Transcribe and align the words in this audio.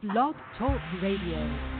Blog 0.00 0.36
Talk 0.56 0.80
Radio. 1.02 1.77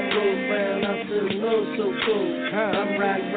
I'm 0.00 1.06
feeling 1.08 1.44
oh 1.44 1.76
so 1.76 1.92
cool. 2.06 2.26
I'm 2.54 2.98
round, 2.98 3.32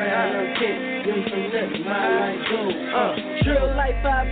my 1.84 2.08
life 2.24 2.40
goes. 2.50 2.74
Uh, 2.94 3.76
life 3.76 4.06
I. 4.06 4.24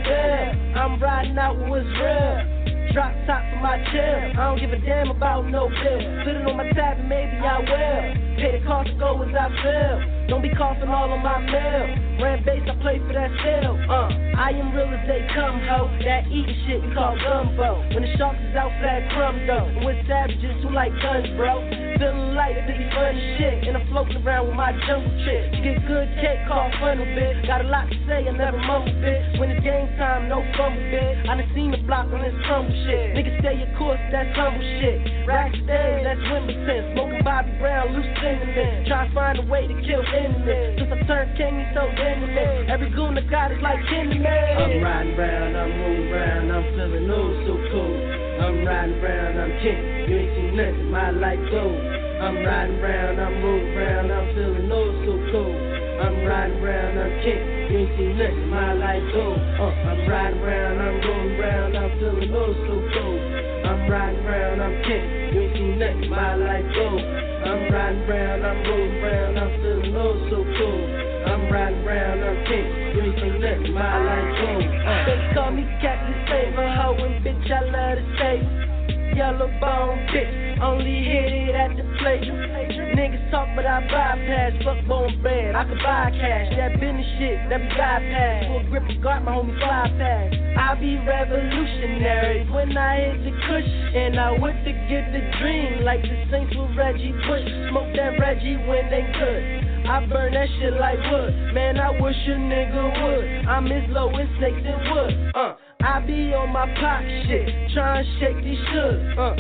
I'm 0.76 1.38
out 1.38 1.58
what's 1.68 1.86
real. 1.86 2.62
Drop 2.94 3.12
top 3.28 3.44
for 3.52 3.60
my 3.60 3.78
chill. 3.92 4.40
I 4.40 4.52
don't 4.52 4.60
give 4.60 4.72
a 4.72 4.80
damn 4.80 5.12
about 5.12 5.48
no 5.48 5.70
bill. 5.70 6.02
Put 6.24 6.36
it 6.36 6.48
on 6.48 6.58
my 6.58 6.68
tab 6.72 7.00
and 7.00 7.08
maybe 7.08 7.38
I 7.40 7.60
will. 7.60 8.38
Pay 8.40 8.60
the 8.60 8.66
cost 8.66 8.90
to 8.90 8.96
go 8.96 9.22
as 9.24 9.36
I. 9.36 10.28
Don't 10.28 10.42
be 10.42 10.52
all 10.60 11.12
on 11.12 11.24
my. 11.24 11.40
Ran 12.22 12.44
base, 12.46 12.64
I 12.68 12.76
play 12.82 13.00
for 13.00 13.14
that. 13.14 13.32
Uh, 13.90 14.10
I 14.40 14.52
am 14.52 14.76
real 14.76 14.88
as 14.88 15.08
they 15.08 15.28
come. 15.34 15.60
That 16.04 16.24
shit 16.68 16.84
we 16.84 16.94
call 16.94 17.16
gumbo. 17.16 17.80
When 17.94 18.04
the 18.04 18.16
sharks 18.18 18.40
is 18.40 18.56
out 18.56 18.72
for 18.80 18.88
that 18.88 19.12
crumb 19.12 19.48
though. 19.48 19.68
And 19.68 19.86
with 19.86 20.00
savages 20.08 20.64
who 20.64 20.72
like 20.72 20.92
guns, 21.02 21.28
bro. 21.36 21.91
Feeling 22.02 22.34
like 22.34 22.58
be 22.66 22.74
funny 22.98 23.22
shit. 23.38 23.62
And 23.70 23.78
I'm 23.78 23.86
floating 23.94 24.26
around 24.26 24.50
with 24.50 24.58
my 24.58 24.74
jungle 24.90 25.14
chick. 25.22 25.54
Get 25.62 25.86
good 25.86 26.10
cake, 26.18 26.42
call 26.50 26.74
funnel 26.82 27.06
bit. 27.06 27.46
Got 27.46 27.62
a 27.62 27.70
lot 27.70 27.86
to 27.94 27.98
say, 28.10 28.26
I 28.26 28.34
never 28.34 28.58
mumble 28.58 28.90
bit. 29.06 29.38
When 29.38 29.54
it's 29.54 29.62
game 29.62 29.86
time, 30.02 30.26
no 30.26 30.42
fumble 30.58 30.82
bit. 30.90 31.30
I 31.30 31.38
done 31.38 31.46
seen 31.54 31.70
the 31.70 31.78
block 31.86 32.10
on 32.10 32.26
this 32.26 32.34
crumble 32.50 32.74
shit. 32.90 33.14
Niggas 33.14 33.38
stay 33.46 33.54
your 33.62 33.70
course, 33.78 34.02
that's 34.10 34.34
humble 34.34 34.66
shit. 34.82 34.98
Rack 35.30 35.54
stay, 35.62 36.02
that's 36.02 36.26
Wimbledon. 36.26 36.98
Smoking 36.98 37.22
Bobby 37.22 37.54
Brown, 37.62 37.94
loose 37.94 38.10
cinnamon. 38.18 38.82
Try 38.90 39.06
to 39.06 39.14
find 39.14 39.38
a 39.38 39.46
way 39.46 39.70
to 39.70 39.76
kill 39.86 40.02
enemies. 40.02 40.82
Since 40.82 40.90
I 40.90 41.06
turned 41.06 41.38
king, 41.38 41.54
he's 41.54 41.70
so 41.78 41.86
intimate. 41.86 42.66
Every 42.66 42.90
goon 42.98 43.14
I 43.14 43.22
got 43.30 43.54
is 43.54 43.62
like 43.62 43.78
Kenny 43.94 44.18
I'm 44.26 44.82
riding 44.82 45.14
round, 45.22 45.54
I'm 45.54 45.70
moving 45.70 46.10
round, 46.10 46.50
I'm 46.50 46.66
feeling 46.74 47.14
oh 47.14 47.30
so 47.46 47.54
cool. 47.70 48.01
I'm 48.42 48.66
riding 48.66 49.00
round, 49.02 49.38
I'm 49.38 49.54
king. 49.62 50.10
You 50.10 50.18
ain't 50.18 50.34
seen 50.34 50.58
nothing, 50.58 50.90
my 50.90 51.12
life 51.12 51.38
goes. 51.54 51.78
I'm 52.26 52.42
riding 52.42 52.82
round, 52.82 53.22
I'm 53.22 53.38
moving 53.38 53.76
round, 53.78 54.12
I'm 54.12 54.34
feeling 54.34 54.66
oh 54.66 54.90
so 55.06 55.14
cool. 55.30 55.54
I'm 56.02 56.26
riding 56.26 56.58
round, 56.58 56.98
I'm 56.98 57.14
king. 57.22 57.38
You 57.70 57.78
ain't 57.86 57.98
seen 57.98 58.18
nothing, 58.18 58.50
my 58.50 58.74
life 58.74 59.06
goes. 59.14 59.38
Uh, 59.38 59.90
I'm 59.94 60.10
riding 60.10 60.42
round, 60.42 60.82
I'm 60.82 60.98
going 61.06 61.38
round, 61.38 61.78
I'm 61.78 61.92
feeling 62.02 62.34
oh 62.34 62.54
so 62.66 62.76
cool. 62.98 63.20
I'm 63.62 63.86
riding 63.86 64.26
round, 64.26 64.58
I'm 64.58 64.76
king. 64.90 65.06
You 65.34 65.42
ain't 65.46 65.54
seen 65.54 65.78
nothing, 65.78 66.10
my 66.10 66.34
life 66.34 66.66
goes. 66.74 67.06
I'm 67.46 67.62
riding 67.70 68.08
round, 68.10 68.42
I'm 68.42 68.58
moving 68.66 69.02
round, 69.06 69.38
I'm 69.38 69.52
feeling 69.62 69.96
oh 70.02 70.18
so 70.34 70.38
cool. 70.58 70.82
I'm 71.30 71.46
riding 71.54 71.86
round, 71.86 72.26
I'm 72.26 72.38
king. 72.50 72.66
You 72.90 73.02
ain't 73.06 73.20
seen 73.22 73.38
nothing, 73.38 73.74
my 73.78 74.02
life 74.02 74.30
goes. 74.42 74.66
Uh. 74.66 75.06
They 75.06 75.18
call 75.38 75.52
me 75.54 75.64
Captain 75.78 76.18
Saver, 76.26 76.66
Yellow 78.22 79.50
bone 79.60 79.98
bitch, 80.14 80.62
only 80.62 81.04
hit 81.04 81.34
it 81.34 81.56
at 81.56 81.76
the 81.76 81.84
plate. 81.98 82.22
Niggas 82.22 83.32
talk, 83.32 83.50
but 83.56 83.66
I 83.66 83.82
bypass. 83.82 84.54
Fuck 84.64 84.86
bone 84.88 85.22
bread, 85.22 85.56
I 85.56 85.66
could 85.66 85.82
buy 85.82 86.12
cash. 86.14 86.54
That 86.56 86.80
business 86.80 87.06
shit, 87.18 87.50
that 87.50 87.62
be 87.62 87.68
bypass. 87.74 88.46
Full 88.46 88.70
grip 88.70 88.86
of 88.90 89.02
guard, 89.02 89.26
my 89.26 89.32
homie 89.34 89.58
fly 89.58 89.90
past. 89.98 90.38
I 90.54 90.76
be 90.80 91.02
revolutionary 91.02 92.46
when 92.52 92.78
I 92.78 93.18
hit 93.18 93.26
the 93.26 93.34
cush. 93.50 93.70
And 93.92 94.20
I 94.20 94.32
whip 94.38 94.56
to 94.64 94.74
get 94.86 95.12
the 95.12 95.22
dream 95.42 95.84
like 95.84 96.02
the 96.04 96.16
Saints 96.30 96.54
with 96.56 96.78
Reggie 96.78 97.12
Bush. 97.26 97.48
Smoke 97.74 97.90
that 97.98 98.22
Reggie 98.22 98.56
when 98.70 98.86
they 98.94 99.04
could. 99.18 99.44
I 99.90 100.06
burn 100.06 100.34
that 100.34 100.48
shit 100.60 100.74
like 100.80 101.00
wood. 101.10 101.34
Man, 101.54 101.80
I 101.80 101.90
wish 102.00 102.16
a 102.28 102.38
nigga 102.38 102.86
would. 103.02 103.50
I'm 103.50 103.66
as 103.66 103.90
low 103.90 104.14
as 104.14 104.30
snakes 104.38 104.62
and 104.62 104.82
wood. 104.94 105.36
Uh, 105.36 105.56
I 105.84 106.00
be 106.06 106.34
on 106.34 106.54
my 106.54 106.66
pop 106.80 107.02
shit, 107.26 107.50
tryna 107.74 108.06
shake 108.20 108.44
these 108.44 108.60
shoes. 108.70 109.18
Uh, 109.18 109.34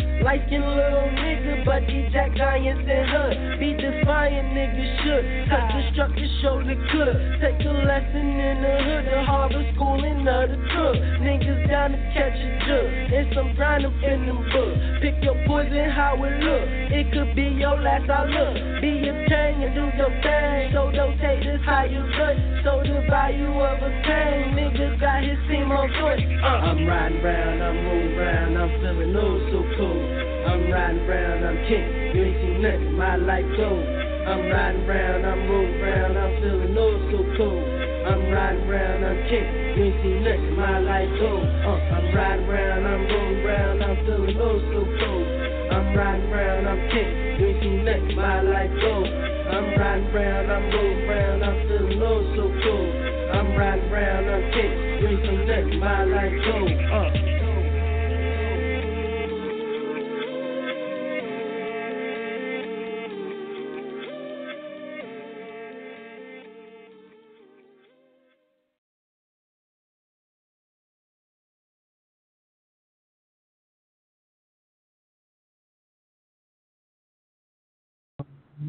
skin 0.52 0.68
little 0.68 1.08
nigga, 1.16 1.64
but 1.64 1.80
these 1.88 2.12
jack 2.12 2.36
giants 2.36 2.84
and 2.84 3.08
hood. 3.08 3.60
Be 3.60 3.72
defiant 3.72 4.52
niggas 4.52 4.92
should. 5.00 5.24
Cause 5.48 5.68
the 5.72 5.82
structure 5.96 6.32
show 6.44 6.60
the 6.60 6.76
good. 6.92 7.16
Take 7.40 7.64
a 7.64 7.72
lesson 7.88 8.28
in 8.36 8.58
the 8.60 8.76
hood, 8.84 9.06
the 9.08 9.24
Harvard 9.24 9.64
school 9.76 10.04
and 10.04 10.28
other 10.28 10.60
crook. 10.76 11.00
Niggas 11.24 11.72
down 11.72 11.96
to 11.96 12.00
catch 12.12 12.36
a 12.36 12.50
jug. 12.68 12.90
And 13.16 13.28
some 13.32 13.56
grind 13.56 13.86
up 13.86 13.96
in 14.04 14.28
them 14.28 14.44
book. 14.52 14.76
Pick 15.00 15.24
your 15.24 15.40
poison 15.48 15.88
how 15.88 16.20
it 16.20 16.36
look. 16.44 16.68
It 16.92 17.08
could 17.16 17.32
be 17.32 17.48
your 17.56 17.80
last 17.80 18.12
I 18.12 18.28
look. 18.28 18.82
Be 18.84 19.08
your 19.08 19.24
king 19.32 19.64
and 19.64 19.72
do 19.72 19.88
your 19.96 20.12
thing. 20.20 20.76
Show 20.76 20.92
those 20.92 21.16
haters 21.24 21.64
how 21.64 21.88
you 21.88 22.04
look. 22.04 22.36
So 22.68 22.84
the 22.84 23.08
value 23.08 23.56
of 23.56 23.80
a 23.80 23.92
thing. 24.04 24.52
Niggas 24.60 25.00
got 25.00 25.24
his 25.24 25.40
team 25.48 25.72
on 25.72 25.88
foot. 25.96 26.20
Uh. 26.40 26.72
I'm 26.72 26.88
riding 26.88 27.22
round, 27.22 27.64
I'm 27.64 27.78
moving 27.84 28.18
round, 28.18 28.58
I'm 28.58 28.72
feeling 28.82 29.16
oh 29.16 29.38
so 29.52 29.60
cool. 29.78 30.02
I'm 30.48 30.72
riding 30.72 31.06
round, 31.08 31.46
I'm 31.46 31.58
king. 31.68 32.16
You 32.16 32.24
ain't 32.24 32.38
seen 32.42 32.62
nothing, 32.62 32.94
my 32.98 33.16
life 33.16 33.46
goes. 33.58 33.86
I'm 34.26 34.48
riding 34.50 34.88
round, 34.88 35.26
I'm 35.26 35.48
moving 35.48 35.82
round, 35.82 36.18
I'm 36.18 36.42
feeling 36.42 36.78
oh 36.78 36.96
so 37.12 37.20
cool. 37.38 37.62
I'm 38.08 38.32
riding 38.32 38.68
round, 38.68 39.06
I'm 39.06 39.20
king. 39.30 39.48
You 39.78 39.84
ain't 39.86 40.04
seen 40.04 40.24
nothing, 40.24 40.56
my 40.56 40.80
life 40.80 41.12
goes. 41.20 41.46
Uh, 41.46 41.96
I'm 41.96 42.16
riding 42.16 42.48
round, 42.48 42.88
I'm 42.88 43.08
going 43.08 43.46
round, 43.46 43.84
I'm 43.84 43.98
feeling 44.06 44.38
oh 44.42 44.58
so 44.74 44.82
cool. 44.82 45.24
I'm 45.72 45.96
riding 45.96 46.30
round, 46.32 46.68
I'm 46.68 46.82
king. 46.90 47.12
You 47.40 47.48
ain't 47.48 47.62
seen 47.62 47.86
nothing, 47.86 48.16
my 48.16 48.42
life 48.42 48.72
goes. 48.82 49.31
I'm 49.52 49.78
riding 49.78 50.14
round, 50.14 50.50
I'm 50.50 50.64
moving 50.72 51.08
round, 51.10 51.44
I'm 51.44 51.68
feeling 51.68 52.02
oh 52.02 52.36
so 52.38 52.44
cool. 52.64 52.92
I'm 53.34 53.58
riding 53.58 53.92
round, 53.92 54.30
I'm 54.30 54.52
king. 54.54 54.72
You 55.02 55.08
ain't 55.10 55.70
seen 55.70 55.80
my 55.80 56.06
life 56.06 56.32
goes. 56.46 56.72
Uh. 56.94 57.41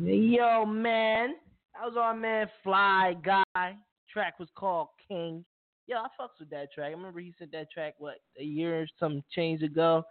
Yo, 0.01 0.65
man. 0.65 1.35
That 1.75 1.85
was 1.85 1.97
our 1.99 2.15
man 2.15 2.49
Fly 2.63 3.15
Guy. 3.23 3.77
Track 4.11 4.39
was 4.39 4.49
called 4.55 4.89
King. 5.07 5.45
Yo, 5.87 5.97
I 5.97 6.07
fucks 6.19 6.39
with 6.41 6.49
that 6.51 6.73
track. 6.73 6.89
I 6.89 6.93
remember 6.93 7.21
he 7.21 7.35
sent 7.39 7.53
that 7.53 7.71
track, 7.71 7.95
what, 7.99 8.21
a 8.41 8.43
year 8.43 8.83
or 8.83 8.87
some 8.99 9.23
change 9.35 9.63
ago. 9.63 10.03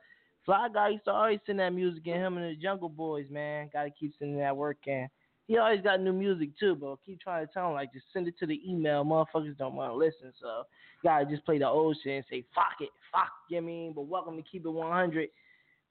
Fly 0.46 0.68
Guy 0.72 0.90
used 0.90 1.06
to 1.06 1.12
always 1.12 1.40
send 1.48 1.60
that 1.60 1.74
music 1.74 2.06
in 2.06 2.14
him 2.14 2.38
and 2.38 2.46
the 2.46 2.62
Jungle 2.62 2.90
Boys, 2.90 3.26
man. 3.32 3.70
Gotta 3.74 3.90
keep 3.90 4.14
sending 4.20 4.38
that 4.38 4.56
work 4.56 4.78
in. 4.86 5.08
He 5.48 5.58
always 5.58 5.82
got 5.82 6.00
new 6.00 6.14
music 6.14 6.50
too, 6.60 6.76
but 6.76 6.98
keep 7.04 7.20
trying 7.20 7.48
to 7.48 7.52
tell 7.52 7.70
him 7.70 7.74
like 7.74 7.92
just 7.92 8.06
send 8.14 8.28
it 8.28 8.38
to 8.40 8.46
the 8.46 8.62
email. 8.68 9.04
Motherfuckers 9.04 9.58
don't 9.58 9.76
want 9.76 9.92
to 9.92 9.98
listen, 9.98 10.32
so 10.40 10.64
gotta 11.04 11.26
just 11.26 11.44
play 11.44 11.58
the 11.58 11.68
old 11.68 11.98
shit 12.04 12.18
and 12.18 12.26
say 12.30 12.46
fuck 12.54 12.82
it, 12.82 12.90
fuck. 13.12 13.32
You 13.50 13.62
know 13.62 13.66
I 13.66 13.68
mean? 13.68 13.94
But 13.94 14.08
welcome 14.08 14.38
to 14.38 14.44
Keep 14.44 14.66
It 14.66 14.70
100 14.70 15.30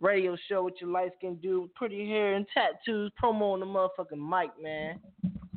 radio 0.00 0.36
show 0.48 0.64
with 0.64 0.74
your 0.80 0.90
light 0.90 1.12
skin 1.18 1.36
dude, 1.36 1.74
pretty 1.74 2.08
hair 2.08 2.34
and 2.34 2.46
tattoos. 2.52 3.12
Promo 3.22 3.52
on 3.54 3.60
the 3.60 3.66
motherfucking 3.66 4.18
mic, 4.18 4.50
man. 4.62 4.98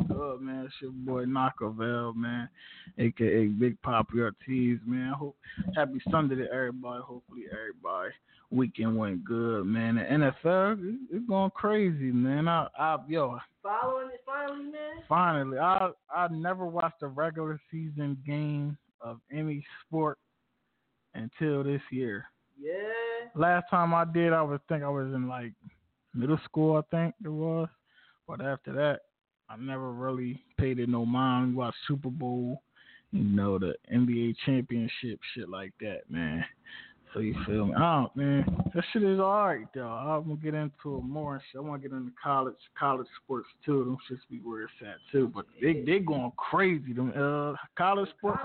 Good 0.07 0.42
man, 0.42 0.66
it's 0.66 0.75
your 0.81 0.92
boy 0.92 1.25
Nockavel, 1.25 2.16
man, 2.16 2.50
aka 2.98 3.48
Big 3.48 3.81
Poppy 3.81 4.19
Ortiz, 4.19 4.80
man. 4.86 5.13
Hope 5.13 5.36
happy 5.75 6.01
Sunday 6.12 6.36
to 6.36 6.51
everybody. 6.51 7.01
Hopefully 7.01 7.44
everybody 7.51 8.13
weekend 8.54 8.95
went 8.95 9.25
good, 9.25 9.66
man. 9.66 9.95
The 9.95 10.01
NFL 10.01 10.98
it's 11.12 11.28
going 11.28 11.51
crazy, 11.51 12.12
man. 12.12 12.48
I, 12.48 12.68
I 12.78 12.98
yo, 13.07 13.39
Following 13.62 14.10
it 14.13 14.22
finally, 14.25 14.66
man. 14.66 15.04
finally, 15.10 15.57
I 15.57 15.89
I 16.13 16.28
never 16.30 16.66
watched 16.66 17.01
a 17.01 17.07
regular 17.07 17.60
season 17.72 18.18
game 18.25 18.78
of 19.01 19.19
any 19.31 19.66
sport 19.86 20.18
until 21.16 21.63
this 21.63 21.81
year. 21.92 22.25
Yeah. 22.60 23.30
Last 23.36 23.66
time 23.70 23.94
I 23.94 24.06
did, 24.06 24.34
I 24.34 24.42
was 24.42 24.60
think 24.70 24.84
I 24.84 24.90
was 24.90 25.08
in 25.14 25.28
like 25.28 25.54
middle 26.14 26.40
school. 26.46 26.78
I 26.78 26.96
think 26.96 27.16
it 27.24 27.30
was, 27.30 27.68
but 28.28 28.42
after 28.42 28.72
that, 28.74 29.02
I 29.50 29.56
never 29.58 29.92
really 29.92 30.44
paid 30.58 30.80
it 30.80 30.90
no 30.90 31.06
mind. 31.06 31.50
We 31.50 31.56
watched 31.56 31.78
Super 31.88 32.10
Bowl, 32.10 32.62
you 33.12 33.24
know, 33.24 33.60
the 33.60 33.76
NBA 33.94 34.36
championship, 34.46 35.20
shit 35.34 35.50
like 35.50 35.74
that, 35.82 36.02
man. 36.10 36.44
So 37.14 37.20
you 37.20 37.36
feel 37.46 37.68
me? 37.68 37.74
Oh 37.78 38.10
man, 38.16 38.44
that 38.74 38.84
shit 38.92 39.04
is 39.04 39.20
alright 39.20 39.68
though. 39.76 39.88
I'm 39.88 40.24
gonna 40.24 40.36
get 40.36 40.56
into 40.56 40.98
it 40.98 41.04
more 41.04 41.36
and 41.36 41.44
shit. 41.52 41.60
I 41.60 41.64
wanna 41.64 41.82
get 41.82 41.92
into 41.92 42.12
college 42.22 42.56
college 42.78 43.08
sports 43.24 43.48
too. 43.64 43.84
Them 43.84 43.98
shits 44.10 44.22
be 44.32 44.38
where 44.38 44.64
it's 44.64 44.74
at 44.82 44.96
too. 45.12 45.32
But 45.34 45.46
they 45.62 45.84
they 45.86 46.00
going 46.00 46.32
crazy. 46.38 46.94
Them 46.94 47.14
uh 47.16 47.56
college 47.78 48.10
sports 48.18 48.42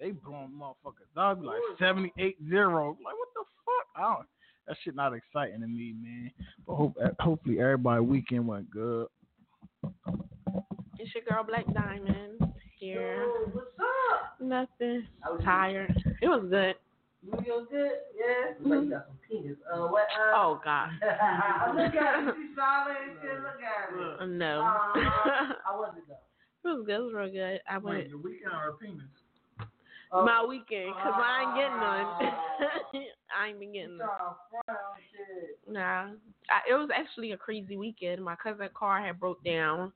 they 0.00 0.10
blowing 0.10 0.52
motherfuckers 0.58 1.18
out 1.18 1.42
like 1.42 1.60
78 1.78 2.36
0. 2.48 2.88
Like 3.04 3.14
what 3.14 3.28
the 3.34 3.44
fuck? 3.64 3.86
I 3.96 4.14
don't 4.14 4.26
that 4.66 4.76
shit 4.82 4.94
not 4.94 5.12
exciting 5.14 5.60
to 5.60 5.66
me, 5.66 5.94
man. 6.02 6.30
But 6.66 6.74
hope 6.74 6.96
hopefully 7.20 7.60
everybody 7.60 8.00
weekend 8.00 8.46
went 8.46 8.70
good. 8.70 9.06
It's 10.98 11.14
your 11.14 11.24
girl 11.28 11.44
Blaqq 11.44 11.72
Diamond 11.74 12.52
here. 12.78 13.24
Yo, 13.24 13.50
what's 13.52 13.68
up? 13.78 14.40
Nothing. 14.40 15.06
I 15.22 15.30
was 15.30 15.40
Tired. 15.44 15.94
It 16.22 16.28
was 16.28 16.46
good. 16.48 16.76
You 17.24 17.32
feel 17.42 17.66
good? 17.70 17.90
Yeah. 18.16 18.52
Looks 18.60 18.70
Like 18.70 18.84
you 18.84 18.90
got 18.90 19.06
some 19.06 19.18
penis. 19.28 19.56
Uh, 19.72 19.86
what? 19.88 20.02
Uh, 20.02 20.32
Oh 20.34 20.60
God. 20.64 20.90
look 21.76 21.94
at 21.94 22.28
it. 22.28 22.34
She's 22.36 22.56
solid 22.56 22.96
and 23.00 23.16
shit. 23.22 23.40
Look 23.40 23.60
at 23.60 24.22
it. 24.22 24.28
No. 24.28 24.60
Uh, 24.60 25.00
how 25.64 25.78
was 25.78 25.94
it 25.96 26.04
though? 26.08 26.70
it 26.70 26.76
was 26.76 26.86
good. 26.86 26.94
It 26.94 27.00
was 27.00 27.12
real 27.14 27.32
good. 27.32 27.60
I 27.68 27.78
went 27.78 27.98
Wait, 27.98 28.10
the 28.10 28.16
weekend 28.18 28.52
or 28.52 28.72
penis? 28.80 29.04
Oh, 30.16 30.24
my 30.24 30.44
weekend 30.44 30.94
because 30.94 31.14
I 31.16 31.42
ain't 31.42 31.56
getting 31.56 31.80
none. 31.80 32.06
Oh. 32.06 33.00
I 33.36 33.48
ain't 33.48 33.58
been 33.58 33.72
getting 33.72 33.98
none. 33.98 34.06
trying 34.06 34.30
to 34.30 34.36
front 34.64 34.78
on 34.78 35.00
shit. 35.10 35.58
Nah, 35.68 36.14
I, 36.48 36.70
it 36.70 36.74
was 36.74 36.88
actually 36.94 37.32
a 37.32 37.36
crazy 37.36 37.76
weekend. 37.76 38.24
My 38.24 38.36
cousin's 38.36 38.70
car 38.74 39.04
had 39.04 39.18
broke 39.18 39.42
down. 39.42 39.92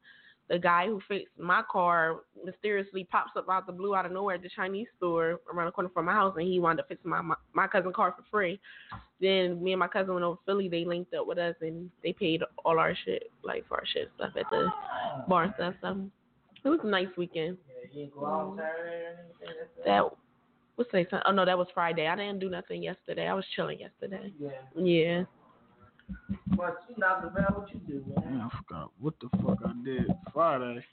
The 0.48 0.58
guy 0.58 0.86
who 0.86 1.00
fixed 1.06 1.38
my 1.38 1.62
car 1.70 2.20
mysteriously 2.44 3.04
pops 3.04 3.32
up 3.36 3.48
out 3.48 3.66
the 3.66 3.72
blue 3.72 3.94
out 3.94 4.06
of 4.06 4.12
nowhere 4.12 4.34
at 4.36 4.42
the 4.42 4.50
Chinese 4.56 4.88
store 4.96 5.40
around 5.52 5.66
the 5.66 5.72
corner 5.72 5.90
from 5.90 6.06
my 6.06 6.12
house, 6.12 6.34
and 6.36 6.48
he 6.48 6.58
wanted 6.58 6.82
to 6.82 6.88
fix 6.88 7.00
my 7.04 7.20
my, 7.20 7.36
my 7.52 7.68
cousin's 7.68 7.94
car 7.94 8.12
for 8.16 8.24
free. 8.28 8.58
Then 9.20 9.62
me 9.62 9.72
and 9.72 9.78
my 9.78 9.88
cousin 9.88 10.14
went 10.14 10.24
over 10.24 10.36
to 10.36 10.42
Philly. 10.46 10.68
They 10.68 10.84
linked 10.84 11.14
up 11.14 11.28
with 11.28 11.38
us, 11.38 11.54
and 11.60 11.90
they 12.02 12.12
paid 12.12 12.42
all 12.64 12.80
our 12.80 12.94
shit, 13.04 13.30
like 13.44 13.68
for 13.68 13.76
our 13.76 13.86
shit 13.92 14.10
stuff 14.16 14.32
at 14.36 14.50
the 14.50 14.68
bar 15.28 15.44
and 15.44 15.54
stuff. 15.54 15.74
So 15.80 16.10
it 16.64 16.68
was 16.68 16.80
a 16.82 16.88
nice 16.88 17.08
weekend. 17.16 17.58
Yeah, 17.92 18.00
you 18.00 18.06
didn't 18.06 18.14
go 18.14 18.26
out 18.26 18.40
on 18.40 18.56
Saturday 18.56 18.96
or 18.96 19.08
anything? 19.08 19.56
That's 19.58 19.86
That 19.86 20.10
what's 20.76 20.90
today? 20.90 21.06
Oh 21.26 21.32
no, 21.32 21.44
that 21.44 21.58
was 21.58 21.68
Friday. 21.74 22.06
I 22.06 22.16
didn't 22.16 22.38
do 22.38 22.48
nothing 22.50 22.82
yesterday. 22.82 23.26
I 23.26 23.34
was 23.34 23.44
chilling 23.54 23.80
yesterday. 23.80 24.32
Yeah. 24.38 24.50
Yeah. 24.76 25.24
But 26.56 26.78
you 26.88 26.94
not 26.96 27.22
the 27.22 27.30
man. 27.30 27.48
What 27.54 27.72
you 27.72 27.80
do, 27.86 28.04
man? 28.16 28.38
Man, 28.38 28.40
I 28.40 28.58
forgot 28.58 28.90
what 28.98 29.14
the 29.20 29.28
fuck 29.42 29.58
I 29.64 29.72
did 29.84 30.06
Friday. 30.32 30.84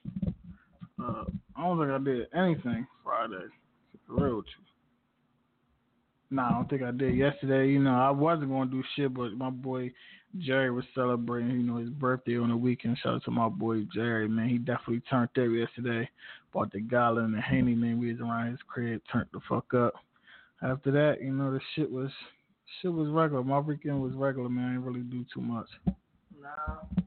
Uh, 1.02 1.24
I 1.56 1.64
don't 1.64 1.80
think 1.80 1.92
I 1.92 1.98
did 2.04 2.28
anything 2.34 2.88
Friday. 3.04 3.46
For 4.08 4.16
real 4.16 4.38
with 4.38 4.46
you. 4.46 4.64
Nah, 6.32 6.50
I 6.50 6.52
don't 6.52 6.70
think 6.70 6.82
I 6.82 6.92
did 6.92 7.16
yesterday. 7.16 7.70
You 7.70 7.80
know, 7.80 7.96
I 7.96 8.10
wasn't 8.10 8.50
gonna 8.50 8.70
do 8.70 8.84
shit, 8.96 9.14
but 9.14 9.34
my 9.34 9.50
boy 9.50 9.92
Jerry 10.40 10.72
was 10.72 10.86
celebrating, 10.94 11.52
you 11.52 11.64
know, 11.64 11.78
his 11.78 11.90
birthday 11.90 12.38
on 12.38 12.50
the 12.50 12.58
weekend. 12.58 12.98
Shout 12.98 13.16
out 13.16 13.24
to 13.24 13.32
my 13.32 13.48
boy 13.48 13.86
Jerry, 13.94 14.28
man. 14.28 14.50
He 14.50 14.58
definitely 14.58 15.02
turned 15.10 15.30
up 15.30 15.38
yesterday. 15.38 16.10
Bought 16.56 16.72
the 16.72 16.80
gala 16.80 17.22
and. 17.26 18.00
We 18.00 18.14
was 18.14 18.22
around 18.22 18.52
his 18.52 18.62
crib, 18.66 19.02
turned 19.12 19.28
the 19.34 19.42
fuck 19.50 19.74
up. 19.74 19.94
After 20.64 20.90
that, 20.90 21.22
you 21.22 21.34
know, 21.34 21.52
the 21.52 21.60
shit 21.76 21.92
was 21.92 22.10
shit 22.82 22.94
was 22.94 23.10
regular. 23.10 23.44
My 23.44 23.60
weekend 23.60 24.02
was 24.02 24.14
regular, 24.14 24.48
man. 24.48 24.70
I 24.70 24.70
didn't 24.70 24.86
really 24.86 25.02
do 25.02 25.26
too 25.34 25.42
much. 25.42 25.68
No. 25.86 27.04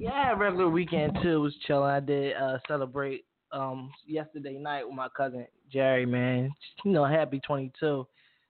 Yeah, 0.00 0.32
regular 0.32 0.68
weekend 0.68 1.16
too. 1.22 1.40
Was 1.40 1.54
chilling. 1.64 1.88
I 1.88 2.00
did 2.00 2.36
uh 2.36 2.58
celebrate 2.66 3.24
um 3.52 3.92
yesterday 4.04 4.58
night 4.58 4.84
with 4.84 4.96
my 4.96 5.08
cousin 5.16 5.46
Jerry, 5.72 6.04
man. 6.04 6.52
You 6.84 6.90
know, 6.90 7.04
happy 7.04 7.38
twenty 7.38 7.70
two. 7.78 8.04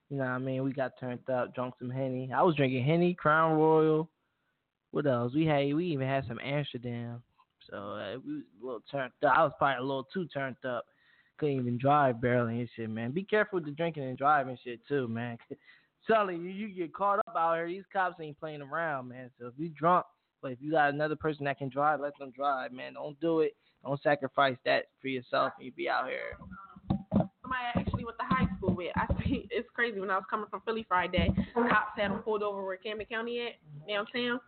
You 0.08 0.16
know 0.16 0.24
what 0.24 0.30
I 0.30 0.38
mean? 0.38 0.64
We 0.64 0.72
got 0.72 0.98
turned 0.98 1.28
up, 1.28 1.54
drunk 1.54 1.74
some 1.78 1.90
Henny. 1.90 2.32
I 2.34 2.42
was 2.42 2.56
drinking 2.56 2.86
Henny, 2.86 3.12
Crown 3.12 3.58
Royal. 3.58 4.08
What 4.92 5.06
else? 5.06 5.34
We 5.34 5.44
had 5.44 5.74
we 5.74 5.88
even 5.88 6.08
had 6.08 6.26
some 6.26 6.40
Amsterdam. 6.42 7.22
So 7.70 7.76
uh, 7.76 8.18
we 8.24 8.34
was 8.34 8.42
a 8.60 8.64
little 8.64 8.82
turned 8.90 9.12
up. 9.24 9.36
I 9.36 9.42
was 9.42 9.52
probably 9.58 9.78
a 9.78 9.86
little 9.86 10.06
too 10.12 10.26
turned 10.26 10.56
up. 10.64 10.84
Couldn't 11.38 11.60
even 11.60 11.78
drive 11.78 12.20
barely 12.20 12.60
and 12.60 12.68
shit, 12.74 12.90
man. 12.90 13.12
Be 13.12 13.22
careful 13.22 13.58
with 13.58 13.66
the 13.66 13.72
drinking 13.72 14.04
and 14.04 14.18
driving 14.18 14.58
shit 14.64 14.80
too, 14.88 15.06
man. 15.08 15.38
Sully, 16.08 16.36
you, 16.36 16.48
you 16.48 16.68
get 16.68 16.94
caught 16.94 17.18
up 17.18 17.36
out 17.36 17.56
here. 17.56 17.68
These 17.68 17.84
cops 17.92 18.16
ain't 18.20 18.38
playing 18.40 18.62
around, 18.62 19.08
man. 19.08 19.30
So 19.38 19.46
if 19.46 19.54
you 19.58 19.68
drunk, 19.68 20.06
but 20.40 20.52
if 20.52 20.58
you 20.60 20.70
got 20.70 20.92
another 20.92 21.16
person 21.16 21.44
that 21.44 21.58
can 21.58 21.68
drive, 21.68 22.00
let 22.00 22.16
them 22.18 22.32
drive, 22.34 22.72
man. 22.72 22.94
Don't 22.94 23.18
do 23.20 23.40
it. 23.40 23.54
Don't 23.84 24.00
sacrifice 24.02 24.56
that 24.64 24.86
for 25.00 25.08
yourself 25.08 25.52
and 25.58 25.66
you 25.66 25.72
be 25.72 25.88
out 25.88 26.08
here. 26.08 26.36
somebody 27.42 27.62
I 27.74 27.78
actually 27.80 28.04
went 28.04 28.18
to 28.18 28.24
high 28.24 28.48
school 28.56 28.74
with. 28.74 28.92
I 28.96 29.06
see 29.22 29.46
it's 29.50 29.68
crazy 29.74 30.00
when 30.00 30.10
I 30.10 30.16
was 30.16 30.24
coming 30.28 30.46
from 30.50 30.62
Philly 30.64 30.84
Friday, 30.88 31.28
cops 31.54 31.92
had 31.96 32.10
him 32.10 32.18
pulled 32.18 32.42
over 32.42 32.64
where 32.64 32.76
Camden 32.76 33.06
County 33.06 33.46
at 33.46 33.88
downtown. 33.88 34.40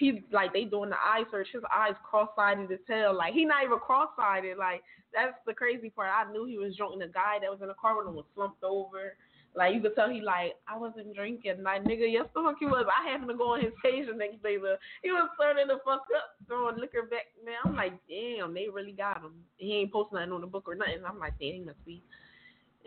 He 0.00 0.24
like 0.32 0.54
they 0.54 0.64
doing 0.64 0.88
the 0.88 0.96
eye 0.96 1.24
search. 1.30 1.48
His 1.52 1.62
eyes 1.70 1.94
cross-sided 2.02 2.72
as 2.72 2.78
hell. 2.88 3.14
Like 3.14 3.34
he 3.34 3.44
not 3.44 3.64
even 3.64 3.78
cross-sided. 3.78 4.56
Like 4.56 4.82
that's 5.12 5.34
the 5.46 5.52
crazy 5.52 5.90
part. 5.90 6.08
I 6.08 6.32
knew 6.32 6.46
he 6.46 6.56
was 6.56 6.74
drunk. 6.74 6.94
And 6.94 7.02
the 7.02 7.12
guy 7.12 7.36
that 7.38 7.50
was 7.50 7.60
in 7.60 7.68
the 7.68 7.74
car 7.74 7.98
with 7.98 8.08
him 8.08 8.14
was 8.14 8.24
slumped 8.34 8.64
over. 8.64 9.14
Like 9.54 9.74
you 9.74 9.80
could 9.82 9.94
tell 9.94 10.08
he 10.08 10.22
like 10.22 10.56
I 10.66 10.78
wasn't 10.78 11.14
drinking. 11.14 11.62
Like 11.62 11.84
nigga, 11.84 12.10
yes 12.10 12.24
the 12.34 12.40
fuck 12.42 12.56
he 12.58 12.64
was. 12.64 12.86
I 12.88 13.10
happened 13.10 13.28
to 13.28 13.36
go 13.36 13.52
on 13.52 13.60
his 13.60 13.74
page 13.84 14.06
the 14.08 14.16
next 14.16 14.42
day. 14.42 14.56
But 14.56 14.78
he 15.02 15.10
was 15.10 15.28
turning 15.38 15.66
the 15.66 15.78
fuck 15.84 16.08
up, 16.16 16.32
throwing 16.46 16.78
liquor 16.78 17.02
back. 17.02 17.28
Man, 17.44 17.56
I'm 17.62 17.76
like, 17.76 17.92
damn, 18.08 18.54
they 18.54 18.68
really 18.72 18.92
got 18.92 19.18
him. 19.18 19.34
He 19.58 19.74
ain't 19.74 19.92
posting 19.92 20.16
nothing 20.16 20.32
on 20.32 20.40
the 20.40 20.46
book 20.46 20.64
or 20.66 20.76
nothing. 20.76 21.04
I'm 21.06 21.18
like, 21.18 21.34
damn, 21.38 21.52
he 21.52 21.60
must 21.60 21.84
be 21.84 22.02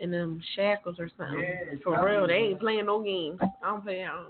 in 0.00 0.10
them 0.10 0.42
shackles 0.56 0.96
or 0.98 1.08
something. 1.16 1.38
Yeah, 1.38 1.78
For 1.84 2.04
real, 2.04 2.26
they 2.26 2.34
ain't 2.34 2.60
playing 2.60 2.86
no 2.86 3.04
games. 3.04 3.38
I 3.40 3.66
don't 3.68 3.84
play. 3.84 4.02
I 4.02 4.08
don't, 4.08 4.28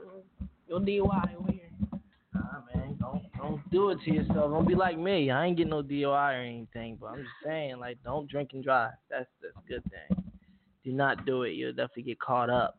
no 0.69 0.80
DUI 0.80 1.37
over 1.38 1.52
here. 1.52 1.63
Man, 2.74 2.96
don't 3.00 3.22
don't 3.36 3.70
do 3.70 3.90
it 3.90 3.98
to 4.04 4.10
yourself. 4.12 4.50
Don't 4.50 4.68
be 4.68 4.74
like 4.74 4.98
me. 4.98 5.30
I 5.30 5.46
ain't 5.46 5.56
getting 5.56 5.70
no 5.70 5.82
DOI 5.82 6.12
or 6.12 6.42
anything, 6.42 6.96
but 7.00 7.06
I'm 7.06 7.18
just 7.18 7.28
saying, 7.44 7.78
like, 7.78 7.98
don't 8.04 8.30
drink 8.30 8.50
and 8.52 8.62
drive. 8.62 8.92
That's 9.10 9.26
that's 9.42 9.56
a 9.56 9.68
good 9.68 9.82
thing. 9.84 10.24
Do 10.84 10.92
not 10.92 11.24
do 11.24 11.42
it. 11.42 11.50
You'll 11.50 11.72
definitely 11.72 12.04
get 12.04 12.20
caught 12.20 12.50
up. 12.50 12.76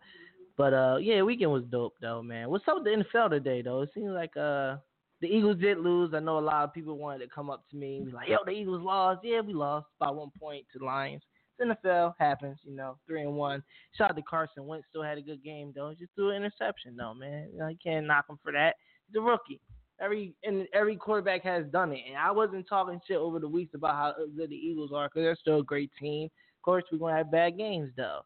But 0.58 0.74
uh, 0.74 0.98
yeah, 1.02 1.22
weekend 1.22 1.52
was 1.52 1.64
dope 1.70 1.96
though, 2.02 2.22
man. 2.22 2.50
What's 2.50 2.68
up 2.68 2.76
with 2.76 2.86
the 2.86 3.04
NFL 3.04 3.32
today 3.32 3.62
though? 3.62 3.82
It 3.82 3.90
seems 3.94 4.12
like 4.12 4.36
uh, 4.38 4.78
the 5.22 5.28
Eagles 5.28 5.60
did 5.60 5.80
lose. 5.80 6.14
I 6.14 6.20
know 6.20 6.40
a 6.40 6.40
lot 6.40 6.64
of 6.64 6.74
people 6.74 6.98
wanted 6.98 7.26
to 7.26 7.30
come 7.34 7.50
up 7.50 7.64
to 7.72 7.76
me 7.76 7.98
and 7.98 8.06
be 8.06 8.12
like, 8.14 8.30
"Yo, 8.30 8.38
the 8.46 8.52
Eagles 8.52 8.82
lost." 8.82 9.22
Yeah, 9.24 9.42
we 9.42 9.54
lost 9.54 9.88
by 10.00 10.10
one 10.10 10.32
point 10.40 10.66
to 10.74 10.80
the 10.80 10.86
Lions. 10.86 11.24
It's 11.58 11.80
NFL 11.86 12.14
happens, 12.20 12.60
you 12.64 12.76
know, 12.76 12.98
three 13.08 13.22
and 13.22 13.36
one. 13.36 13.64
Shout 13.98 14.12
out 14.12 14.16
to 14.16 14.22
Carson 14.24 14.66
Wentz, 14.66 14.86
still 14.90 15.04
had 15.04 15.18
a 15.18 15.22
good 15.22 15.44
game 15.44 15.72
though. 15.76 15.94
Just 15.98 16.12
threw 16.16 16.30
an 16.30 16.38
interception 16.38 16.96
though, 16.98 17.14
man. 17.14 17.50
You, 17.52 17.60
know, 17.60 17.68
you 17.68 17.78
can't 17.82 18.06
knock 18.06 18.26
him 18.30 18.38
for 18.44 18.52
that. 18.52 18.76
A 19.16 19.20
rookie. 19.20 19.62
Every 20.02 20.34
and 20.44 20.68
every 20.74 20.98
quarterback 20.98 21.44
has 21.44 21.66
done 21.72 21.94
it. 21.94 22.02
And 22.08 22.18
I 22.18 22.32
wasn't 22.32 22.68
talking 22.68 23.00
shit 23.08 23.18
over 23.18 23.40
the 23.40 23.48
weeks 23.48 23.74
about 23.74 23.96
how 23.96 24.14
good 24.36 24.50
the 24.50 24.56
Eagles 24.56 24.92
are 24.94 25.08
because 25.08 25.24
they're 25.24 25.38
still 25.40 25.60
a 25.60 25.64
great 25.64 25.92
team. 26.00 26.26
Of 26.26 26.62
course, 26.64 26.84
we're 26.92 26.98
gonna 26.98 27.16
have 27.16 27.32
bad 27.32 27.58
games 27.58 27.92
though. 27.96 28.22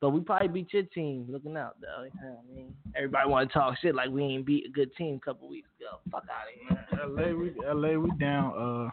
But 0.00 0.10
we 0.10 0.20
probably 0.20 0.48
beat 0.48 0.72
your 0.72 0.84
team. 0.84 1.26
Looking 1.28 1.56
out 1.56 1.76
though. 1.80 2.04
You 2.04 2.10
know 2.22 2.38
I 2.38 2.54
mean, 2.54 2.74
everybody 2.94 3.28
want 3.28 3.50
to 3.50 3.58
talk 3.58 3.76
shit 3.78 3.94
like 3.94 4.08
we 4.08 4.22
ain't 4.22 4.46
beat 4.46 4.66
a 4.66 4.70
good 4.70 4.94
team 4.96 5.16
a 5.16 5.24
couple 5.24 5.48
weeks 5.48 5.68
ago. 5.78 5.98
Fuck 6.10 6.24
out 6.30 6.46
of 6.48 6.88
here. 6.88 7.06
LA, 7.08 7.38
we 7.38 7.54
LA, 7.62 7.98
we 7.98 8.10
down 8.18 8.52
uh 8.56 8.90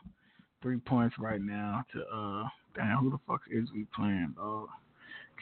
three 0.61 0.77
points 0.77 1.15
right 1.19 1.41
now 1.41 1.85
to 1.93 2.01
uh 2.01 2.47
damn 2.75 2.97
who 2.97 3.11
the 3.11 3.19
fuck 3.27 3.41
is 3.49 3.69
we 3.73 3.85
playing? 3.95 4.33
Uh, 4.41 4.65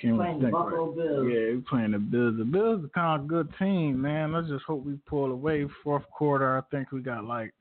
Playing 0.01 0.41
think 0.41 0.43
right. 0.43 0.51
Buffalo 0.51 0.91
Bills. 0.93 1.27
Yeah, 1.31 1.55
we 1.55 1.63
playing 1.70 1.91
the 1.91 2.00
Bills. 2.00 2.36
The 2.38 2.43
Bills 2.46 2.84
are 2.86 2.89
kind 2.89 3.22
of 3.22 3.27
good 3.27 3.50
team, 3.60 4.01
man. 4.01 4.34
Let's 4.34 4.48
just 4.48 4.65
hope 4.65 4.84
we 4.86 4.98
pull 5.05 5.31
away. 5.31 5.65
Fourth 5.84 6.03
quarter, 6.12 6.58
I 6.58 6.62
think 6.75 6.91
we 6.91 7.01
got 7.01 7.25
like 7.25 7.53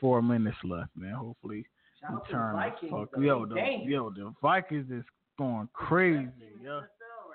four 0.00 0.20
minutes 0.22 0.56
left, 0.64 0.90
man. 0.96 1.14
Hopefully 1.14 1.64
Shout 2.00 2.10
we 2.10 2.16
out 2.16 2.24
to 2.24 2.32
the 2.32 2.32
turn 2.32 2.54
Vikings, 2.56 2.90
fuck. 2.92 3.08
though. 3.14 3.20
Yo, 3.20 3.46
They 3.46 3.82
the, 3.84 3.90
yo, 3.90 4.10
the 4.10 4.34
Vikings 4.42 4.90
is 4.90 5.04
going 5.38 5.68
crazy, 5.72 6.28
yo. 6.62 6.82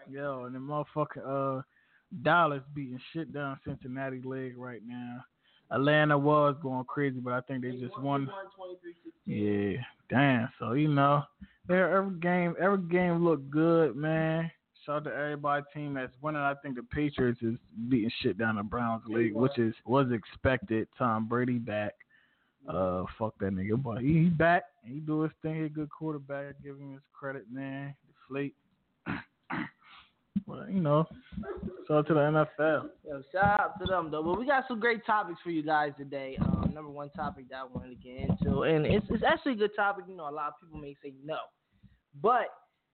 Yo, 0.09 0.45
and 0.45 0.55
the 0.55 0.59
motherfucking 0.59 1.59
uh 1.59 1.61
Dallas 2.23 2.63
beating 2.73 2.99
shit 3.13 3.31
down 3.31 3.59
Cincinnati 3.63 4.21
leg 4.23 4.57
right 4.57 4.81
now. 4.85 5.23
Atlanta 5.71 6.17
was 6.17 6.55
going 6.63 6.83
crazy, 6.85 7.19
but 7.19 7.33
I 7.33 7.41
think 7.41 7.61
they 7.61 7.71
just 7.71 7.99
won. 8.01 8.27
Yeah, 9.25 9.77
damn. 10.09 10.49
So 10.59 10.73
you 10.73 10.87
know, 10.87 11.23
there 11.67 11.95
every 11.95 12.19
game, 12.19 12.55
every 12.59 12.83
game 12.89 13.23
looked 13.23 13.49
good, 13.49 13.95
man. 13.95 14.51
Shout 14.85 14.97
out 14.97 15.03
to 15.05 15.15
everybody 15.15 15.63
team 15.73 15.93
that's 15.93 16.13
winning. 16.21 16.41
I 16.41 16.53
think 16.63 16.75
the 16.75 16.83
Patriots 16.83 17.39
is 17.41 17.55
beating 17.89 18.11
shit 18.21 18.37
down 18.37 18.55
the 18.55 18.63
Browns 18.63 19.03
league, 19.07 19.35
which 19.35 19.57
is 19.57 19.73
was 19.85 20.07
expected. 20.11 20.87
Tom 20.97 21.27
Brady 21.27 21.59
back. 21.59 21.93
Uh, 22.67 23.03
fuck 23.17 23.33
that 23.39 23.53
nigga, 23.53 23.81
but 23.81 24.01
he, 24.01 24.13
he 24.13 24.25
back. 24.25 24.63
He 24.83 24.99
do 24.99 25.21
his 25.21 25.31
thing. 25.41 25.55
He 25.55 25.61
a 25.63 25.69
good 25.69 25.89
quarterback. 25.89 26.47
I 26.47 26.63
give 26.63 26.77
him 26.77 26.93
his 26.93 27.01
credit, 27.13 27.45
man. 27.51 27.95
Deflate. 28.07 28.55
Well, 30.45 30.65
you 30.69 30.81
know, 30.81 31.05
shout 31.87 31.97
out 31.97 32.07
to 32.07 32.13
the 32.13 32.19
NFL. 32.19 32.89
Yo, 33.07 33.21
shout 33.31 33.59
out 33.59 33.79
to 33.79 33.85
them 33.85 34.09
though. 34.11 34.23
But 34.23 34.39
we 34.39 34.45
got 34.45 34.65
some 34.67 34.79
great 34.79 35.05
topics 35.05 35.39
for 35.43 35.51
you 35.51 35.63
guys 35.63 35.91
today. 35.97 36.37
Um, 36.41 36.71
number 36.73 36.89
one 36.89 37.09
topic 37.11 37.49
that 37.49 37.57
I 37.57 37.65
wanted 37.65 37.89
to 37.89 38.07
get 38.07 38.29
into, 38.29 38.63
and 38.63 38.85
it's 38.85 39.05
it's 39.09 39.23
actually 39.23 39.53
a 39.53 39.57
good 39.57 39.75
topic. 39.75 40.05
You 40.07 40.15
know, 40.15 40.29
a 40.29 40.31
lot 40.31 40.49
of 40.49 40.53
people 40.61 40.79
may 40.79 40.95
say 41.03 41.13
no, 41.23 41.37
but 42.21 42.47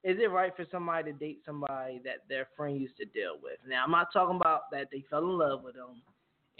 is 0.03 0.17
it 0.19 0.29
right 0.31 0.55
for 0.55 0.65
somebody 0.71 1.11
to 1.11 1.17
date 1.17 1.39
somebody 1.45 1.99
that 2.03 2.27
their 2.29 2.47
friend 2.55 2.79
used 2.79 2.97
to 2.97 3.05
deal 3.05 3.37
with? 3.41 3.57
Now, 3.67 3.83
I'm 3.83 3.91
not 3.91 4.13
talking 4.13 4.35
about 4.35 4.69
that 4.71 4.89
they 4.91 5.03
fell 5.09 5.23
in 5.23 5.37
love 5.37 5.63
with 5.63 5.75
them, 5.75 6.01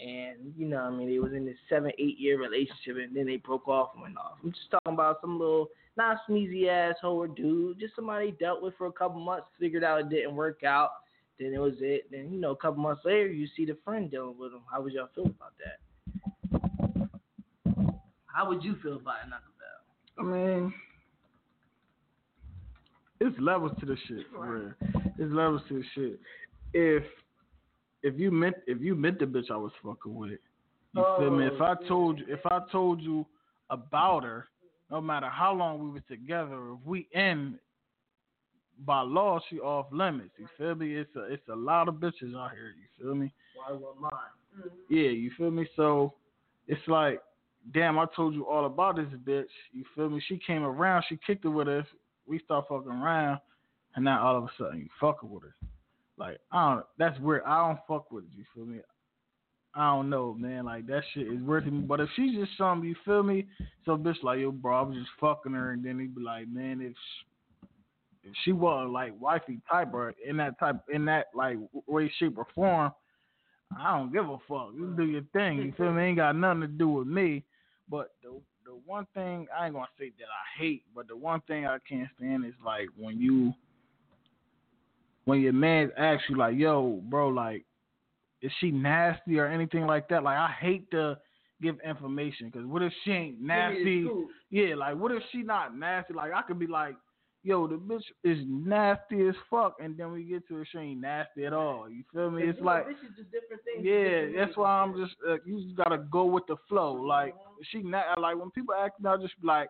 and 0.00 0.52
you 0.56 0.66
know, 0.66 0.80
I 0.80 0.90
mean, 0.90 1.08
they 1.08 1.18
was 1.18 1.32
in 1.32 1.46
this 1.46 1.56
seven, 1.68 1.92
eight 1.98 2.18
year 2.18 2.40
relationship, 2.40 2.96
and 2.96 3.16
then 3.16 3.26
they 3.26 3.36
broke 3.36 3.68
off 3.68 3.90
and 3.94 4.02
went 4.02 4.16
off. 4.18 4.38
I'm 4.42 4.50
just 4.52 4.70
talking 4.70 4.94
about 4.94 5.20
some 5.20 5.38
little 5.38 5.68
not 5.96 6.18
sneezy 6.28 6.68
asshole 6.68 7.16
or 7.16 7.28
dude, 7.28 7.80
just 7.80 7.96
somebody 7.96 8.32
dealt 8.38 8.62
with 8.62 8.74
for 8.76 8.86
a 8.86 8.92
couple 8.92 9.20
months, 9.20 9.46
figured 9.58 9.84
out 9.84 10.00
it 10.00 10.10
didn't 10.10 10.34
work 10.34 10.62
out. 10.64 10.90
Then 11.38 11.52
it 11.52 11.58
was 11.60 11.74
it. 11.80 12.10
Then 12.10 12.30
you 12.32 12.40
know, 12.40 12.52
a 12.52 12.56
couple 12.56 12.82
months 12.82 13.02
later, 13.04 13.28
you 13.28 13.46
see 13.56 13.64
the 13.64 13.76
friend 13.84 14.10
dealing 14.10 14.36
with 14.38 14.52
him. 14.52 14.62
How 14.70 14.80
would 14.80 14.92
y'all 14.92 15.08
feel 15.14 15.26
about 15.26 15.52
that? 15.58 15.78
How 18.26 18.48
would 18.48 18.62
you 18.62 18.76
feel 18.82 18.96
about 18.96 19.16
it, 19.24 19.30
Nockavel? 19.30 20.26
I 20.26 20.30
mean, 20.30 20.74
it's 23.20 23.36
levels 23.40 23.72
to 23.80 23.86
the 23.86 23.96
shit, 24.06 24.26
for 24.32 24.46
real. 24.46 24.72
It's 25.18 25.32
levels 25.32 25.62
to 25.68 25.74
the 25.74 25.84
shit. 25.94 26.20
If 26.74 27.04
if 28.02 28.18
you 28.18 28.30
meant 28.30 28.56
if 28.66 28.80
you 28.80 28.94
meant 28.94 29.18
the 29.18 29.26
bitch 29.26 29.50
I 29.50 29.56
was 29.56 29.72
fucking 29.82 30.14
with, 30.14 30.38
you 30.94 31.04
feel 31.18 31.30
me? 31.30 31.46
If 31.46 31.60
I 31.60 31.72
oh, 31.72 31.88
told 31.88 32.18
you 32.18 32.26
if 32.28 32.40
I 32.46 32.60
told 32.70 33.00
you 33.00 33.26
about 33.70 34.24
her, 34.24 34.48
no 34.90 35.00
matter 35.00 35.28
how 35.28 35.52
long 35.52 35.82
we 35.82 35.90
was 35.90 36.02
together, 36.08 36.72
if 36.72 36.78
we 36.84 37.08
end 37.14 37.58
by 38.84 39.00
law, 39.00 39.40
she 39.48 39.58
off 39.58 39.86
limits. 39.90 40.30
You 40.38 40.46
feel 40.58 40.74
me? 40.74 40.94
It's 40.94 41.14
a 41.16 41.32
it's 41.32 41.48
a 41.48 41.56
lot 41.56 41.88
of 41.88 41.94
bitches 41.94 42.36
out 42.36 42.52
here. 42.52 42.74
You 42.76 43.04
feel 43.04 43.14
me? 43.14 43.32
Why 43.54 43.74
want 43.76 44.00
mine? 44.00 44.10
Mm-hmm. 44.58 44.94
Yeah, 44.94 45.10
you 45.10 45.30
feel 45.36 45.50
me? 45.50 45.66
So 45.76 46.14
it's 46.68 46.86
like, 46.86 47.20
damn, 47.72 47.98
I 47.98 48.06
told 48.14 48.34
you 48.34 48.46
all 48.46 48.66
about 48.66 48.96
this 48.96 49.06
bitch. 49.26 49.44
You 49.72 49.84
feel 49.94 50.10
me? 50.10 50.22
She 50.28 50.38
came 50.46 50.62
around, 50.62 51.04
she 51.08 51.18
kicked 51.26 51.44
it 51.44 51.48
with 51.48 51.68
us. 51.68 51.86
We 52.26 52.40
start 52.40 52.66
fucking 52.68 52.90
around, 52.90 53.40
and 53.94 54.04
now 54.04 54.26
all 54.26 54.36
of 54.36 54.44
a 54.44 54.50
sudden 54.58 54.80
you 54.80 54.88
fucking 55.00 55.30
with 55.30 55.44
her. 55.44 55.54
Like 56.18 56.38
I 56.52 56.74
don't. 56.74 56.86
That's 56.98 57.18
weird. 57.20 57.42
I 57.46 57.66
don't 57.66 57.78
fuck 57.88 58.10
with 58.10 58.24
it. 58.24 58.30
You 58.36 58.44
feel 58.54 58.66
me? 58.66 58.80
I 59.76 59.94
don't 59.94 60.08
know, 60.08 60.34
man. 60.34 60.64
Like 60.64 60.86
that 60.86 61.02
shit 61.12 61.26
is 61.26 61.38
to 61.38 61.60
me. 61.70 61.80
But 61.80 62.00
if 62.00 62.08
she's 62.16 62.34
just 62.34 62.52
some, 62.56 62.82
you 62.82 62.94
feel 63.04 63.22
me? 63.22 63.46
So 63.84 63.96
bitch 63.96 64.22
like 64.22 64.40
yo, 64.40 64.50
bro, 64.50 64.78
I 64.78 64.82
was 64.82 64.96
just 64.96 65.10
fucking 65.20 65.52
her, 65.52 65.72
and 65.72 65.84
then 65.84 65.98
he'd 65.98 66.14
be 66.14 66.22
like, 66.22 66.48
man, 66.48 66.80
if 66.80 66.94
if 68.24 68.32
she 68.44 68.52
was 68.52 68.88
like 68.90 69.12
wifey 69.20 69.60
type 69.70 69.92
or 69.92 70.14
in 70.26 70.38
that 70.38 70.58
type 70.58 70.76
in 70.92 71.04
that 71.04 71.26
like 71.34 71.58
way, 71.86 72.10
shape, 72.18 72.38
or 72.38 72.46
form, 72.54 72.90
I 73.78 73.98
don't 73.98 74.12
give 74.12 74.28
a 74.28 74.38
fuck. 74.48 74.70
You 74.74 74.94
do 74.96 75.04
your 75.04 75.22
thing. 75.32 75.58
You 75.58 75.74
feel 75.76 75.92
me? 75.92 76.04
Ain't 76.04 76.16
got 76.16 76.36
nothing 76.36 76.62
to 76.62 76.66
do 76.68 76.88
with 76.88 77.06
me. 77.06 77.44
But 77.90 78.12
the 78.22 78.30
the 78.64 78.78
one 78.86 79.06
thing 79.14 79.46
I 79.56 79.66
ain't 79.66 79.74
gonna 79.74 79.86
say 79.98 80.10
that 80.18 80.24
I 80.24 80.62
hate, 80.62 80.84
but 80.94 81.06
the 81.06 81.16
one 81.16 81.42
thing 81.42 81.66
I 81.66 81.78
can't 81.88 82.08
stand 82.16 82.46
is 82.46 82.54
like 82.64 82.88
when 82.96 83.20
you 83.20 83.52
when 85.26 85.40
your 85.40 85.52
man 85.52 85.90
asks 85.98 86.24
you 86.30 86.36
like, 86.36 86.56
yo, 86.56 87.02
bro, 87.10 87.28
like, 87.28 87.64
is 88.46 88.52
she 88.60 88.70
nasty 88.70 89.38
or 89.38 89.46
anything 89.46 89.86
like 89.86 90.08
that? 90.08 90.22
Like 90.22 90.38
I 90.38 90.50
hate 90.60 90.90
to 90.92 91.18
give 91.60 91.76
information 91.84 92.50
because 92.50 92.66
what 92.66 92.82
if 92.82 92.92
she 93.04 93.10
ain't 93.10 93.40
nasty? 93.40 94.06
Yeah, 94.50 94.74
like 94.76 94.96
what 94.96 95.12
if 95.12 95.22
she 95.32 95.42
not 95.42 95.76
nasty? 95.76 96.14
Like 96.14 96.32
I 96.32 96.42
could 96.42 96.58
be 96.58 96.66
like, 96.66 96.94
yo, 97.42 97.66
the 97.66 97.76
bitch 97.76 98.02
is 98.24 98.38
nasty 98.46 99.26
as 99.28 99.34
fuck, 99.50 99.76
and 99.80 99.96
then 99.96 100.12
we 100.12 100.24
get 100.24 100.46
to 100.48 100.54
her, 100.56 100.66
she 100.70 100.78
ain't 100.78 101.00
nasty 101.00 101.44
at 101.46 101.52
all. 101.52 101.88
You 101.88 102.02
feel 102.12 102.30
me? 102.30 102.42
It's 102.42 102.60
like, 102.60 102.86
this 102.88 102.96
is 102.96 103.16
just 103.16 103.30
different 103.30 103.62
things. 103.64 103.84
yeah, 103.84 104.44
that's 104.44 104.56
why 104.56 104.70
I'm 104.70 104.96
just, 104.96 105.14
uh, 105.28 105.36
you 105.46 105.62
just 105.62 105.76
gotta 105.76 105.98
go 105.98 106.24
with 106.24 106.46
the 106.48 106.56
flow. 106.68 106.92
Like 106.92 107.34
she 107.70 107.82
not 107.82 108.20
like 108.20 108.36
when 108.36 108.50
people 108.50 108.74
ask 108.74 108.92
me, 109.00 109.08
I 109.10 109.16
just 109.16 109.40
be 109.40 109.46
like, 109.46 109.68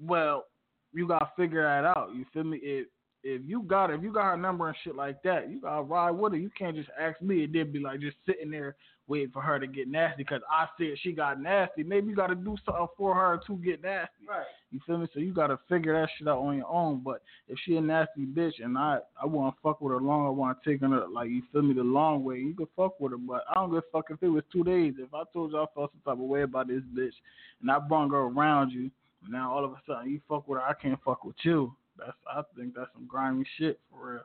well, 0.00 0.44
you 0.92 1.06
gotta 1.06 1.30
figure 1.36 1.62
that 1.62 1.84
out. 1.84 2.10
You 2.14 2.24
feel 2.32 2.44
me? 2.44 2.58
If 2.62 2.86
if 3.22 3.42
you 3.44 3.62
got 3.62 3.90
if 3.90 4.02
you 4.02 4.12
got 4.12 4.30
her 4.30 4.36
number 4.36 4.68
and 4.68 4.76
shit 4.82 4.94
like 4.94 5.22
that, 5.22 5.50
you 5.50 5.60
gotta 5.60 5.82
ride 5.82 6.12
with 6.12 6.32
her. 6.32 6.38
You 6.38 6.50
can't 6.56 6.76
just 6.76 6.90
ask 6.98 7.20
me 7.20 7.44
and 7.44 7.54
then 7.54 7.72
be 7.72 7.78
like 7.78 8.00
just 8.00 8.16
sitting 8.26 8.50
there 8.50 8.76
waiting 9.06 9.30
for 9.30 9.42
her 9.42 9.58
to 9.58 9.66
get 9.66 9.88
nasty 9.88 10.22
because 10.22 10.40
I 10.50 10.66
said 10.78 10.96
she 11.02 11.12
got 11.12 11.40
nasty. 11.40 11.82
Maybe 11.82 12.08
you 12.08 12.16
gotta 12.16 12.34
do 12.34 12.56
something 12.64 12.86
for 12.96 13.14
her 13.14 13.40
to 13.46 13.56
get 13.56 13.82
nasty. 13.82 14.26
Right. 14.26 14.46
You 14.70 14.80
feel 14.86 14.98
me? 14.98 15.08
So 15.12 15.20
you 15.20 15.34
gotta 15.34 15.58
figure 15.68 16.00
that 16.00 16.08
shit 16.16 16.28
out 16.28 16.38
on 16.38 16.56
your 16.56 16.68
own. 16.68 17.02
But 17.04 17.22
if 17.48 17.58
she 17.64 17.76
a 17.76 17.80
nasty 17.80 18.24
bitch 18.24 18.62
and 18.62 18.78
I 18.78 19.00
I 19.20 19.26
wanna 19.26 19.54
fuck 19.62 19.80
with 19.80 19.92
her 19.92 20.00
long, 20.00 20.26
I 20.26 20.30
wanna 20.30 20.56
take 20.64 20.80
her 20.80 20.88
like 21.08 21.28
you 21.28 21.42
feel 21.52 21.62
me 21.62 21.74
the 21.74 21.82
long 21.82 22.24
way, 22.24 22.38
you 22.38 22.54
can 22.54 22.68
fuck 22.76 22.98
with 23.00 23.12
her. 23.12 23.18
But 23.18 23.44
I 23.50 23.54
don't 23.54 23.70
give 23.70 23.78
a 23.78 23.90
fuck 23.92 24.06
if 24.10 24.22
it 24.22 24.28
was 24.28 24.44
two 24.52 24.64
days. 24.64 24.94
If 24.98 25.12
I 25.12 25.24
told 25.32 25.52
you 25.52 25.58
I 25.58 25.66
felt 25.74 25.92
some 25.92 26.00
type 26.04 26.22
of 26.22 26.28
way 26.28 26.42
about 26.42 26.68
this 26.68 26.82
bitch 26.96 27.12
and 27.60 27.70
I 27.70 27.78
brung 27.80 28.10
her 28.10 28.20
around 28.20 28.70
you, 28.70 28.90
now 29.28 29.52
all 29.52 29.64
of 29.64 29.72
a 29.72 29.80
sudden 29.86 30.10
you 30.10 30.20
fuck 30.28 30.48
with 30.48 30.60
her, 30.60 30.64
I 30.64 30.72
can't 30.72 30.98
fuck 31.04 31.24
with 31.24 31.36
you. 31.42 31.74
That's 32.00 32.16
I 32.26 32.42
think 32.56 32.74
that's 32.74 32.90
some 32.94 33.06
grimy 33.06 33.44
shit 33.58 33.78
for 33.90 34.12
real. 34.12 34.22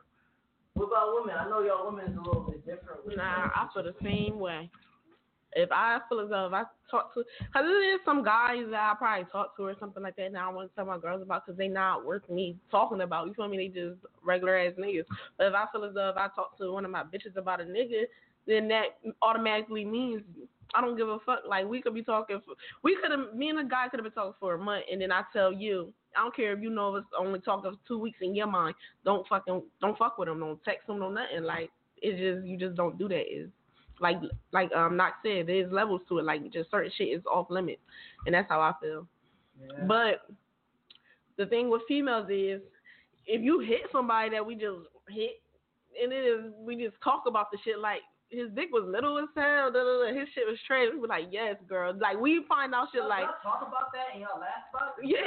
What 0.74 0.86
about 0.86 1.14
women? 1.14 1.36
I 1.38 1.48
know 1.48 1.62
y'all 1.62 1.90
women 1.90 2.12
is 2.12 2.18
a 2.18 2.20
little 2.20 2.42
bit 2.42 2.64
different. 2.66 3.16
Nah, 3.16 3.50
I 3.54 3.68
feel 3.72 3.82
the 3.82 3.94
same 4.02 4.38
way. 4.38 4.70
If 5.52 5.70
I 5.72 6.00
feel 6.08 6.20
as 6.20 6.28
though 6.28 6.46
if 6.46 6.52
I 6.52 6.64
talk 6.90 7.14
to, 7.14 7.24
because 7.40 7.64
there 7.64 7.94
is 7.94 8.00
some 8.04 8.22
guys 8.22 8.64
that 8.70 8.92
I 8.92 8.94
probably 8.98 9.26
talk 9.32 9.56
to 9.56 9.62
or 9.62 9.74
something 9.80 10.02
like 10.02 10.16
that, 10.16 10.32
now 10.32 10.50
I 10.50 10.54
want 10.54 10.70
to 10.70 10.74
tell 10.76 10.84
my 10.84 10.98
girls 10.98 11.22
about 11.22 11.46
because 11.46 11.56
they 11.56 11.68
not 11.68 12.04
worth 12.04 12.28
me 12.28 12.56
talking 12.70 13.00
about. 13.00 13.26
You 13.26 13.34
feel 13.34 13.48
me? 13.48 13.56
They 13.56 13.68
just 13.68 13.96
regular 14.22 14.58
ass 14.58 14.74
niggas. 14.78 15.06
But 15.38 15.46
if 15.46 15.54
I 15.54 15.64
feel 15.72 15.84
as 15.84 15.94
though 15.94 16.10
if 16.10 16.16
I 16.16 16.28
talk 16.34 16.58
to 16.58 16.72
one 16.72 16.84
of 16.84 16.90
my 16.90 17.04
bitches 17.04 17.36
about 17.36 17.62
a 17.62 17.64
nigga, 17.64 18.02
then 18.46 18.68
that 18.68 18.98
automatically 19.22 19.84
means 19.84 20.22
I 20.74 20.80
don't 20.80 20.96
give 20.96 21.08
a 21.08 21.18
fuck. 21.20 21.40
Like 21.48 21.66
we 21.66 21.80
could 21.80 21.94
be 21.94 22.02
talking, 22.02 22.40
for, 22.44 22.54
we 22.82 22.96
could 23.00 23.10
have, 23.10 23.34
me 23.34 23.48
and 23.48 23.58
a 23.60 23.64
guy 23.64 23.88
could 23.88 23.98
have 23.98 24.04
been 24.04 24.12
talking 24.12 24.34
for 24.40 24.54
a 24.54 24.58
month, 24.58 24.84
and 24.90 25.00
then 25.00 25.12
I 25.12 25.22
tell 25.32 25.52
you, 25.52 25.92
I 26.16 26.20
don't 26.20 26.34
care 26.34 26.52
if 26.52 26.62
you 26.62 26.70
know 26.70 26.96
it's 26.96 27.06
only 27.18 27.40
talking 27.40 27.70
for 27.70 27.78
two 27.86 27.98
weeks 27.98 28.18
in 28.22 28.34
your 28.34 28.46
mind. 28.46 28.74
Don't 29.04 29.26
fucking, 29.28 29.62
don't 29.80 29.98
fuck 29.98 30.18
with 30.18 30.28
him. 30.28 30.40
Don't 30.40 30.62
text 30.64 30.88
him. 30.88 30.98
No 30.98 31.10
nothing. 31.10 31.44
Like 31.44 31.70
it's 31.98 32.18
just 32.18 32.46
you 32.46 32.56
just 32.56 32.76
don't 32.76 32.98
do 32.98 33.08
that. 33.08 33.24
Is 33.32 33.50
like 34.00 34.16
like 34.52 34.72
um 34.72 34.96
not 34.96 35.14
said 35.22 35.46
there's 35.46 35.70
levels 35.72 36.00
to 36.08 36.18
it. 36.18 36.24
Like 36.24 36.50
just 36.52 36.70
certain 36.70 36.90
shit 36.96 37.08
is 37.08 37.22
off 37.30 37.50
limits, 37.50 37.82
and 38.24 38.34
that's 38.34 38.48
how 38.48 38.60
I 38.60 38.72
feel. 38.80 39.06
Yeah. 39.60 39.84
But 39.86 40.28
the 41.36 41.46
thing 41.46 41.70
with 41.70 41.82
females 41.86 42.28
is, 42.30 42.60
if 43.26 43.42
you 43.42 43.60
hit 43.60 43.82
somebody 43.92 44.30
that 44.30 44.44
we 44.44 44.54
just 44.54 44.80
hit, 45.08 45.42
and 46.02 46.12
it 46.12 46.24
is 46.24 46.52
we 46.58 46.76
just 46.76 46.96
talk 47.02 47.24
about 47.26 47.50
the 47.50 47.58
shit 47.64 47.78
like 47.78 48.00
his 48.30 48.50
dick 48.54 48.68
was 48.72 48.82
little 48.86 49.18
as 49.18 49.30
hell, 49.34 49.70
da, 49.70 49.80
da, 49.86 49.94
da, 50.02 50.10
his 50.10 50.28
shit 50.34 50.46
was 50.46 50.58
trash. 50.66 50.88
We 50.92 50.98
were 50.98 51.06
like, 51.06 51.30
yes, 51.30 51.56
girl. 51.68 51.94
Like 51.94 52.18
we 52.18 52.44
find 52.48 52.74
out 52.74 52.88
shit 52.92 53.04
like, 53.04 53.22
y'all 53.22 53.42
talk 53.42 53.62
about 53.62 53.92
that 53.94 54.14
and 54.14 54.22
y'all 54.22 54.40
laugh 54.40 54.66
about 54.74 54.98
it. 54.98 55.06
yeah, 55.06 55.22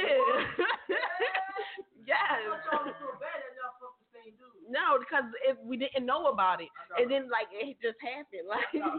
yes. 2.04 2.40
But 2.44 2.60
y'all 2.68 2.84
feel 2.84 3.16
bad 3.16 3.40
that 3.40 3.56
y'all 3.56 3.76
fuck 3.80 3.96
the 3.96 4.08
same 4.12 4.36
dude. 4.36 4.68
No, 4.68 5.00
because 5.00 5.24
if 5.48 5.56
we 5.64 5.76
didn't 5.76 6.04
know 6.04 6.26
about 6.26 6.60
it, 6.60 6.68
and 6.98 7.10
then 7.10 7.30
like 7.32 7.48
it 7.52 7.76
just 7.80 7.96
happened, 8.04 8.48
like. 8.48 8.68
Uh, 8.76 8.98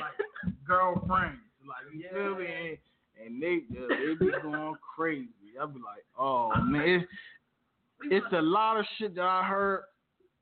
like 0.00 0.16
girlfriends, 0.66 1.44
like 1.68 1.84
you 1.92 2.08
feel 2.12 2.36
me? 2.36 2.46
And, 2.46 2.78
and 3.16 3.42
they 3.42 3.64
they 3.68 4.14
be 4.14 4.32
going 4.42 4.76
crazy. 4.96 5.28
I'd 5.60 5.72
be 5.72 5.80
like, 5.80 6.04
oh 6.18 6.52
man, 6.62 7.04
it's, 7.04 7.06
it's 8.10 8.32
a 8.32 8.42
lot 8.42 8.78
of 8.78 8.86
shit 8.98 9.14
that 9.14 9.24
I 9.24 9.42
heard 9.42 9.84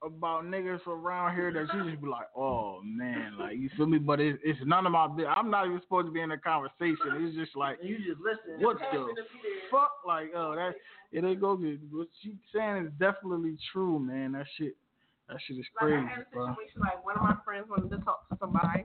about 0.05 0.45
niggas 0.45 0.87
around 0.87 1.35
here 1.35 1.53
that 1.53 1.73
you 1.75 1.91
just 1.91 2.03
be 2.03 2.09
like, 2.09 2.29
oh 2.37 2.81
man, 2.85 3.39
like 3.39 3.57
you 3.57 3.71
feel 3.77 3.87
me? 3.87 3.99
But 3.99 4.21
it, 4.21 4.39
it's 4.45 4.61
none 4.65 4.87
of 4.87 4.93
my 4.93 5.09
business. 5.09 5.35
I'm 5.37 5.51
not 5.51 5.67
even 5.67 5.81
supposed 5.81 6.07
to 6.07 6.13
be 6.13 6.21
in 6.21 6.31
a 6.31 6.39
conversation. 6.39 7.25
It's 7.25 7.37
just 7.37 7.57
like, 7.57 7.79
you 7.83 7.99
just 7.99 8.21
listen. 8.21 8.61
what 8.61 8.79
the 8.79 8.85
happen 8.85 9.15
to 9.17 9.25
be 9.33 9.39
there. 9.43 9.71
fuck? 9.71 9.93
Like, 10.07 10.33
oh, 10.37 10.55
that 10.55 10.75
it 11.13 11.25
ain't 11.25 11.41
go 11.41 11.57
good. 11.57 11.81
What 11.91 12.09
she 12.23 12.37
saying 12.55 12.87
is 12.87 12.93
definitely 12.99 13.57
true, 13.73 13.99
man. 13.99 14.33
That 14.33 14.47
shit, 14.59 14.77
that 15.29 15.39
shit 15.47 15.59
is 15.59 15.67
crazy. 15.75 15.97
Like 15.97 16.07
I 16.07 16.11
had 16.11 16.27
a 16.27 16.35
bro. 16.35 16.47
situation 16.53 16.81
like 16.81 17.05
one 17.05 17.17
of 17.17 17.23
my 17.23 17.37
friends 17.45 17.67
wanted 17.71 17.91
to 17.91 18.03
talk 18.05 18.29
to 18.29 18.37
somebody, 18.39 18.85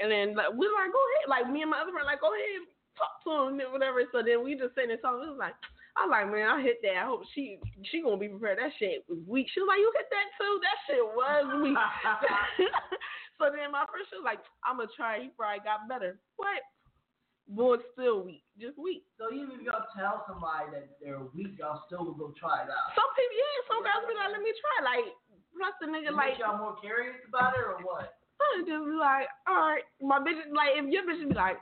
and 0.00 0.08
then 0.10 0.34
like, 0.34 0.50
we 0.50 0.66
were 0.66 0.78
like, 0.80 0.92
go 0.92 1.02
ahead. 1.12 1.28
Like 1.28 1.46
me 1.52 1.62
and 1.62 1.70
my 1.70 1.78
other 1.84 1.92
friend 1.92 2.08
like, 2.08 2.20
go 2.20 2.34
ahead, 2.34 2.66
talk 2.98 3.22
to 3.24 3.30
him, 3.46 3.60
and 3.60 3.70
whatever. 3.70 4.02
So 4.10 4.24
then 4.24 4.42
we 4.42 4.56
just 4.56 4.74
sitting 4.74 4.90
there 4.90 4.98
talking. 4.98 5.28
It 5.28 5.36
was 5.36 5.40
like, 5.40 5.54
I 5.92 6.08
was 6.08 6.12
like, 6.12 6.28
man, 6.32 6.48
I 6.48 6.64
hit 6.64 6.80
that. 6.88 6.96
I 6.96 7.04
hope 7.04 7.28
she 7.36 7.60
she 7.84 8.00
gonna 8.00 8.16
be 8.16 8.32
prepared. 8.32 8.56
That 8.56 8.72
shit 8.80 9.04
was 9.08 9.20
weak. 9.28 9.52
She 9.52 9.60
was 9.60 9.68
like, 9.68 9.82
you 9.82 9.92
hit 9.92 10.08
that 10.08 10.28
too. 10.40 10.54
That 10.64 10.78
shit 10.88 11.04
was 11.04 11.44
weak. 11.60 11.76
so 13.38 13.52
then 13.52 13.68
my 13.68 13.84
friend 13.84 14.08
she 14.08 14.16
was 14.16 14.24
like, 14.24 14.40
I'm 14.64 14.80
gonna 14.80 14.88
try. 14.96 15.20
He 15.20 15.28
probably 15.36 15.60
got 15.60 15.84
better. 15.92 16.16
What? 16.40 16.64
Boy, 17.44 17.76
it's 17.76 17.84
still 17.92 18.24
weak. 18.24 18.40
Just 18.56 18.80
weak. 18.80 19.04
So 19.20 19.28
even 19.28 19.60
if 19.60 19.60
y'all 19.68 19.84
tell 19.92 20.24
somebody 20.24 20.72
that 20.72 20.96
they're 20.96 21.20
weak, 21.36 21.60
y'all 21.60 21.84
still 21.84 22.08
will 22.08 22.16
go 22.16 22.32
try 22.40 22.64
it 22.64 22.72
out. 22.72 22.96
Some 22.96 23.10
people, 23.12 23.36
yeah, 23.36 23.60
some 23.68 23.82
guys 23.84 24.00
be 24.08 24.16
like, 24.16 24.32
let 24.32 24.40
me 24.40 24.52
try. 24.56 24.76
Like, 24.80 25.06
plus 25.52 25.74
the 25.82 25.92
nigga 25.92 26.16
like. 26.16 26.40
y'all 26.40 26.56
more 26.56 26.80
curious 26.80 27.20
about 27.28 27.52
it 27.58 27.66
or 27.66 27.76
what? 27.84 28.16
I 28.40 28.64
just 28.64 28.86
be 28.88 28.96
like, 28.96 29.28
all 29.44 29.76
right, 29.76 29.84
my 30.00 30.16
bitch, 30.22 30.40
like, 30.54 30.80
if 30.80 30.88
your 30.88 31.04
bitch 31.04 31.20
be 31.28 31.34
like, 31.36 31.60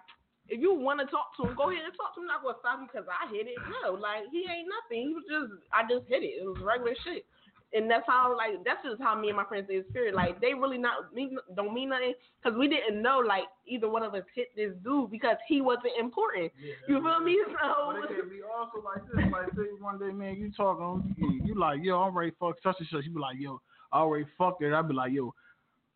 if 0.50 0.60
you 0.60 0.74
want 0.74 0.98
to 1.00 1.06
talk 1.06 1.32
to 1.38 1.46
him, 1.46 1.54
go 1.56 1.70
ahead 1.70 1.84
and 1.86 1.94
talk 1.96 2.14
to 2.14 2.20
him. 2.20 2.28
I'm 2.28 2.42
not 2.42 2.42
gonna 2.42 2.58
stop 2.60 2.78
you 2.82 2.88
because 2.90 3.06
I 3.06 3.30
hit 3.30 3.46
it. 3.46 3.56
No, 3.82 3.94
like 3.94 4.26
he 4.30 4.44
ain't 4.50 4.68
nothing. 4.68 5.08
He 5.08 5.14
was 5.14 5.24
just, 5.30 5.62
I 5.72 5.86
just 5.86 6.10
hit 6.10 6.22
it. 6.26 6.42
It 6.42 6.46
was 6.46 6.58
regular 6.60 6.94
shit. 7.06 7.24
and 7.72 7.90
that's 7.90 8.06
how 8.06 8.36
like 8.36 8.64
that's 8.64 8.82
just 8.84 9.00
how 9.00 9.14
me 9.14 9.28
and 9.28 9.36
my 9.36 9.44
friends 9.44 9.68
is 9.70 9.84
spirit. 9.90 10.14
Like 10.14 10.40
they 10.40 10.54
really 10.54 10.78
not 10.78 11.14
mean 11.14 11.38
don't 11.54 11.72
mean 11.72 11.90
nothing 11.90 12.14
because 12.42 12.58
we 12.58 12.68
didn't 12.68 13.00
know 13.00 13.22
like 13.24 13.44
either 13.66 13.88
one 13.88 14.02
of 14.02 14.14
us 14.14 14.24
hit 14.34 14.48
this 14.56 14.72
dude 14.82 15.10
because 15.10 15.36
he 15.46 15.60
wasn't 15.60 15.94
important. 15.98 16.52
you 16.88 17.00
feel 17.00 17.20
me? 17.20 17.38
So 17.46 17.94
But 18.00 18.10
it 18.10 18.20
can 18.20 18.28
be 18.28 18.40
also 18.42 18.82
like 18.84 19.06
this. 19.06 19.32
Like, 19.32 19.50
say 19.54 19.70
one 19.80 19.98
day, 19.98 20.10
man, 20.10 20.36
you 20.36 20.50
talking, 20.50 21.14
you, 21.16 21.40
you 21.44 21.54
like, 21.58 21.80
yo, 21.82 22.00
I'm 22.00 22.16
ready 22.16 22.32
fuck 22.40 22.56
such 22.62 22.76
and 22.78 22.88
such. 22.90 23.04
You 23.04 23.14
be 23.14 23.20
like, 23.20 23.36
yo, 23.38 23.60
I 23.92 24.00
already 24.00 24.26
fucked 24.36 24.62
it. 24.62 24.72
I 24.72 24.82
be 24.82 24.94
like, 24.94 25.12
yo, 25.12 25.32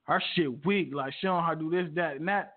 her 0.04 0.22
shit 0.34 0.64
weak. 0.64 0.90
Like, 0.92 1.12
she 1.20 1.26
don't 1.26 1.38
know 1.38 1.42
how 1.42 1.54
to 1.54 1.60
do 1.60 1.70
this, 1.70 1.92
that, 1.96 2.16
and 2.16 2.28
that. 2.28 2.54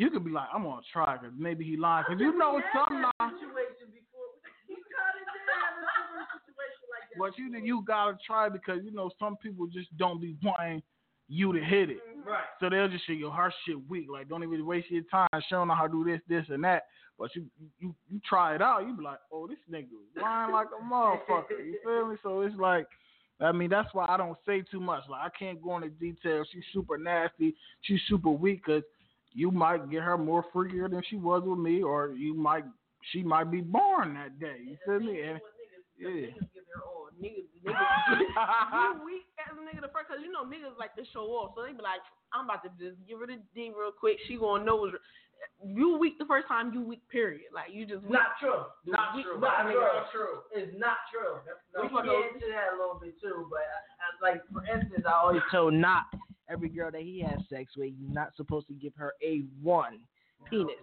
You 0.00 0.08
could 0.08 0.24
be 0.24 0.30
like, 0.30 0.48
I'm 0.54 0.62
gonna 0.62 0.80
try 0.90 1.18
because 1.18 1.34
maybe 1.38 1.62
he 1.62 1.76
lying. 1.76 2.06
Cause 2.08 2.16
you 2.18 2.32
know 2.38 2.58
some 2.72 3.02
lie. 3.02 3.10
Situation 3.20 3.92
before. 3.92 4.32
You 4.66 4.76
got 4.96 5.12
it 5.12 5.28
down. 5.44 5.84
Like. 5.84 7.18
But 7.18 7.36
you 7.36 7.54
you 7.62 7.84
gotta 7.86 8.16
try 8.26 8.48
because 8.48 8.78
you 8.82 8.92
know 8.92 9.10
some 9.18 9.36
people 9.36 9.66
just 9.66 9.94
don't 9.98 10.18
be 10.18 10.36
wanting 10.42 10.82
you 11.28 11.52
to 11.52 11.60
hit 11.62 11.90
it. 11.90 11.98
Right. 12.26 12.44
So 12.60 12.70
they'll 12.70 12.88
just 12.88 13.06
say 13.06 13.12
your 13.12 13.30
her 13.30 13.52
shit 13.66 13.76
weak. 13.90 14.06
Like 14.10 14.30
don't 14.30 14.42
even 14.42 14.64
waste 14.64 14.90
your 14.90 15.02
time 15.10 15.28
showing 15.50 15.68
her 15.68 15.74
how 15.74 15.86
to 15.86 15.92
do 15.92 16.02
this, 16.02 16.20
this, 16.26 16.46
and 16.48 16.64
that. 16.64 16.84
But 17.18 17.36
you 17.36 17.44
you 17.78 17.94
you 18.08 18.22
try 18.26 18.54
it 18.54 18.62
out, 18.62 18.86
you 18.86 18.96
be 18.96 19.02
like, 19.02 19.18
oh, 19.30 19.46
this 19.48 19.58
nigga 19.70 19.88
lying 20.18 20.50
like 20.50 20.68
a 20.68 20.82
motherfucker. 20.90 21.62
You 21.62 21.76
feel 21.84 22.08
me? 22.08 22.16
So 22.22 22.40
it's 22.40 22.56
like. 22.56 22.86
I 23.42 23.52
mean, 23.52 23.70
that's 23.70 23.88
why 23.94 24.04
I 24.06 24.18
don't 24.18 24.36
say 24.44 24.62
too 24.70 24.80
much. 24.80 25.04
Like, 25.08 25.22
I 25.22 25.30
can't 25.30 25.62
go 25.62 25.74
into 25.76 25.88
details. 25.88 26.46
She's 26.52 26.62
super 26.74 26.98
nasty. 26.98 27.54
She's 27.80 28.00
super 28.06 28.28
weak 28.28 28.60
because 28.66 28.82
you 29.32 29.50
might 29.50 29.90
get 29.90 30.02
her 30.02 30.18
more 30.18 30.44
freakier 30.54 30.90
than 30.90 31.02
she 31.08 31.16
was 31.16 31.42
with 31.44 31.58
me, 31.58 31.82
or 31.82 32.08
you 32.10 32.34
might 32.34 32.64
she 33.12 33.22
might 33.22 33.50
be 33.50 33.60
born 33.60 34.14
that 34.14 34.38
day. 34.38 34.56
You 34.64 34.76
feel 34.84 35.00
me? 35.00 35.20
And 35.22 35.40
yeah. 35.98 36.08
niggas 36.08 36.48
give 36.52 36.64
their 36.68 36.82
all. 36.84 37.08
Niggas, 37.20 37.48
niggas, 37.66 38.20
you 38.20 39.04
weak 39.04 39.26
as 39.40 39.56
a 39.56 39.60
nigga 39.60 39.80
the 39.82 39.92
first, 39.92 40.08
cause 40.08 40.18
you 40.24 40.32
know 40.32 40.44
niggas 40.44 40.76
like 40.78 40.94
to 40.96 41.02
show 41.12 41.24
off, 41.36 41.52
so 41.56 41.62
they 41.62 41.72
be 41.72 41.82
like, 41.82 42.00
I'm 42.32 42.44
about 42.44 42.62
to 42.64 42.70
just 42.80 42.96
give 43.08 43.20
her 43.20 43.26
the 43.26 43.38
D 43.54 43.72
real 43.76 43.92
quick. 43.92 44.16
She 44.26 44.36
gonna 44.36 44.64
know 44.64 44.76
what's 44.76 44.96
you 45.64 45.96
weak 45.96 46.18
the 46.18 46.24
first 46.26 46.48
time. 46.48 46.72
You 46.72 46.82
weak. 46.82 47.00
Period. 47.08 47.48
Like 47.54 47.72
you 47.72 47.86
just 47.86 48.02
weak. 48.04 48.12
Not 48.12 48.36
true. 48.40 48.64
Not 48.86 49.16
We- 49.16 49.22
true. 49.22 49.38
but 49.40 49.64
Not 49.64 49.72
true. 49.72 50.04
true. 50.12 50.36
It's 50.52 50.72
not 50.78 51.00
true. 51.12 51.40
We 51.76 51.82
We 51.82 51.88
can 51.88 51.96
can 51.96 52.06
get 52.06 52.34
into 52.36 52.48
that 52.52 52.72
a 52.72 52.76
little 52.76 53.00
bit 53.00 53.16
too, 53.20 53.46
but 53.48 53.60
I, 53.64 54.28
I, 54.28 54.32
like 54.32 54.40
for 54.52 54.64
instance, 54.64 55.04
I 55.06 55.12
always 55.12 55.40
always 55.40 55.48
told 55.52 55.74
not 55.74 56.04
every 56.50 56.68
girl 56.68 56.90
that 56.90 57.02
he 57.02 57.20
has 57.20 57.38
sex 57.48 57.72
with, 57.76 57.92
you're 57.98 58.12
not 58.12 58.32
supposed 58.36 58.66
to 58.68 58.74
give 58.74 58.92
her 58.96 59.12
a 59.22 59.42
one 59.62 60.00
penis. 60.48 60.74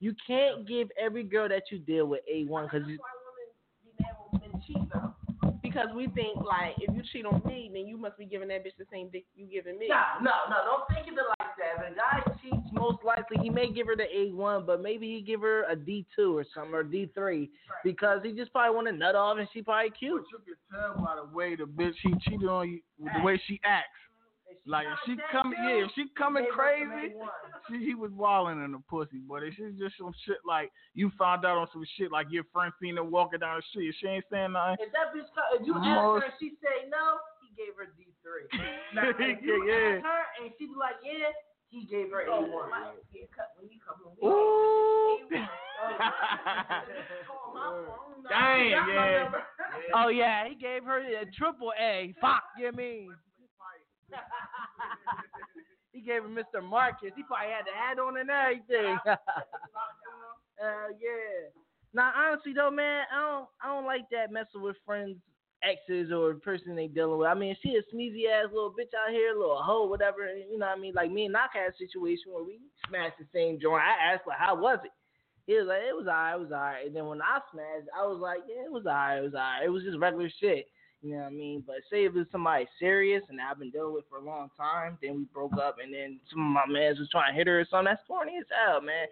You 0.00 0.14
can't 0.26 0.66
give 0.66 0.88
every 1.00 1.22
girl 1.22 1.48
that 1.48 1.62
you 1.70 1.78
deal 1.78 2.06
with 2.06 2.20
a 2.32 2.44
one 2.44 2.64
because 2.64 2.86
That's 2.88 2.98
why 2.98 3.08
women 3.22 3.48
be 3.84 3.92
mad 4.02 4.16
when 4.30 4.52
men 4.52 4.62
cheat 4.66 4.92
though. 4.92 5.14
Because 5.62 5.88
we 5.94 6.08
think 6.08 6.36
like 6.44 6.74
if 6.78 6.94
you 6.94 7.02
cheat 7.12 7.24
on 7.24 7.40
me, 7.46 7.70
then 7.72 7.86
you 7.86 7.96
must 7.96 8.18
be 8.18 8.26
giving 8.26 8.48
that 8.48 8.64
bitch 8.64 8.76
the 8.78 8.84
same 8.92 9.08
dick 9.10 9.24
you 9.36 9.46
giving 9.46 9.78
me. 9.78 9.88
no, 9.88 10.02
no, 10.20 10.30
no. 10.50 10.56
Don't 10.64 10.88
think 10.88 11.12
of 11.12 11.18
it 11.18 11.24
like 11.38 11.54
that. 11.56 11.86
If 11.86 11.92
a 11.92 11.96
guy 11.96 12.38
cheats, 12.42 12.66
most 12.72 12.98
likely 13.04 13.38
he 13.42 13.48
may 13.48 13.72
give 13.72 13.86
her 13.86 13.96
the 13.96 14.06
A 14.14 14.32
one, 14.32 14.66
but 14.66 14.82
maybe 14.82 15.06
he 15.14 15.22
give 15.22 15.40
her 15.40 15.64
a 15.70 15.76
D 15.76 16.04
two 16.16 16.36
or 16.36 16.44
something 16.52 16.74
or 16.74 16.82
D 16.82 17.08
three 17.14 17.48
because 17.84 18.20
he 18.24 18.32
just 18.32 18.52
probably 18.52 18.74
want 18.74 18.88
to 18.88 18.92
nut 18.92 19.14
off 19.14 19.38
and 19.38 19.48
she 19.52 19.62
probably 19.62 19.90
cute. 19.90 20.24
But 20.32 20.38
you 20.46 20.56
can 20.56 20.94
tell 20.96 21.04
by 21.04 21.14
the 21.14 21.34
way 21.34 21.54
the 21.54 21.64
bitch 21.64 21.94
she 22.02 22.12
cheated 22.28 22.48
on 22.48 22.68
you, 22.68 22.80
the 22.98 23.22
way 23.24 23.40
she 23.46 23.60
acts. 23.64 23.88
Like 24.64 24.86
if 24.86 24.98
she 25.06 25.16
coming, 25.34 25.58
yeah, 25.58 25.82
if 25.82 25.90
she 25.96 26.06
coming 26.16 26.46
crazy, 26.54 27.10
she 27.68 27.82
he 27.84 27.94
was 27.98 28.12
walling 28.14 28.62
in 28.62 28.70
the 28.70 28.78
pussy. 28.88 29.18
But 29.26 29.42
if 29.42 29.54
she's 29.58 29.74
just 29.74 29.98
some 29.98 30.14
shit 30.22 30.38
like 30.46 30.70
you 30.94 31.10
found 31.18 31.44
out 31.44 31.58
on 31.58 31.66
some 31.72 31.82
shit 31.98 32.12
like 32.12 32.30
your 32.30 32.44
friend 32.52 32.72
seen 32.80 32.94
her 32.94 33.02
walking 33.02 33.40
down 33.40 33.58
the 33.58 33.62
street, 33.74 33.92
she 33.98 34.06
ain't 34.06 34.24
saying 34.30 34.52
nothing. 34.54 34.76
If 34.78 34.94
that 34.94 35.10
bitch, 35.10 35.26
co- 35.34 35.58
if 35.58 35.66
you 35.66 35.74
ask 35.74 36.14
her 36.14 36.22
and 36.30 36.32
she 36.38 36.54
say 36.62 36.86
no, 36.86 37.18
he 37.42 37.50
gave 37.58 37.74
her 37.74 37.90
D 37.98 38.06
three. 38.22 38.46
Now, 38.94 39.10
if 39.10 39.42
you 39.42 39.66
Yeah. 39.66 39.98
ask 39.98 40.06
her 40.06 40.22
and 40.46 40.54
she 40.54 40.66
be 40.70 40.78
like, 40.78 41.02
yeah, 41.02 41.34
he 41.66 41.82
gave 41.90 42.14
her 42.14 42.22
A 42.22 42.30
Oh, 42.30 42.46
one. 42.46 42.70
my 42.70 42.94
yeah, 43.10 43.26
cut 43.34 43.50
when 43.58 43.66
you 43.66 43.82
come 43.82 43.98
home. 43.98 44.14
Ooh. 44.22 45.26
Call 47.26 47.50
oh, 47.50 47.54
my 47.54 47.66
phone. 47.66 48.22
Dang, 48.30 48.70
Got 48.70 48.86
my 48.86 49.10
yeah. 49.10 49.26
Oh 49.94 50.06
yeah, 50.08 50.46
he 50.46 50.54
gave 50.54 50.84
her 50.84 51.02
a 51.02 51.26
triple 51.34 51.72
A. 51.80 52.14
Fuck, 52.20 52.44
you 52.58 52.70
mean? 52.70 53.10
He 55.92 56.00
gave 56.00 56.22
her 56.22 56.28
Mr. 56.28 56.62
Marcus. 56.62 57.12
He 57.16 57.22
probably 57.22 57.52
had 57.52 57.66
the 57.66 57.72
hat 57.74 57.98
on 57.98 58.18
and 58.18 58.30
everything. 58.30 58.98
uh, 59.06 59.16
yeah. 61.00 61.50
Now, 61.94 62.12
honestly 62.16 62.52
though, 62.54 62.70
man, 62.70 63.04
I 63.12 63.20
don't, 63.20 63.48
I 63.62 63.66
don't 63.68 63.86
like 63.86 64.08
that 64.10 64.32
messing 64.32 64.62
with 64.62 64.76
friends, 64.84 65.16
exes, 65.62 66.10
or 66.10 66.34
person 66.34 66.74
they 66.74 66.88
dealing 66.88 67.18
with. 67.18 67.28
I 67.28 67.34
mean, 67.34 67.54
she 67.62 67.76
a 67.76 67.82
sneezy 67.94 68.26
ass 68.26 68.50
little 68.52 68.70
bitch 68.72 68.94
out 68.96 69.12
here, 69.12 69.34
little 69.36 69.62
hoe, 69.62 69.86
whatever. 69.86 70.26
You 70.34 70.58
know 70.58 70.66
what 70.66 70.78
I 70.78 70.80
mean? 70.80 70.94
Like 70.94 71.10
me 71.12 71.24
and 71.24 71.32
Knock 71.32 71.50
had 71.54 71.72
a 71.72 71.76
situation 71.76 72.32
where 72.32 72.44
we 72.44 72.58
smashed 72.88 73.18
the 73.18 73.26
same 73.32 73.60
joint. 73.60 73.82
I 73.82 74.14
asked 74.14 74.26
like, 74.26 74.38
how 74.38 74.56
was 74.56 74.78
it? 74.84 74.92
He 75.46 75.54
was 75.54 75.66
like, 75.66 75.82
it 75.82 75.96
was 75.96 76.06
alright, 76.06 76.34
it 76.36 76.40
was 76.40 76.52
alright. 76.52 76.86
And 76.86 76.94
then 76.94 77.06
when 77.06 77.20
I 77.20 77.40
smashed, 77.50 77.88
I 77.98 78.06
was 78.06 78.20
like, 78.20 78.40
yeah, 78.48 78.64
it 78.64 78.72
was 78.72 78.86
alright, 78.86 79.18
it 79.18 79.22
was 79.22 79.34
alright. 79.34 79.64
It 79.64 79.70
was 79.70 79.82
just 79.82 79.98
regular 79.98 80.30
shit. 80.40 80.66
You 81.02 81.16
know 81.16 81.22
what 81.22 81.26
I 81.26 81.30
mean? 81.30 81.64
But 81.66 81.76
say 81.90 82.04
if 82.04 82.14
it's 82.14 82.30
somebody 82.30 82.68
serious 82.78 83.22
and 83.28 83.40
I've 83.40 83.58
been 83.58 83.70
dealing 83.70 83.94
with 83.94 84.04
for 84.08 84.18
a 84.18 84.24
long 84.24 84.50
time, 84.56 84.98
then 85.02 85.16
we 85.16 85.24
broke 85.34 85.54
up 85.54 85.76
and 85.82 85.92
then 85.92 86.20
some 86.30 86.46
of 86.46 86.52
my 86.52 86.72
mans 86.72 87.00
was 87.00 87.08
trying 87.10 87.32
to 87.32 87.36
hit 87.36 87.48
her 87.48 87.60
or 87.60 87.66
something. 87.68 87.86
That's 87.86 88.06
corny 88.06 88.38
as 88.38 88.46
hell, 88.48 88.80
man. 88.80 89.06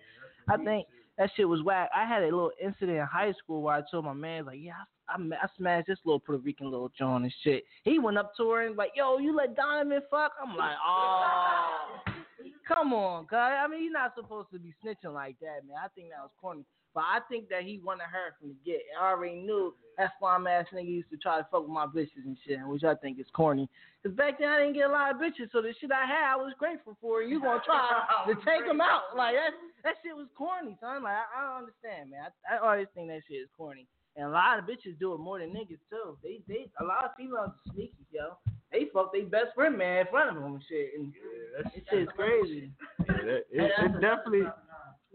I 0.49 0.57
think 0.57 0.87
that 1.19 1.31
shit 1.37 1.49
was 1.49 1.63
whack. 1.63 1.91
I 1.95 2.07
had 2.07 2.23
a 2.23 2.27
little 2.27 2.53
incident 2.63 2.99
in 2.99 3.07
high 3.07 3.33
school 3.43 3.63
where 3.63 3.75
I 3.75 3.83
told 3.91 4.05
my 4.05 4.13
man, 4.13 4.47
like, 4.47 4.61
yeah, 4.61 4.73
I, 5.09 5.15
I, 5.15 5.17
I 5.17 5.49
smashed 5.59 5.89
this 5.89 5.99
little 6.05 6.21
Puerto 6.21 6.43
Rican 6.43 6.71
little 6.71 6.93
John 6.97 7.25
and 7.25 7.35
shit. 7.43 7.65
He 7.83 7.99
went 7.99 8.19
up 8.19 8.37
to 8.37 8.49
her 8.51 8.67
and 8.67 8.77
like, 8.77 8.93
yo, 8.95 9.19
you 9.19 9.35
let 9.35 9.57
Donovan 9.57 10.01
fuck? 10.11 10.33
I'm 10.41 10.57
like, 10.57 10.77
oh, 10.87 12.01
come 12.69 12.93
on, 12.93 13.27
cuz. 13.27 13.37
I 13.37 13.67
mean, 13.69 13.83
you're 13.83 13.93
not 13.93 14.15
supposed 14.15 14.49
to 14.53 14.61
be 14.61 14.73
snitching 14.85 15.13
like 15.13 15.37
that, 15.41 15.67
man. 15.67 15.77
I 15.85 15.89
think 15.89 16.11
that 16.11 16.23
was 16.23 16.31
corny. 16.41 16.65
But 16.95 17.05
I 17.05 17.21
think 17.29 17.49
that 17.49 17.63
he 17.63 17.79
wanted 17.79 18.11
her 18.11 18.35
from 18.39 18.49
the 18.51 18.57
get. 18.65 18.83
And 18.91 18.99
I 19.01 19.11
already 19.11 19.37
knew 19.37 19.75
that 19.97 20.13
slime 20.19 20.47
ass 20.47 20.67
nigga 20.75 20.89
used 20.89 21.11
to 21.11 21.17
try 21.17 21.39
to 21.39 21.47
fuck 21.51 21.63
with 21.63 21.71
my 21.71 21.87
bitches 21.87 22.25
and 22.25 22.37
shit, 22.47 22.59
which 22.67 22.85
I 22.85 22.95
think 22.95 23.21
is 23.21 23.27
corny. 23.33 23.69
Cause 24.03 24.13
back 24.13 24.39
then 24.39 24.49
I 24.49 24.59
didn't 24.59 24.75
get 24.75 24.89
a 24.89 24.93
lot 24.93 25.11
of 25.13 25.21
bitches, 25.21 25.53
so 25.53 25.61
the 25.61 25.75
shit 25.79 25.93
I 25.93 26.07
had 26.07 26.33
I 26.33 26.37
was 26.37 26.55
grateful 26.59 26.97
for. 27.01 27.23
You 27.23 27.41
gonna 27.41 27.61
try 27.67 27.85
to 28.27 28.35
take 28.47 28.67
them 28.67 28.81
out? 28.81 29.15
Like 29.15 29.35
that? 29.35 29.53
That 29.85 29.95
shit 30.03 30.17
was 30.17 30.27
corny, 30.37 30.77
son. 30.81 31.05
Like 31.05 31.21
I, 31.21 31.25
I 31.37 31.47
don't 31.47 31.69
understand, 31.69 32.11
man. 32.11 32.33
I, 32.49 32.57
I 32.57 32.59
always 32.59 32.89
think 32.95 33.09
that 33.09 33.21
shit 33.29 33.45
is 33.45 33.53
corny. 33.57 33.87
And 34.17 34.27
a 34.27 34.31
lot 34.31 34.59
of 34.59 34.65
bitches 34.65 34.99
do 34.99 35.15
it 35.15 35.21
more 35.21 35.39
than 35.39 35.51
niggas 35.51 35.85
too. 35.93 36.17
They 36.23 36.41
they 36.49 36.71
a 36.81 36.85
lot 36.85 37.05
of 37.05 37.11
females 37.17 37.53
are 37.53 37.73
sneaky, 37.75 38.09
yo. 38.11 38.41
They 38.73 38.87
fuck 38.93 39.13
their 39.13 39.27
best 39.27 39.55
friend 39.55 39.77
man 39.77 40.07
in 40.07 40.07
front 40.11 40.31
of 40.31 40.43
them 40.43 40.55
and 40.55 40.65
shit. 40.69 40.91
And 40.97 41.13
that 41.59 41.73
shit's 41.75 42.11
crazy. 42.17 42.71
Yeah, 43.01 43.07
that, 43.07 43.43
it, 43.51 43.73
it 43.79 44.01
definitely 44.01 44.49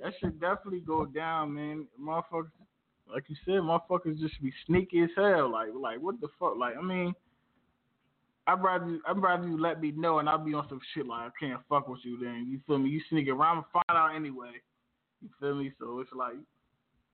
that 0.01 0.13
should 0.19 0.39
definitely 0.39 0.81
go 0.81 1.05
down, 1.05 1.53
man. 1.53 1.87
Motherfuckers, 2.01 2.51
like 3.11 3.23
you 3.27 3.35
said, 3.45 3.55
motherfuckers 3.55 4.19
just 4.19 4.41
be 4.41 4.51
sneaky 4.65 5.01
as 5.01 5.09
hell. 5.15 5.51
Like, 5.51 5.69
like 5.79 5.99
what 5.99 6.19
the 6.21 6.27
fuck? 6.39 6.57
Like, 6.57 6.75
I 6.77 6.81
mean, 6.81 7.13
I'd 8.47 8.61
rather 8.61 8.87
you, 8.87 9.01
I'd 9.07 9.21
rather 9.21 9.47
you 9.47 9.59
let 9.59 9.81
me 9.81 9.91
know, 9.91 10.19
and 10.19 10.29
I'll 10.29 10.37
be 10.37 10.53
on 10.53 10.67
some 10.69 10.81
shit 10.93 11.07
like 11.07 11.31
I 11.31 11.45
can't 11.45 11.61
fuck 11.69 11.87
with 11.87 12.01
you. 12.03 12.19
Then 12.19 12.47
you 12.49 12.59
feel 12.67 12.77
me? 12.77 12.89
You 12.89 13.01
sneak 13.09 13.27
around 13.29 13.57
and 13.57 13.65
find 13.71 13.97
out 13.97 14.15
anyway. 14.15 14.51
You 15.21 15.29
feel 15.39 15.55
me? 15.55 15.71
So 15.79 15.99
it's 15.99 16.11
like. 16.15 16.35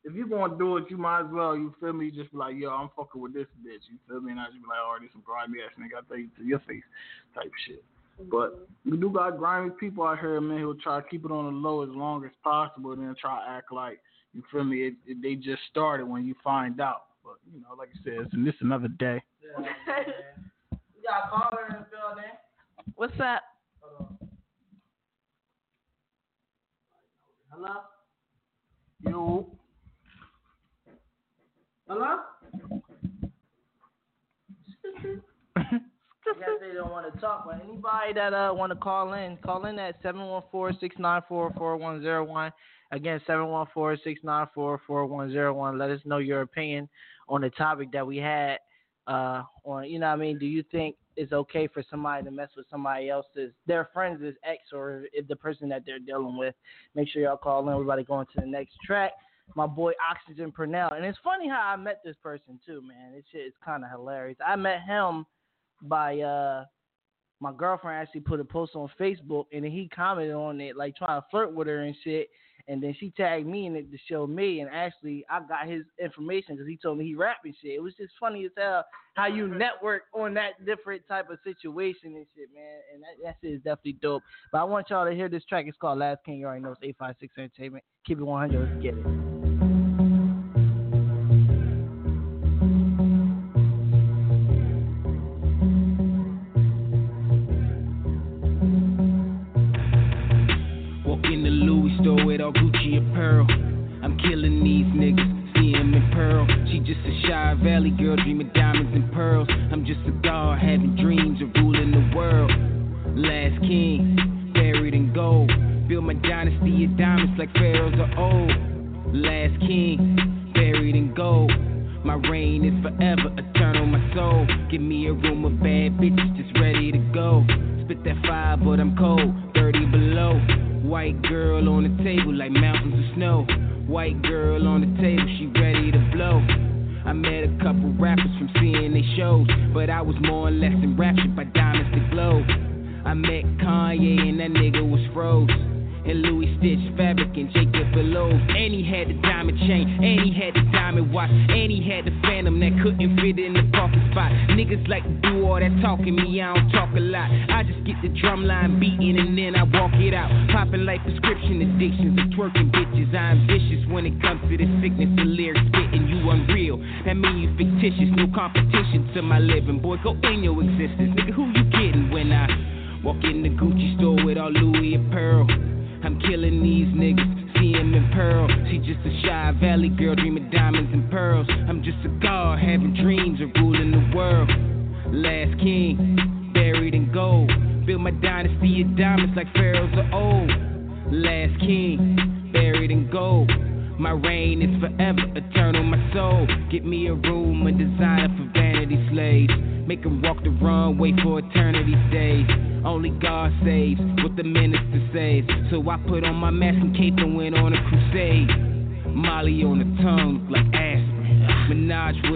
If 0.04 0.16
you 0.16 0.28
gonna 0.28 0.58
do 0.58 0.78
it, 0.78 0.86
you 0.90 0.98
might 0.98 1.20
as 1.20 1.28
well. 1.32 1.56
You 1.56 1.76
feel 1.80 1.94
me? 1.94 2.10
Just 2.10 2.32
be 2.32 2.38
like, 2.40 2.56
yo, 2.58 2.72
I'm 2.72 2.90
fucking 2.98 3.22
with 3.22 3.36
this 3.36 3.46
bitch. 3.62 3.86
You 3.86 4.00
feel 4.10 4.20
me? 4.20 4.32
And 4.32 4.40
I 4.40 4.46
just 4.46 4.58
be 4.58 4.66
like, 4.66 4.82
this 4.82 5.12
some 5.12 5.22
grimy 5.24 5.60
ass 5.62 5.78
nigga. 5.78 6.02
I 6.02 6.18
you 6.18 6.30
to 6.40 6.44
your 6.44 6.58
face, 6.66 6.82
type 7.36 7.52
shit. 7.68 7.84
But 8.30 8.68
we 8.86 8.98
do 8.98 9.10
got 9.10 9.38
grimy 9.38 9.72
people 9.80 10.04
out 10.04 10.20
here, 10.20 10.40
man, 10.42 10.60
who'll 10.60 10.76
try 10.76 11.02
to 11.02 11.08
keep 11.08 11.26
it 11.26 11.32
on 11.32 11.46
the 11.46 11.52
low 11.52 11.84
as 11.84 11.90
long 11.90 12.26
as 12.26 12.32
possible, 12.44 12.92
and 12.92 13.02
then 13.02 13.16
try 13.20 13.44
to 13.44 13.52
act 13.52 13.72
like 13.72 14.00
you 14.34 14.44
feel 14.52 14.64
me. 14.64 14.88
It, 14.88 14.94
it, 15.06 15.22
they 15.22 15.36
just 15.36 15.62
started 15.70 16.06
when 16.06 16.26
you 16.26 16.36
find 16.44 16.80
out. 16.82 17.04
But 17.24 17.36
you 17.54 17.62
know, 17.62 17.76
like 17.78 17.90
I 17.90 18.04
said, 18.04 18.14
it's 18.26 18.46
this 18.46 18.56
another 18.62 18.88
day. 18.88 19.22
Yeah, 19.42 19.62
man. 19.62 20.06
We 20.72 21.04
got 21.08 21.30
caller 21.30 21.68
in 21.70 21.76
the 21.76 21.86
building. 21.90 22.32
What's 22.96 23.20
up? 23.20 23.44
Hello? 27.50 27.82
Yo, 29.04 29.52
Hello? 31.92 32.20
I 35.58 35.82
guess 36.40 36.50
they 36.60 36.74
don't 36.74 36.92
want 36.92 37.14
to 37.14 37.20
talk, 37.20 37.46
but 37.46 37.62
anybody 37.64 38.14
that 38.14 38.34
uh 38.34 38.52
want 38.54 38.72
to 38.72 38.76
call 38.76 39.14
in, 39.14 39.38
call 39.38 39.66
in 39.66 39.80
at 39.80 40.04
714-694-4101. 40.04 42.52
Again, 42.92 43.22
714-694-4101. 43.28 45.80
Let 45.80 45.90
us 45.90 46.02
know 46.06 46.18
your 46.18 46.42
opinion 46.42 46.90
on 47.30 47.40
the 47.42 47.50
topic 47.52 47.92
that 47.94 48.06
we 48.06 48.18
had. 48.18 48.58
Uh, 49.08 49.44
on 49.64 49.90
you 49.90 50.00
know, 50.00 50.08
what 50.08 50.14
I 50.14 50.18
mean, 50.18 50.38
do 50.38 50.46
you 50.46 50.64
think 50.72 50.96
it's 51.18 51.34
okay 51.34 51.68
for 51.68 51.84
somebody 51.90 52.24
to 52.24 52.32
mess 52.32 52.50
with 52.56 52.66
somebody 52.70 53.10
else's 53.10 53.52
their 53.66 53.90
friends' 53.94 54.22
ex 54.44 54.62
or 54.74 55.04
if 55.14 55.28
the 55.28 55.36
person 55.36 55.68
that 55.70 55.84
they're 55.86 56.00
dealing 56.00 56.38
with? 56.38 56.56
Make 56.96 57.10
sure 57.10 57.22
y'all 57.22 57.38
call 57.38 57.68
in. 57.68 57.74
Everybody 57.74 58.04
going 58.04 58.28
to 58.28 58.42
the 58.42 58.48
next 58.48 58.76
track. 58.86 59.12
My 59.56 59.68
boy 59.68 59.94
Oxygen 60.10 60.52
Purnell, 60.52 60.92
and 60.96 61.04
it's 61.04 61.18
funny 61.24 61.50
how 61.50 61.62
I 61.62 61.76
met 61.76 62.02
this 62.06 62.16
person 62.24 62.60
too, 62.66 62.82
man. 62.82 63.12
This 63.14 63.26
shit 63.32 63.48
is 63.48 63.54
kind 63.66 63.84
of 63.84 63.90
hilarious. 63.90 64.38
I 64.46 64.56
met 64.56 64.84
him 64.84 65.26
by 65.82 66.20
uh 66.20 66.66
my 67.40 67.52
girlfriend 67.52 68.02
actually 68.02 68.22
put 68.22 68.40
a 68.40 68.46
post 68.46 68.76
on 68.76 68.90
Facebook 69.00 69.46
and 69.52 69.64
then 69.64 69.72
he 69.72 69.90
commented 69.94 70.36
on 70.36 70.62
it 70.62 70.78
like 70.78 70.96
trying 70.96 71.20
to 71.20 71.26
flirt 71.32 71.54
with 71.54 71.68
her 71.68 71.82
and 71.82 71.96
shit. 72.04 72.30
And 72.68 72.82
then 72.82 72.96
she 73.00 73.10
tagged 73.18 73.48
me 73.48 73.66
in 73.66 73.76
it 73.76 73.92
to 73.92 73.98
show 74.08 74.28
me, 74.28 74.60
and 74.60 74.70
actually 74.70 75.26
I 75.30 75.40
got 75.40 75.68
his 75.68 75.82
information 76.02 76.56
because 76.56 76.68
he 76.68 76.78
told 76.78 77.00
me 77.00 77.06
he 77.06 77.16
rapping 77.16 77.56
shit. 77.60 77.72
It 77.72 77.82
was 77.82 77.96
just 77.96 78.14
funny 78.20 78.46
as 78.46 78.52
hell 78.56 78.86
how 79.16 79.26
you 79.26 79.48
network 79.58 80.04
on 80.14 80.36
that 80.36 80.64
different 80.64 81.02
type 81.08 81.32
of 81.32 81.40
situation 81.44 82.14
and 82.16 82.26
shit, 82.36 82.50
man. 82.54 82.80
And 82.94 83.02
that, 83.02 83.24
that 83.24 83.36
shit 83.42 83.54
is 83.54 83.62
definitely 83.64 83.98
dope. 84.02 84.22
But 84.52 84.60
I 84.60 84.64
want 84.66 84.92
y'all 84.92 85.06
to 85.06 85.16
hear 85.16 85.28
this 85.28 85.44
track. 85.46 85.66
It's 85.68 85.78
called 85.78 86.00
Last 86.00 86.24
King. 86.24 86.40
You 86.40 86.46
already 86.46 86.62
know 86.62 86.72
it's 86.72 86.82
856 86.84 87.34
Entertainment. 87.38 87.84
Keep 88.06 88.20
it 88.20 88.24
100. 88.24 88.70
Let's 88.70 88.84
get 88.84 88.94
it. 88.94 89.41
All 102.98 103.04
Gucci. 103.16 103.48
I'm 104.04 104.18
killing 104.18 104.64
these 104.64 104.86
niggas, 104.88 105.54
see 105.56 105.74
'em 105.76 105.94
in 105.94 106.12
pearl. 106.12 106.48
She 106.68 106.80
just 106.80 107.00
a 107.06 107.28
shy 107.28 107.54
valley 107.64 107.92
girl, 107.92 108.16
dreaming 108.18 108.50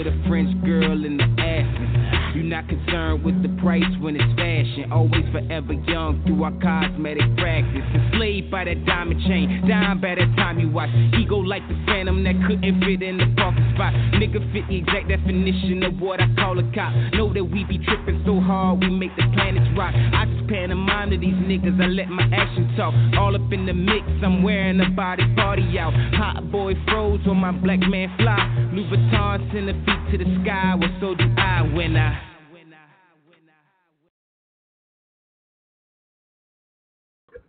with 0.06 0.14
a 0.14 0.28
French 0.28 0.64
girl 0.64 1.06
in 1.06 1.18
the 1.18 1.24
Aspen. 1.24 2.32
You're 2.36 2.44
not 2.44 2.68
concerned 2.68 3.24
with 3.24 3.42
the 3.42 3.50
price 3.62 3.84
when 4.02 4.16
it's 4.16 4.34
fashion. 4.36 4.92
Always 4.92 5.26
forever 5.32 5.74
young 5.88 6.22
through 6.26 6.44
our 6.44 6.52
cosmetic 6.62 7.26
practice. 7.38 7.82
Enslaved 7.96 8.52
by 8.52 8.66
that 8.66 8.86
diamond 8.86 9.22
chain. 9.26 9.64
Dying 9.68 10.02
by 10.02 10.16
the 10.16 10.28
time 10.36 10.60
you 10.60 10.70
watch. 10.70 10.90
Ego 11.18 11.38
like 11.38 11.64
the 11.68 11.80
phantom 11.86 12.24
that 12.24 12.36
couldn't 12.46 12.84
fit 12.84 13.02
in 13.02 13.18
the 13.18 13.28
parking 13.38 13.66
spot. 13.74 13.94
Nigga 14.20 14.44
fit 14.52 14.68
the 14.68 14.78
exact 14.78 15.08
definition 15.08 15.84
of 15.84 15.98
what 16.00 16.20
I 16.20 16.28
call 16.36 16.60
a 16.60 16.66
cop. 16.76 16.92
Know 17.14 17.34
that 17.34 17.44
we 17.44 17.64
be 17.64 17.80
tripping 17.80 18.22
so 18.26 18.40
hard 18.40 18.84
we 18.84 18.90
make 18.90 19.16
the 19.16 19.26
planets 19.34 19.72
rock. 19.78 19.96
I 19.96 20.26
just 20.28 20.48
pantomime 20.50 21.12
to 21.12 21.18
these 21.18 21.40
niggas. 21.40 21.80
I 21.82 21.88
let 21.88 22.10
my 22.10 22.28
action 22.36 22.68
talk. 22.76 22.94
All 23.18 23.34
up 23.34 23.48
in 23.54 23.66
the 23.66 23.74
mix. 23.74 24.06
I'm 24.22 24.44
wearing 24.44 24.80
a 24.82 24.90
body 24.92 25.24
party 25.36 25.80
out. 25.80 25.94
Hot 26.20 26.52
boy 26.52 26.74
froze 26.86 27.24
on 27.28 27.38
my 27.38 27.52
black 27.52 27.80
man 27.80 28.12
fly. 28.20 28.44
Louis 28.76 28.92
Vuitton 28.92 29.40
send 29.54 29.70
feet 29.96 30.18
to 30.18 30.24
the 30.24 30.44
sky. 30.44 30.76
Well, 30.80 30.90
so 31.00 31.16
do 31.16 31.24
I 31.38 31.62
when 31.74 31.96
I. 31.96 32.22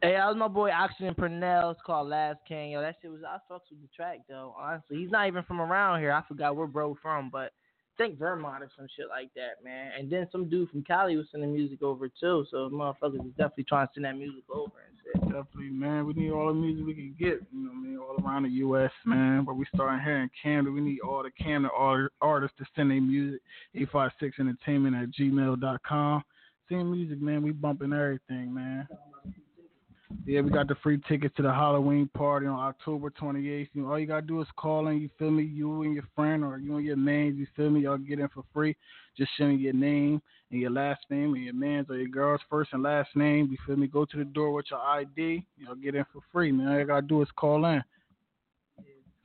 Hey, 0.03 0.13
that 0.13 0.27
was 0.27 0.37
my 0.37 0.49
boy 0.49 0.71
Oxygen 0.71 1.15
Purnell. 1.15 1.71
It's 1.71 1.81
called 1.85 2.09
Last 2.09 2.39
King. 2.47 2.73
Yo, 2.73 2.83
that 2.83 2.97
shit 3.01 3.11
was 3.11 3.23
I 3.27 3.39
fucks 3.51 3.71
with 3.71 3.81
the 3.81 3.89
track 3.97 4.19
though. 4.29 4.55
Honestly, 4.59 4.99
he's 4.99 5.11
not 5.11 5.27
even 5.27 5.43
from 5.45 5.61
around 5.61 6.01
here. 6.01 6.13
I 6.13 6.23
forgot 6.29 6.55
where 6.55 6.67
bro 6.67 6.97
from, 7.01 7.31
but 7.31 7.53
think 7.97 8.19
Vermont 8.19 8.63
or 8.63 8.71
some 8.77 8.87
shit 8.97 9.07
like 9.09 9.31
that, 9.35 9.65
man. 9.65 9.93
And 9.99 10.11
then 10.11 10.29
some 10.31 10.49
dude 10.49 10.71
from 10.71 10.83
Cali 10.83 11.17
was 11.17 11.27
sending 11.31 11.53
music 11.53 11.83
over 11.83 12.09
too. 12.09 12.47
So 12.51 12.69
motherfuckers 12.71 13.27
is 13.27 13.33
definitely 13.37 13.65
trying 13.65 13.87
to 13.87 13.93
send 13.95 14.05
that 14.05 14.17
music 14.17 14.45
over 14.53 14.73
and 14.87 14.97
shit. 15.03 15.23
Definitely, 15.23 15.71
man. 15.71 16.07
We 16.07 16.15
need 16.15 16.31
all 16.31 16.49
the 16.49 16.55
music 16.55 16.87
we 16.87 16.95
can 16.95 17.15
get, 17.19 17.41
you 17.53 17.65
know 17.65 17.71
what 17.71 17.77
I 17.77 17.81
mean, 17.81 17.99
all 17.99 18.25
around 18.25 18.43
the 18.45 18.51
U.S., 18.51 18.93
man. 19.05 19.45
But 19.45 19.57
we 19.57 19.67
starting 19.75 20.05
here 20.05 20.23
in 20.23 20.31
Camden. 20.43 20.75
We 20.75 20.81
need 20.81 21.01
all 21.01 21.23
the 21.23 21.31
Camden 21.31 21.71
art- 21.77 22.13
artists 22.21 22.57
to 22.59 22.65
send 22.75 22.91
their 22.91 23.01
music, 23.01 23.41
856entertainment 23.77 25.03
at 25.03 25.11
gmail.com. 25.19 26.23
Send 26.69 26.91
music, 26.91 27.21
man. 27.21 27.43
We 27.43 27.53
bumping 27.53 27.93
everything, 27.93 28.53
man. 28.53 28.89
Yeah, 30.25 30.41
we 30.41 30.51
got 30.51 30.69
the 30.69 30.77
free 30.77 31.01
tickets 31.09 31.35
to 31.37 31.43
the 31.43 31.53
Halloween 31.53 32.09
party 32.15 32.47
on 32.47 32.59
October 32.59 33.11
28th. 33.11 33.69
You 33.73 33.83
know, 33.83 33.91
all 33.91 33.99
you 33.99 34.07
gotta 34.07 34.27
do 34.27 34.41
is 34.41 34.47
call 34.57 34.87
in. 34.89 35.01
You 35.01 35.11
feel 35.19 35.31
me? 35.31 35.43
You 35.43 35.83
and 35.83 35.95
your 35.95 36.05
friend, 36.15 36.45
or 36.45 36.59
you 36.59 36.77
and 36.77 36.87
your 36.87 36.97
man. 36.97 37.37
You 37.37 37.47
feel 37.57 37.71
me? 37.71 37.81
Y'all 37.81 37.99
get 37.99 38.21
in 38.21 38.29
for 38.29 38.45
free. 38.53 38.77
Just 39.17 39.33
send 39.37 39.51
me 39.51 39.57
your 39.57 39.73
name 39.73 40.23
and 40.51 40.61
your 40.61 40.71
last 40.71 41.01
name, 41.11 41.35
and 41.35 41.45
your 41.45 41.55
man's 41.55 41.91
or 41.91 41.97
your 41.97 42.09
girl's 42.09 42.41
first 42.49 42.71
and 42.73 42.83
last 42.83 43.09
name. 43.17 43.49
You 43.51 43.57
feel 43.67 43.77
me? 43.77 43.89
Go 43.89 44.05
to 44.05 44.17
the 44.17 44.25
door 44.25 44.53
with 44.53 44.67
your 44.71 44.81
ID. 44.81 45.45
Y'all 45.59 45.75
get 45.75 45.97
in 45.97 46.05
for 46.13 46.21
free, 46.33 46.53
man. 46.53 46.69
All 46.69 46.79
you 46.79 46.85
gotta 46.85 47.07
do 47.07 47.23
is 47.23 47.29
call 47.37 47.65
in. 47.67 47.83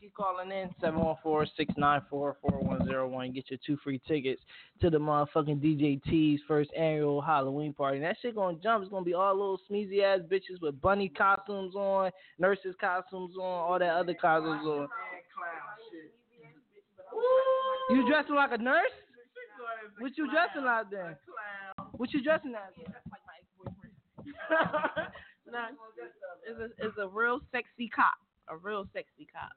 Keep 0.02 0.16
calling 0.16 0.52
in 0.52 0.74
714-694-4101. 0.82 3.34
Get 3.36 3.52
your 3.52 3.60
two 3.64 3.78
free 3.84 4.02
tickets 4.08 4.42
to 4.82 4.90
the 4.90 4.98
motherfucking 4.98 5.62
DJ 5.62 6.02
T's 6.02 6.40
first 6.48 6.72
annual 6.76 7.22
Halloween 7.22 7.72
party. 7.72 7.98
And 7.98 8.06
that 8.06 8.18
shit 8.20 8.34
gonna 8.36 8.58
jump. 8.64 8.82
It's 8.82 8.90
gonna 8.92 9.06
be 9.06 9.14
all 9.14 9.36
little 9.36 9.60
smeezy 9.70 10.02
ass 10.02 10.22
bitches 10.28 10.60
with 10.60 10.82
bunny 10.82 11.08
costumes 11.08 11.76
on, 11.76 12.10
nurses 12.40 12.74
costumes 12.82 13.36
on, 13.38 13.44
all 13.44 13.78
that 13.78 13.94
other 13.94 14.16
costumes 14.16 14.66
on. 14.66 14.88
You 17.92 18.08
dressing 18.10 18.34
like 18.34 18.54
a 18.54 18.58
nurse? 18.58 18.90
What 20.00 20.18
you 20.18 20.32
dressing 20.32 20.64
like 20.66 20.90
then? 20.90 21.16
What 21.92 22.12
you 22.12 22.24
dressing 22.24 22.56
as? 22.56 22.74
No, 25.52 25.60
it's 26.48 26.60
a, 26.62 26.70
it's 26.86 26.98
a 26.98 27.08
real 27.10 27.42
sexy 27.52 27.90
cop. 27.94 28.16
A 28.48 28.56
real 28.56 28.88
sexy 28.94 29.28
cop. 29.34 29.52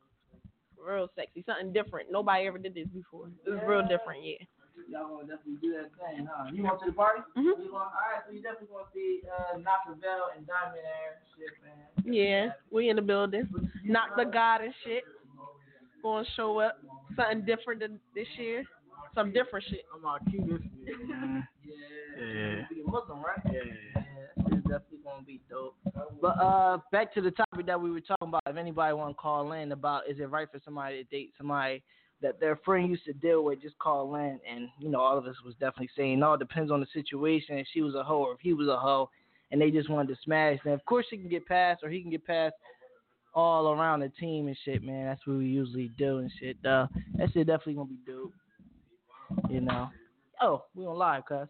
Real 0.85 1.09
sexy. 1.17 1.43
Something 1.47 1.73
different. 1.73 2.13
Nobody 2.13 2.47
ever 2.47 2.59
did 2.59 2.75
this 2.75 2.89
before. 2.93 3.29
it 3.29 3.33
It's 3.47 3.63
real 3.67 3.83
different, 3.83 4.23
yeah. 4.23 4.45
Y'all 4.89 5.09
gonna 5.09 5.23
definitely 5.27 5.57
do 5.63 5.73
that 5.73 5.89
thing, 5.97 6.29
huh? 6.31 6.51
You 6.53 6.63
want 6.65 6.81
to 6.81 6.87
the 6.87 6.93
party? 6.93 7.23
Mhm. 7.37 7.45
You 7.45 7.71
gonna, 7.71 7.89
all 7.89 7.91
right, 8.13 8.21
so 8.27 8.33
you 8.33 8.43
definitely 8.43 8.69
gonna 8.69 8.87
see 8.93 9.23
uh, 9.25 9.57
Nockavel 9.57 10.37
and 10.37 10.47
Diamond 10.47 10.85
Air 10.85 11.23
shit, 11.33 11.57
man. 11.65 12.13
Yeah, 12.15 12.53
we 12.71 12.91
in 12.91 12.97
the 12.97 13.03
building. 13.03 13.49
Knock 13.85 14.17
the 14.17 14.25
God 14.25 14.61
and 14.61 14.75
shit. 14.85 15.05
Gonna 16.03 16.27
show 16.37 16.59
up. 16.59 16.79
Something 17.17 17.47
different 17.47 17.81
than 17.81 17.99
this 18.15 18.29
year. 18.37 18.65
Some 19.15 19.33
different 19.33 19.65
shit. 19.71 19.87
I'm 19.95 20.03
gonna 20.03 20.19
keep 20.31 20.47
this 20.47 20.61
year, 20.85 20.99
man. 21.07 21.49
Yeah. 22.19 22.67
You 22.77 22.85
Muslim, 22.87 23.23
right? 23.23 23.41
Yeah. 23.47 24.03
Shit's 24.39 24.63
definitely 24.63 24.99
gonna 25.05 25.25
be 25.27 25.41
dope. 25.49 25.77
But 26.21 26.41
uh, 26.41 26.79
back 26.91 27.13
to 27.15 27.21
the 27.21 27.31
topic 27.31 27.67
that 27.67 27.81
we 27.81 27.91
were 27.91 28.01
talking 28.01 28.29
about. 28.29 28.43
If 28.47 28.57
anybody 28.57 28.95
want 28.95 29.17
to 29.17 29.21
call 29.21 29.53
in 29.53 29.73
about, 29.73 30.09
is 30.09 30.19
it 30.19 30.31
right 30.31 30.49
for 30.51 30.61
somebody 30.65 31.03
to 31.03 31.11
date 31.11 31.33
somebody 31.37 31.83
that 32.23 32.41
their 32.41 32.57
friend 32.65 32.89
used 32.89 33.05
to 33.05 33.13
deal 33.13 33.45
with 33.45 33.61
just 33.61 33.79
call 33.79 34.15
in, 34.17 34.41
and 34.51 34.69
you 34.79 34.89
know 34.89 35.01
all 35.01 35.19
of 35.19 35.27
us 35.27 35.37
was 35.45 35.55
definitely 35.55 35.91
saying, 35.97 36.19
no, 36.19 36.35
it 36.35 36.39
depends 36.39 36.71
on 36.71 36.81
the 36.81 36.87
situation. 36.93 37.59
If 37.59 37.67
she 37.73 37.83
was 37.83 37.95
a 37.95 38.03
hoe 38.03 38.25
or 38.25 38.33
if 38.33 38.41
he 38.41 38.53
was 38.53 38.69
a 38.69 38.79
hoe, 38.79 39.11
and 39.51 39.61
they 39.61 39.71
just 39.71 39.89
wanted 39.89 40.09
to 40.09 40.21
smash. 40.25 40.59
Then 40.65 40.73
of 40.73 40.85
course 40.85 41.07
she 41.09 41.17
can 41.17 41.29
get 41.29 41.47
past 41.47 41.83
or 41.85 41.91
he 41.91 42.03
can 42.03 42.11
get 42.11 42.27
past 42.27 42.55
all 43.35 43.73
around 43.73 44.01
the 44.01 44.09
team 44.21 44.47
and 44.49 44.57
shit, 44.65 44.83
man. 44.83 45.07
That's 45.07 45.27
what 45.27 45.39
we 45.39 45.47
usually 45.47 45.91
do 45.99 46.19
and 46.19 46.31
shit. 46.41 46.57
Uh, 46.65 46.87
that 47.17 47.33
shit 47.33 47.47
definitely 47.47 47.75
gonna 47.75 47.89
be 47.89 47.99
dope. 48.07 48.33
You 49.51 49.61
know. 49.61 49.91
Oh, 50.41 50.65
we 50.75 50.85
on 50.87 50.97
live, 50.97 51.25
cuz. 51.27 51.49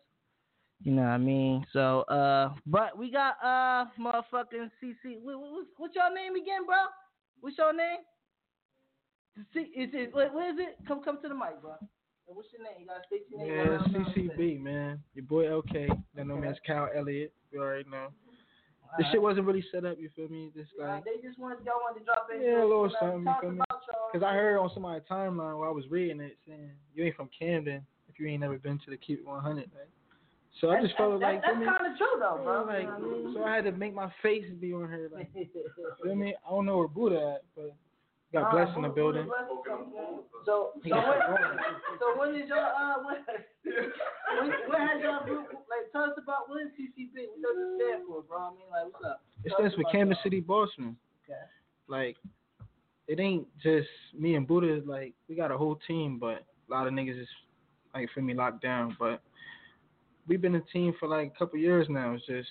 You 0.84 0.92
know 0.92 1.02
what 1.02 1.08
I 1.08 1.18
mean? 1.18 1.66
So, 1.72 2.02
uh, 2.02 2.52
but 2.66 2.96
we 2.96 3.10
got 3.10 3.36
uh 3.42 3.86
motherfucking 3.98 4.70
CC. 4.82 5.16
What, 5.22 5.40
what, 5.40 5.64
what's 5.78 5.94
your 5.94 6.14
name 6.14 6.34
again, 6.36 6.66
bro? 6.66 6.76
What's 7.40 7.56
your 7.56 7.72
name? 7.74 8.00
See, 9.52 9.72
is 9.74 9.90
it 9.94 10.14
what, 10.14 10.32
what 10.34 10.50
is 10.50 10.56
it? 10.58 10.76
Come 10.86 11.02
come 11.02 11.20
to 11.22 11.28
the 11.28 11.34
mic, 11.34 11.60
bro. 11.62 11.72
What's 12.26 12.48
your 12.52 12.62
name? 12.62 12.80
You 12.80 12.86
gotta 12.86 13.00
state 13.06 13.24
your 13.30 13.40
name. 13.40 13.48
Yeah, 13.48 13.98
right. 13.98 14.14
CCB, 14.14 14.60
man. 14.60 15.02
Your 15.14 15.24
boy 15.24 15.44
LK. 15.44 15.88
They 16.14 16.24
know 16.24 16.36
me 16.36 16.48
as 16.48 16.56
Kyle 16.66 16.90
Elliott. 16.94 17.32
You 17.50 17.62
already 17.62 17.88
know. 17.88 18.08
This 18.96 19.06
Alright. 19.06 19.12
shit 19.12 19.22
wasn't 19.22 19.46
really 19.46 19.64
set 19.72 19.84
up, 19.84 19.96
you 19.98 20.08
feel 20.14 20.28
me? 20.28 20.52
Just 20.54 20.70
Uh, 20.80 20.86
like, 20.86 21.04
they 21.04 21.16
just 21.26 21.38
wanted 21.38 21.64
y'all 21.64 21.80
wanted 21.82 22.00
to 22.00 22.04
drop 22.04 22.28
in. 22.32 22.42
Yeah, 22.42 22.62
a 22.62 22.62
little 22.62 22.92
something, 23.00 23.24
you 23.26 23.34
feel 23.40 23.50
me? 23.50 23.62
because 24.12 24.24
I 24.24 24.34
heard 24.34 24.58
on 24.58 24.70
somebody's 24.72 25.02
timeline 25.10 25.58
while 25.58 25.68
I 25.68 25.72
was 25.72 25.88
reading 25.90 26.20
it 26.20 26.36
saying, 26.46 26.70
you 26.94 27.04
ain't 27.04 27.16
from 27.16 27.28
Camden 27.36 27.84
if 28.08 28.20
you 28.20 28.28
ain't 28.28 28.40
never 28.40 28.56
been 28.56 28.78
to 28.84 28.90
the 28.90 28.96
Keep 28.96 29.20
It 29.20 29.26
100, 29.26 29.56
man. 29.56 29.66
So 30.60 30.70
I 30.70 30.80
just 30.80 30.96
felt 30.96 31.20
like, 31.20 31.42
that's 31.42 31.58
me? 31.58 31.66
kind 31.66 31.86
of 31.90 31.98
true 31.98 32.06
though, 32.20 32.40
bro. 32.42 32.64
like, 32.64 32.82
You 32.82 32.86
know 32.86 32.94
I 32.94 33.24
mean? 33.24 33.34
so 33.34 33.42
I 33.44 33.56
had 33.56 33.64
to 33.64 33.72
make 33.72 33.92
my 33.94 34.10
face 34.22 34.44
be 34.60 34.72
on 34.72 34.88
her, 34.88 35.08
like, 35.12 35.30
feel 36.02 36.14
me? 36.14 36.34
I 36.46 36.50
don't 36.50 36.66
know 36.66 36.78
where 36.78 36.88
Buddha 36.88 37.36
at, 37.38 37.42
but 37.56 37.74
got 38.32 38.48
Uh, 38.48 38.50
blessed 38.52 38.76
in 38.76 38.82
the 38.82 38.88
building. 38.88 39.26
blessed 39.26 39.50
you 39.50 39.62
from, 39.66 39.92
man? 39.92 40.20
So, 40.46 40.70
so 40.82 40.88
got 40.88 41.06
when, 41.08 41.40
so 41.98 42.18
when 42.18 42.34
is 42.36 42.48
your 42.48 42.58
uh, 42.58 42.94
when, 43.02 43.16
when, 43.64 44.52
when 44.68 44.80
has 44.88 45.02
y'all 45.02 45.24
group 45.24 45.46
like 45.52 45.90
tell 45.90 46.04
us 46.04 46.10
about 46.22 46.48
what 46.48 46.60
is 46.62 46.68
CCB? 46.78 47.14
What 47.40 47.42
does 47.42 47.58
it 47.58 47.82
stand 47.82 48.02
for, 48.06 48.22
bro? 48.22 48.38
I 48.38 48.50
mean, 48.50 48.68
like, 48.70 48.92
what's 48.92 49.04
up? 49.04 49.22
It 49.44 49.52
stands 49.58 49.74
for 49.74 49.84
Kansas 49.90 50.18
City 50.22 50.40
Boston. 50.40 50.96
Okay. 51.24 51.40
Like, 51.88 52.16
it 53.08 53.18
ain't 53.20 53.46
just 53.62 53.88
me 54.16 54.34
and 54.36 54.46
Buddha. 54.46 54.82
Like, 54.86 55.14
we 55.28 55.34
got 55.34 55.50
a 55.50 55.56
whole 55.58 55.78
team, 55.88 56.18
but 56.18 56.44
a 56.68 56.70
lot 56.70 56.86
of 56.86 56.92
niggas 56.92 57.20
is 57.20 57.28
like 57.94 58.08
feel 58.14 58.22
me 58.24 58.34
locked 58.34 58.62
down. 58.62 58.96
But 58.98 59.20
we've 60.26 60.40
been 60.40 60.54
a 60.56 60.60
team 60.72 60.94
for 60.98 61.08
like 61.08 61.32
a 61.34 61.38
couple 61.38 61.58
years 61.58 61.86
now. 61.88 62.14
It's 62.14 62.26
just 62.26 62.48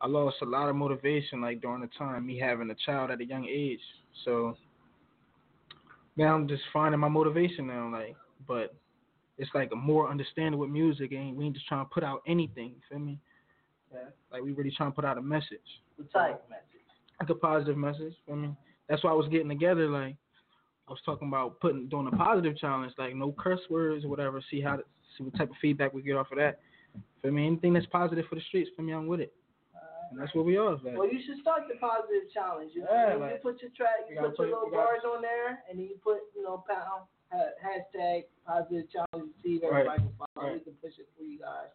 I 0.00 0.06
lost 0.06 0.36
a 0.42 0.46
lot 0.46 0.68
of 0.68 0.76
motivation 0.76 1.40
like 1.40 1.60
during 1.60 1.80
the 1.80 1.88
time 1.98 2.26
me 2.26 2.38
having 2.38 2.70
a 2.70 2.74
child 2.86 3.10
at 3.10 3.20
a 3.20 3.24
young 3.24 3.46
age. 3.46 3.80
So 4.24 4.56
now 6.16 6.34
I'm 6.34 6.48
just 6.48 6.62
finding 6.72 7.00
my 7.00 7.08
motivation 7.08 7.66
now. 7.66 7.90
Like, 7.90 8.16
but 8.46 8.74
it's 9.38 9.50
like 9.54 9.70
a 9.72 9.76
more 9.76 10.10
understanding 10.10 10.58
with 10.58 10.70
music, 10.70 11.12
and 11.12 11.36
we 11.36 11.46
ain't 11.46 11.54
just 11.54 11.66
trying 11.68 11.84
to 11.84 11.90
put 11.90 12.04
out 12.04 12.22
anything. 12.26 12.70
You 12.70 12.80
feel 12.88 12.98
me? 12.98 13.18
Okay. 13.92 14.04
Like 14.32 14.42
we 14.42 14.52
really 14.52 14.72
trying 14.76 14.90
to 14.90 14.94
put 14.94 15.04
out 15.04 15.18
a 15.18 15.22
message 15.22 15.58
The 15.96 16.04
type 16.04 16.44
message. 16.50 16.64
like 17.20 17.30
a 17.30 17.34
positive 17.34 17.76
message. 17.76 18.14
I 18.30 18.34
mean, 18.34 18.56
that's 18.88 19.02
why 19.02 19.10
I 19.10 19.14
was 19.14 19.28
getting 19.28 19.48
together. 19.48 19.88
Like, 19.88 20.16
I 20.88 20.90
was 20.90 21.00
talking 21.04 21.28
about 21.28 21.60
putting 21.60 21.88
doing 21.88 22.08
a 22.12 22.16
positive 22.16 22.56
challenge, 22.58 22.92
like 22.98 23.14
no 23.14 23.34
curse 23.38 23.60
words 23.70 24.04
or 24.04 24.08
whatever. 24.08 24.42
See 24.50 24.60
how 24.60 24.78
see 25.16 25.24
what 25.24 25.36
type 25.36 25.50
of 25.50 25.56
feedback 25.60 25.92
we 25.92 26.02
get 26.02 26.16
off 26.16 26.30
of 26.32 26.38
that. 26.38 26.60
For 27.22 27.30
me, 27.32 27.46
anything 27.46 27.72
that's 27.72 27.86
positive 27.86 28.26
for 28.28 28.34
the 28.36 28.40
streets, 28.42 28.70
for 28.76 28.82
me, 28.82 28.92
I'm 28.92 29.06
with 29.06 29.20
it. 29.20 29.32
And 30.10 30.18
that's 30.18 30.34
what 30.34 30.46
we 30.46 30.56
are. 30.56 30.72
Like, 30.80 30.96
Well, 30.96 31.10
you 31.12 31.20
should 31.26 31.36
start 31.42 31.68
the 31.68 31.76
positive 31.76 32.30
challenge. 32.32 32.72
You, 32.74 32.80
know, 32.82 32.88
Yeah, 32.90 33.12
you 33.14 33.20
like- 33.20 33.42
put 33.42 33.60
your 33.60 33.70
track, 33.76 34.08
we 34.08 34.14
you 34.14 34.20
gotta 34.20 34.30
put 34.32 34.48
your 34.48 34.56
little 34.56 34.64
we 34.66 34.70
gotta- 34.72 35.02
bars 35.02 35.04
on 35.04 35.20
there, 35.20 35.62
and 35.68 35.78
then 35.78 35.84
you 35.86 35.98
put, 36.02 36.20
you 36.34 36.42
know, 36.42 36.64
pound 36.66 37.04
ha- 37.30 37.52
hashtag 37.62 38.24
positive 38.46 38.88
challenge. 38.88 39.32
See 39.42 39.56
if 39.56 39.62
Right. 39.64 39.84
everybody 39.84 40.02
can 40.08 40.14
follow. 40.34 40.52
We 40.54 40.60
can 40.60 40.74
push 40.80 40.98
it 40.98 41.08
for 41.14 41.22
you 41.24 41.38
guys. 41.40 41.68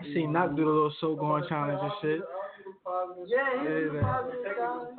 I 0.00 0.04
see 0.04 0.26
Knock 0.26 0.54
do 0.56 0.64
the 0.64 0.70
little 0.70 0.90
so 1.00 1.16
going 1.16 1.44
challenge 1.48 1.80
and 1.82 1.92
shit. 2.00 2.22
Yeah, 3.26 3.60
here's 3.60 3.92
the 3.92 3.98
Yeah, 3.98 4.02
positive 4.02 4.56
challenge. 4.56 4.96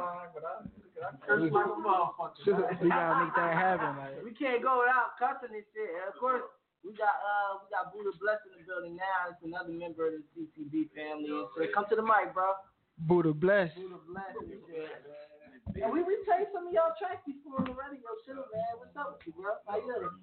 We, 1.28 1.44
we 1.44 1.50
gotta 1.50 3.26
make 3.26 3.36
that 3.36 3.54
happen. 3.54 3.98
Like, 3.98 4.24
We 4.24 4.32
can't 4.34 4.62
go 4.62 4.80
without 4.80 5.18
cussing 5.20 5.54
this 5.54 5.66
shit. 5.74 5.90
Of 6.08 6.16
course, 6.20 6.42
we 6.88 6.96
got 6.96 7.20
uh 7.20 7.60
we 7.60 7.68
got 7.68 7.92
Buddha 7.92 8.16
Bless 8.24 8.40
in 8.48 8.56
the 8.56 8.64
building 8.64 8.96
now. 8.96 9.28
It's 9.36 9.44
another 9.44 9.76
member 9.76 10.08
of 10.08 10.14
the 10.16 10.24
CCB 10.32 10.88
family. 10.96 11.28
So 11.28 11.68
come 11.76 11.84
to 11.92 11.96
the 12.00 12.02
mic, 12.08 12.32
bro. 12.34 12.56
Buddha 13.04 13.34
bless. 13.36 13.70
Buddha 13.76 14.00
Bless 14.08 14.32
and 14.40 14.56
shit. 14.72 15.84
And 15.84 15.92
we 15.92 16.00
we 16.02 16.16
played 16.24 16.48
some 16.56 16.68
of 16.68 16.74
y'all 16.74 16.96
tracks 16.98 17.22
before 17.28 17.60
on 17.60 17.68
the 17.68 17.76
radio 17.76 18.08
too, 18.24 18.40
man. 18.50 18.80
What's 18.80 18.96
up 18.96 19.20
with 19.20 19.28
you, 19.28 19.34
bro? 19.36 19.60
How 19.68 19.78
you 19.78 19.84
doing? 19.92 20.16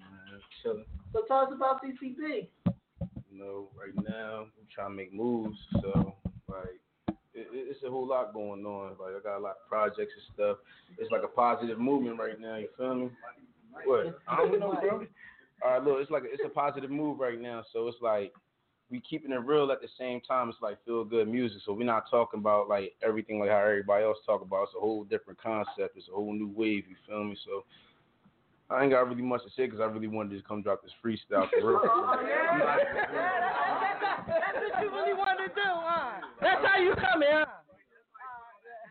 chilling. 0.63 0.85
So 1.13 1.21
tell 1.29 1.45
us 1.47 1.53
about 1.53 1.79
CCB. 1.85 2.49
You 3.31 3.37
know, 3.37 3.69
right 3.77 3.93
now 4.09 4.49
I'm 4.57 4.67
trying 4.73 4.89
to 4.91 4.95
make 4.95 5.13
moves, 5.13 5.57
so 5.81 6.15
like 6.49 6.81
it, 7.07 7.47
it- 7.53 7.67
it's 7.71 7.83
a 7.83 7.89
whole 7.89 8.07
lot 8.07 8.33
going 8.33 8.65
on. 8.65 8.97
Like 8.99 9.13
I 9.15 9.23
got 9.23 9.37
a 9.37 9.43
lot 9.43 9.55
of 9.63 9.67
projects 9.69 10.13
and 10.17 10.25
stuff. 10.33 10.57
It's 10.97 11.11
like 11.11 11.23
a 11.23 11.27
positive 11.27 11.79
movement 11.79 12.17
right 12.19 12.39
now. 12.39 12.55
You 12.57 12.67
feel 12.77 12.95
me? 12.95 13.09
What? 13.85 14.19
I 14.27 14.37
don't 14.37 14.59
know, 14.59 14.77
bro. 14.81 15.05
All 15.63 15.71
right, 15.71 15.83
look, 15.83 15.97
it's 15.99 16.11
like 16.11 16.23
a, 16.23 16.27
it's 16.31 16.43
a 16.45 16.49
positive 16.49 16.91
move 16.91 17.19
right 17.19 17.39
now. 17.39 17.63
So 17.71 17.87
it's 17.87 17.97
like 18.01 18.33
we 18.89 19.01
keeping 19.01 19.31
it 19.31 19.45
real 19.45 19.71
at 19.71 19.81
the 19.81 19.87
same 19.97 20.21
time. 20.21 20.49
It's 20.49 20.57
like 20.61 20.83
feel 20.85 21.03
good 21.03 21.27
music. 21.27 21.59
So 21.65 21.73
we're 21.73 21.85
not 21.85 22.09
talking 22.09 22.39
about 22.39 22.69
like 22.69 22.93
everything 23.03 23.39
like 23.39 23.49
how 23.49 23.59
everybody 23.59 24.03
else 24.03 24.17
talk 24.25 24.41
about. 24.41 24.63
It's 24.63 24.73
a 24.77 24.79
whole 24.79 25.03
different 25.05 25.41
concept. 25.41 25.97
It's 25.97 26.07
a 26.09 26.15
whole 26.15 26.33
new 26.33 26.51
wave. 26.55 26.85
You 26.89 26.95
feel 27.07 27.23
me? 27.23 27.37
So. 27.45 27.63
I 28.67 28.81
ain't 28.81 28.91
got 28.91 29.07
really 29.07 29.21
much 29.21 29.43
to 29.43 29.49
say 29.55 29.65
because 29.65 29.79
I 29.79 29.85
really 29.85 30.07
wanted 30.07 30.29
to 30.29 30.35
just 30.37 30.47
come 30.47 30.63
drop 30.63 30.81
this 30.81 30.91
freestyle 30.97 31.47
for 31.53 31.69
real. 31.69 31.81
Oh, 31.85 32.17
yeah. 32.25 32.77
That's 34.25 34.57
what 34.57 34.81
you 34.81 34.89
really 34.89 35.13
wanted 35.13 35.49
to 35.49 35.53
do, 35.53 35.61
huh? 35.61 36.25
That's 36.41 36.65
how 36.65 36.81
you 36.81 36.95
come 36.95 37.21
here, 37.21 37.45
huh? 37.45 37.61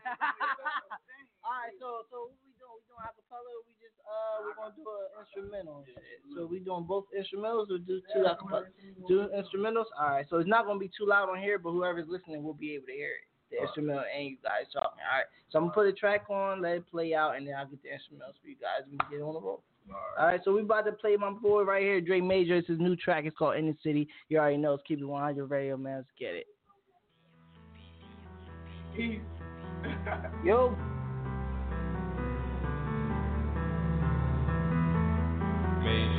All 1.43 1.51
right, 1.51 1.75
so 1.75 2.07
so 2.09 2.31
what 2.31 2.39
we 2.39 2.54
doing? 2.54 2.54
We 2.75 2.83
doing 2.91 3.07
acapella? 3.07 3.51
We 3.63 3.73
just 3.79 3.95
uh 4.03 4.43
we're 4.43 4.55
gonna 4.59 4.75
do 4.75 4.83
an 4.83 5.07
instrumental. 5.23 5.87
So 6.35 6.45
we 6.45 6.59
doing 6.59 6.83
both 6.83 7.07
instrumentals 7.15 7.71
or 7.71 7.79
do 7.79 8.03
two 8.11 8.27
acapella? 8.27 8.67
Do 9.07 9.31
instrumentals. 9.31 9.87
All 9.95 10.11
right, 10.11 10.25
so 10.29 10.37
it's 10.37 10.49
not 10.49 10.65
gonna 10.65 10.79
be 10.79 10.91
too 10.91 11.07
loud 11.07 11.29
on 11.29 11.39
here, 11.39 11.57
but 11.57 11.71
whoever's 11.71 12.07
listening 12.07 12.43
will 12.43 12.53
be 12.53 12.75
able 12.75 12.87
to 12.87 12.93
hear 12.93 13.15
it. 13.15 13.25
The 13.51 13.63
instrumental 13.63 14.03
and 14.03 14.27
you 14.27 14.37
guys 14.43 14.67
talking. 14.73 14.99
All 14.99 15.15
right, 15.15 15.29
so 15.49 15.59
I'm 15.59 15.71
gonna 15.71 15.73
put 15.73 15.87
a 15.87 15.93
track 15.93 16.27
on, 16.29 16.61
let 16.61 16.83
it 16.83 16.91
play 16.91 17.15
out, 17.15 17.37
and 17.39 17.47
then 17.47 17.55
I'll 17.55 17.67
get 17.67 17.81
the 17.81 17.89
instrumentals 17.89 18.35
for 18.41 18.51
you 18.51 18.59
guys. 18.59 18.83
We 18.91 18.97
can 18.97 19.07
get 19.09 19.21
on 19.23 19.33
the 19.33 19.41
roll. 19.41 19.63
All 20.17 20.25
right, 20.25 20.41
so 20.43 20.53
we 20.53 20.61
about 20.61 20.85
to 20.85 20.93
play 20.93 21.15
my 21.15 21.29
boy 21.29 21.63
right 21.63 21.81
here, 21.81 22.01
Dre 22.01 22.19
Major. 22.19 22.55
It's 22.55 22.67
his 22.67 22.79
new 22.79 22.95
track. 22.95 23.25
It's 23.25 23.37
called 23.37 23.55
In 23.55 23.67
the 23.67 23.77
City. 23.83 24.07
You 24.29 24.39
already 24.39 24.57
know. 24.57 24.73
It's 24.73 24.83
Keep 24.87 25.01
It 25.01 25.05
100 25.05 25.45
Radio, 25.45 25.77
man. 25.77 25.97
Let's 25.97 26.07
get 26.17 26.35
it. 26.35 26.47
Yo. 30.43 30.75
made 35.85 36.14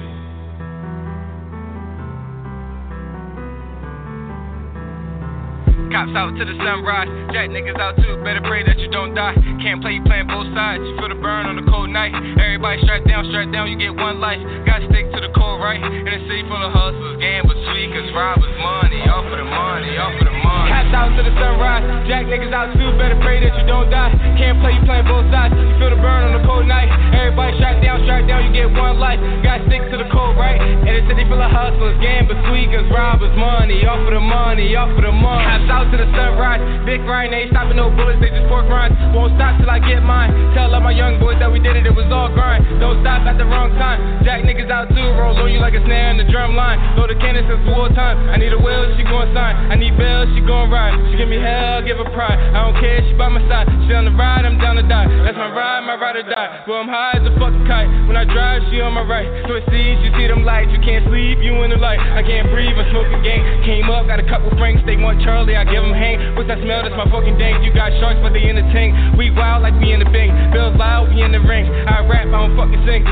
Cops 5.96 6.12
out 6.12 6.36
to 6.36 6.44
the 6.44 6.52
sunrise, 6.60 7.08
jack 7.32 7.48
niggas 7.48 7.80
out 7.80 7.96
too. 7.96 8.20
Better 8.20 8.44
pray 8.44 8.60
that 8.60 8.76
you 8.76 8.92
don't 8.92 9.16
die. 9.16 9.32
Can't 9.64 9.80
play, 9.80 9.96
you 9.96 10.04
playing 10.04 10.28
both 10.28 10.44
sides. 10.52 10.84
You 10.84 10.92
feel 11.00 11.08
the 11.08 11.16
burn 11.16 11.48
on 11.48 11.56
the 11.56 11.64
cold 11.72 11.88
night. 11.88 12.12
Everybody 12.36 12.84
strapped 12.84 13.08
down, 13.08 13.24
strapped 13.32 13.48
down, 13.48 13.64
you 13.72 13.80
get 13.80 13.96
one 13.96 14.20
life. 14.20 14.36
Gotta 14.68 14.84
stick 14.92 15.08
to 15.16 15.24
the 15.24 15.32
core, 15.32 15.56
right? 15.56 15.80
In 15.80 16.04
a 16.04 16.20
city 16.28 16.44
full 16.52 16.60
of 16.60 16.68
hustlers, 16.68 17.16
gamblers, 17.16 17.56
tweakers, 17.72 18.12
robbers, 18.12 18.44
money. 18.60 19.08
All 19.08 19.24
for 19.24 19.40
the 19.40 19.48
money, 19.48 19.96
all 19.96 20.12
for 20.20 20.28
the 20.28 20.36
money. 20.36 20.68
Cops 20.68 20.92
out 20.92 21.16
to 21.16 21.22
the 21.24 21.32
sunrise, 21.32 21.84
jack 22.04 22.28
niggas 22.28 22.52
out 22.52 22.76
too. 22.76 22.92
Better 23.00 23.16
pray 23.24 23.40
that 23.40 23.56
you 23.56 23.64
don't 23.64 23.88
die. 23.88 24.12
Can't 24.36 24.60
play, 24.60 24.76
you 24.76 24.84
playing 24.84 25.08
both 25.08 25.24
sides. 25.32 25.56
You 25.56 25.80
feel 25.80 25.96
the 25.96 26.00
burn 26.04 26.28
on 26.28 26.36
the 26.36 26.44
cold 26.44 26.68
night. 26.68 26.92
Everybody 27.16 27.56
strapped 27.56 27.80
down, 27.80 28.04
strapped 28.04 28.28
down, 28.28 28.44
you 28.44 28.52
get 28.52 28.68
one 28.68 29.00
life. 29.00 29.16
Gotta 29.40 29.64
stick 29.72 29.80
to 29.88 29.96
the 29.96 30.04
code, 30.12 30.36
right? 30.36 30.60
In 30.60 30.92
a 30.92 31.00
city 31.08 31.24
full 31.24 31.40
of 31.40 31.48
hustlers, 31.48 31.96
gamblers, 32.04 32.36
tweakers, 32.52 32.84
robbers, 32.92 33.32
money. 33.32 33.80
All 33.88 33.96
for 34.04 34.12
the 34.12 34.20
money, 34.20 34.76
all 34.76 34.92
for 34.92 35.00
the 35.00 35.08
money. 35.08 35.40
Cops 35.40 35.72
out 35.72 35.85
to 35.92 35.96
the 35.96 36.08
sunrise, 36.14 36.62
big 36.84 37.02
Ryan 37.06 37.34
ain't 37.34 37.50
stopping 37.50 37.76
no 37.76 37.90
bullets, 37.90 38.18
they 38.18 38.30
just 38.30 38.46
pork 38.50 38.66
rinds. 38.66 38.94
Won't 39.14 39.34
stop 39.38 39.58
till 39.60 39.70
I 39.70 39.78
get 39.78 40.02
mine. 40.02 40.34
Tell 40.54 40.72
all 40.72 40.80
my 40.80 40.92
young 40.94 41.18
boys 41.18 41.38
that 41.38 41.50
we 41.50 41.58
did 41.58 41.76
it, 41.76 41.86
it 41.86 41.94
was 41.94 42.08
all 42.10 42.30
grind. 42.32 42.64
Don't 42.80 43.02
stop 43.02 43.26
at 43.26 43.38
the 43.38 43.46
wrong 43.46 43.74
time. 43.78 44.24
Jack 44.24 44.42
niggas 44.42 44.70
out 44.70 44.88
too, 44.90 45.08
roll 45.16 45.36
on 45.36 45.52
you 45.52 45.60
like 45.60 45.74
a 45.74 45.82
snare 45.84 46.10
in 46.10 46.18
the 46.18 46.28
drum 46.28 46.56
line. 46.56 46.78
Throw 46.96 47.06
the 47.06 47.18
cannon 47.18 47.46
since 47.46 47.62
wartime. 47.70 48.18
I 48.30 48.36
need 48.36 48.52
a 48.52 48.60
will, 48.60 48.90
she 48.96 49.04
gon' 49.04 49.30
sign. 49.34 49.54
I 49.70 49.74
need 49.76 49.94
bail, 49.96 50.26
she 50.34 50.42
gon' 50.42 50.70
ride. 50.70 50.94
She 51.10 51.20
give 51.20 51.28
me 51.28 51.38
hell, 51.38 51.82
give 51.82 51.98
her 51.98 52.10
pride. 52.10 52.38
I 52.54 52.66
don't 52.66 52.76
care, 52.80 53.00
she 53.06 53.14
by 53.14 53.28
my 53.28 53.42
side. 53.46 53.70
She 53.86 53.94
on 53.94 54.04
the 54.08 54.14
ride, 54.14 54.44
I'm 54.44 54.58
down 54.58 54.76
to 54.76 54.86
die. 54.86 55.06
That's 55.22 55.38
my 55.38 55.50
ride, 55.52 55.86
my 55.86 55.94
ride 55.94 56.16
or 56.16 56.26
die. 56.26 56.64
Well, 56.66 56.82
I'm 56.82 56.90
high 56.90 57.20
as 57.20 57.24
a 57.24 57.32
fucking 57.38 57.66
kite. 57.70 57.88
When 58.08 58.16
I 58.16 58.24
drive, 58.26 58.66
she 58.72 58.80
on 58.82 58.92
my 58.96 59.06
right. 59.06 59.28
Switch 59.46 59.64
seats, 59.70 60.02
you 60.02 60.10
see 60.18 60.26
them 60.26 60.42
lights. 60.42 60.72
You 60.74 60.82
can't 60.82 61.06
sleep, 61.06 61.38
you 61.44 61.54
in 61.62 61.70
the 61.70 61.80
light. 61.80 62.00
I 62.00 62.22
can't 62.26 62.50
breathe, 62.50 62.74
I'm 62.74 62.88
smoking 62.90 63.22
gang. 63.22 63.42
Came 63.62 63.86
up, 63.92 64.06
got 64.06 64.18
a 64.18 64.26
couple 64.26 64.50
franks. 64.58 64.82
They 64.86 64.96
want 64.96 65.22
Charlie, 65.22 65.54
I 65.54 65.64
give 65.76 65.84
them 65.84 65.92
hang. 65.92 66.16
What's 66.32 66.48
that 66.48 66.64
smell? 66.64 66.80
That's 66.80 66.96
my 66.96 67.04
fucking 67.12 67.36
dank. 67.36 67.60
You 67.60 67.68
got 67.76 67.92
sharks, 68.00 68.16
but 68.24 68.32
they 68.32 68.48
in 68.48 68.56
the 68.56 68.64
tank. 68.72 68.96
We 69.20 69.28
wild 69.28 69.60
like 69.60 69.76
we 69.76 69.92
in 69.92 70.00
the 70.00 70.08
bank. 70.08 70.32
Bills 70.56 70.72
loud, 70.80 71.12
we 71.12 71.20
in 71.20 71.36
the 71.36 71.40
ring. 71.44 71.68
I 71.68 72.00
rap, 72.08 72.32
I 72.32 72.48
don't 72.48 72.56
fucking 72.56 72.80
sink. 72.88 73.04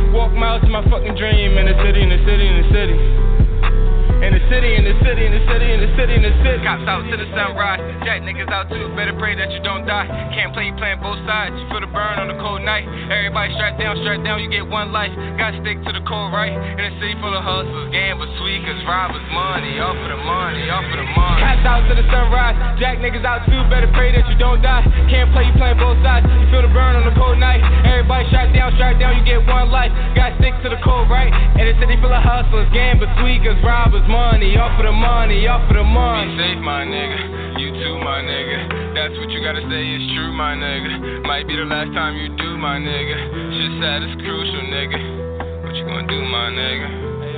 Cops 6.65 6.89
out 6.89 7.05
to 7.05 7.17
the 7.21 7.29
sunrise. 7.37 7.77
Jack 8.09 8.25
niggas 8.25 8.49
out 8.49 8.73
too. 8.73 8.89
Better 8.97 9.13
pray 9.21 9.37
that 9.37 9.53
you 9.53 9.61
don't 9.61 9.85
die. 9.85 10.09
Can't 10.33 10.49
play, 10.57 10.73
you 10.73 10.75
playing 10.81 10.97
both 11.05 11.21
sides. 11.29 11.53
You 11.61 11.69
feel 11.69 11.85
the 11.85 11.93
burn 11.93 12.17
on 12.17 12.33
the 12.33 12.41
cold 12.41 12.65
night. 12.65 12.89
Everybody 13.13 13.53
strapped 13.53 13.77
down, 13.77 14.01
strapped 14.01 14.25
down. 14.25 14.41
You 14.41 14.49
get 14.49 14.65
one 14.65 14.89
life. 14.89 15.13
Gotta 15.37 15.61
stick 15.61 15.77
to 15.85 15.93
the 15.93 16.01
cold 16.09 16.33
right. 16.33 16.57
In 16.57 16.81
a 16.89 16.93
city 16.97 17.21
full 17.21 17.37
of 17.37 17.45
hustlers, 17.45 17.93
gamblers, 17.93 18.33
tweakers, 18.41 18.81
robbers, 18.89 19.21
money. 19.29 19.77
Off 19.77 19.93
for 19.93 20.09
the 20.09 20.17
money, 20.25 20.65
off 20.73 20.89
for 20.89 20.97
the 20.97 21.09
money. 21.13 21.45
Cops 21.45 21.69
out 21.69 21.85
to 21.85 21.95
the 22.01 22.07
sunrise. 22.09 22.57
Jack 22.81 22.97
niggas 23.05 23.29
out 23.29 23.45
too. 23.45 23.61
Better 23.69 23.93
pray 23.93 24.17
that 24.17 24.25
you 24.25 24.37
don't 24.41 24.65
die. 24.65 24.89
Can't 25.13 25.29
play, 25.37 25.45
you 25.45 25.55
playing 25.61 25.77
both 25.77 26.01
sides. 26.01 26.25
You 26.25 26.49
feel 26.49 26.65
the 26.65 26.73
burn 26.73 26.97
on 26.97 27.05
the 27.05 27.13
cold 27.21 27.37
night. 27.37 27.61
Everybody 27.85 28.25
strapped 28.33 28.57
down, 28.57 28.73
strapped 28.81 29.05
down. 29.05 29.21
You 29.21 29.25
get 29.29 29.45
one 29.45 29.69
life. 29.69 29.93
Gotta 30.17 30.33
stick 30.41 30.57
to 30.65 30.73
the 30.73 30.81
cold 30.81 31.13
right. 31.13 31.29
In 31.61 31.69
a 31.69 31.77
city 31.77 32.01
full 32.01 32.09
of 32.09 32.25
hustlers, 32.25 32.73
gamblers, 32.73 33.13
tweakers, 33.21 33.61
robbers, 33.61 34.09
money, 34.09 34.57
off 34.57 34.73
for 34.81 34.89
the 34.89 34.97
money, 34.97 35.45
off 35.45 35.61
for 35.69 35.77
the 35.77 35.85
money. 35.85 36.54
Safe, 36.55 36.63
my 36.63 36.87
nigga. 36.87 37.59
You 37.59 37.75
too, 37.75 37.99
my 37.99 38.23
nigga. 38.23 38.95
That's 38.95 39.19
what 39.19 39.29
you 39.31 39.43
gotta 39.43 39.59
say 39.67 39.83
is 39.91 40.03
true, 40.15 40.31
my 40.31 40.55
nigga. 40.55 41.27
Might 41.27 41.49
be 41.49 41.57
the 41.57 41.65
last 41.67 41.91
time 41.95 42.15
you 42.15 42.31
do, 42.37 42.57
my 42.57 42.79
nigga. 42.79 43.17
Shit 43.59 43.83
sad 43.83 44.07
is 44.07 44.15
crucial, 44.23 44.63
nigga. 44.71 45.67
What 45.67 45.75
you 45.75 45.83
gonna 45.85 46.07
do, 46.07 46.23
my 46.23 46.55
nigga? 46.55 46.87
Hey, 47.27 47.35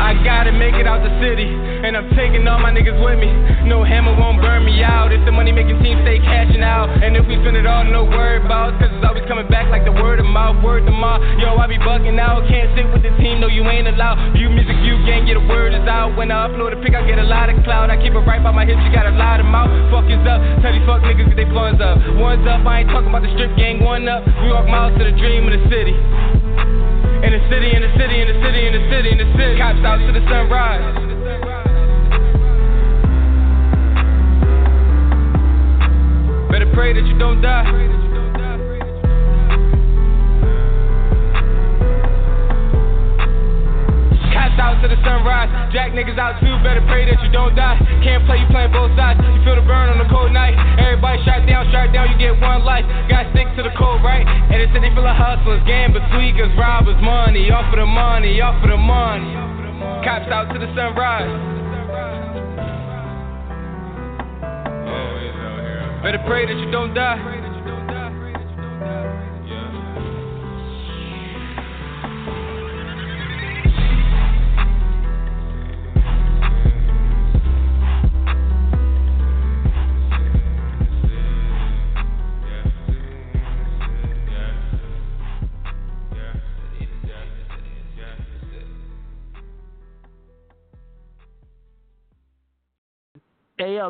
I 0.00 0.18
gotta 0.26 0.50
make 0.50 0.74
it 0.74 0.86
out 0.86 1.02
the 1.06 1.12
city, 1.22 1.46
and 1.46 1.96
I'm 1.96 2.10
taking 2.18 2.42
all 2.48 2.58
my 2.58 2.74
niggas 2.74 2.98
with 2.98 3.18
me. 3.18 3.30
No 3.68 3.84
hammer 3.84 4.14
won't 4.18 4.42
burn 4.42 4.64
me 4.64 4.82
out 4.82 5.12
if 5.12 5.22
the 5.24 5.32
money 5.32 5.52
making 5.52 5.78
team 5.82 6.02
stay 6.02 6.18
cashing 6.18 6.62
out. 6.62 6.90
And 6.90 7.16
if 7.16 7.26
we 7.26 7.38
spend 7.40 7.56
it 7.56 7.66
all, 7.66 7.84
no 7.84 8.04
word 8.04 8.44
about, 8.44 8.76
cause 8.80 8.90
it's 8.90 9.04
always 9.06 9.24
coming 9.30 9.46
back 9.48 9.70
like 9.70 9.84
the 9.84 9.94
word 9.94 10.18
of 10.18 10.26
mouth, 10.26 10.58
word 10.64 10.84
to 10.86 10.92
mouth. 10.92 11.22
Yo, 11.38 11.54
I 11.56 11.66
be 11.66 11.78
bugging 11.78 12.18
out, 12.18 12.46
can't 12.50 12.72
sit 12.74 12.86
with 12.90 13.02
the 13.06 13.12
team, 13.22 13.40
no, 13.40 13.46
you 13.46 13.62
ain't 13.64 13.86
allowed. 13.86 14.18
View 14.34 14.50
music, 14.50 14.76
view 14.82 14.98
gang, 15.06 15.26
get 15.26 15.38
a 15.38 15.44
word 15.46 15.72
is 15.72 15.86
out. 15.86 16.16
When 16.16 16.30
I 16.30 16.48
upload 16.48 16.74
a 16.74 16.78
pic, 16.82 16.94
I 16.94 17.06
get 17.06 17.18
a 17.18 17.26
lot 17.26 17.48
of 17.48 17.56
cloud. 17.64 17.90
I 17.90 17.96
keep 17.96 18.12
it 18.12 18.24
right 18.26 18.42
by 18.42 18.50
my 18.50 18.66
hips, 18.66 18.82
you 18.82 18.92
got 18.92 19.06
a 19.06 19.14
lot 19.14 19.40
of 19.40 19.46
mouth. 19.46 19.70
Fuck 19.94 20.10
is 20.10 20.20
up, 20.26 20.40
tell 20.60 20.72
these 20.72 20.84
fuck 20.84 21.02
niggas 21.06 21.28
get 21.30 21.36
they 21.36 21.48
floors 21.50 21.80
up. 21.80 21.98
One's 22.18 22.46
up, 22.46 22.66
I 22.66 22.82
ain't 22.82 22.90
talking 22.90 23.08
about 23.08 23.22
the 23.22 23.32
strip 23.38 23.54
gang, 23.56 23.80
one 23.80 24.08
up. 24.08 24.26
We 24.26 24.50
walk 24.50 24.66
miles 24.66 24.96
to 24.98 25.04
the 25.04 25.14
dream 25.16 25.46
of 25.48 25.52
the 25.54 25.62
city. 25.70 26.83
In 27.34 27.40
the 27.40 27.48
city, 27.48 27.74
in 27.74 27.82
the 27.82 27.90
city, 27.98 28.20
in 28.20 28.28
the 28.28 28.46
city, 28.46 28.64
in 28.64 28.72
the 28.72 28.90
city, 28.94 29.10
in 29.10 29.18
the 29.18 29.26
city. 29.36 29.58
Cops 29.58 29.84
out 29.84 29.98
to 29.98 30.12
the 30.12 30.22
sunrise. 30.30 30.94
Better 36.48 36.70
pray 36.72 36.92
that 36.92 37.04
you 37.04 37.18
don't 37.18 37.42
die. 37.42 38.03
Out 44.54 44.80
to 44.80 44.88
the 44.88 44.96
sunrise. 45.02 45.50
Jack 45.74 45.92
niggas 45.98 46.14
out 46.14 46.38
too. 46.38 46.54
Better 46.62 46.80
pray 46.86 47.04
that 47.10 47.18
you 47.20 47.30
don't 47.34 47.58
die. 47.58 47.74
Can't 48.06 48.22
play, 48.24 48.38
you 48.38 48.46
playing 48.54 48.70
both 48.70 48.94
sides. 48.94 49.18
You 49.18 49.42
feel 49.42 49.58
the 49.58 49.66
burn 49.66 49.90
on 49.90 49.98
a 49.98 50.08
cold 50.08 50.30
night. 50.30 50.54
Everybody 50.78 51.18
shot 51.26 51.42
down, 51.44 51.66
shot 51.74 51.92
down. 51.92 52.08
You 52.14 52.16
get 52.16 52.38
one 52.38 52.62
life. 52.62 52.86
Gotta 53.10 53.28
stick 53.34 53.50
to 53.58 53.62
the 53.66 53.74
code, 53.74 54.00
right? 54.06 54.22
And 54.22 54.62
the 54.62 54.70
city 54.70 54.94
full 54.94 55.04
of 55.04 55.16
hustlers, 55.18 55.58
gamblers, 55.66 56.06
tweakers, 56.14 56.54
robbers, 56.56 56.96
money. 57.02 57.50
Off 57.50 57.66
for 57.68 57.82
the 57.82 57.86
money, 57.86 58.40
off 58.40 58.56
for 58.62 58.70
the 58.70 58.78
money. 58.78 59.26
Cops 60.06 60.30
out 60.30 60.48
to 60.54 60.58
the 60.62 60.70
sunrise. 60.78 61.28
Better 66.00 66.22
pray 66.30 66.46
that 66.46 66.56
you 66.56 66.70
don't 66.70 66.94
die. 66.94 67.43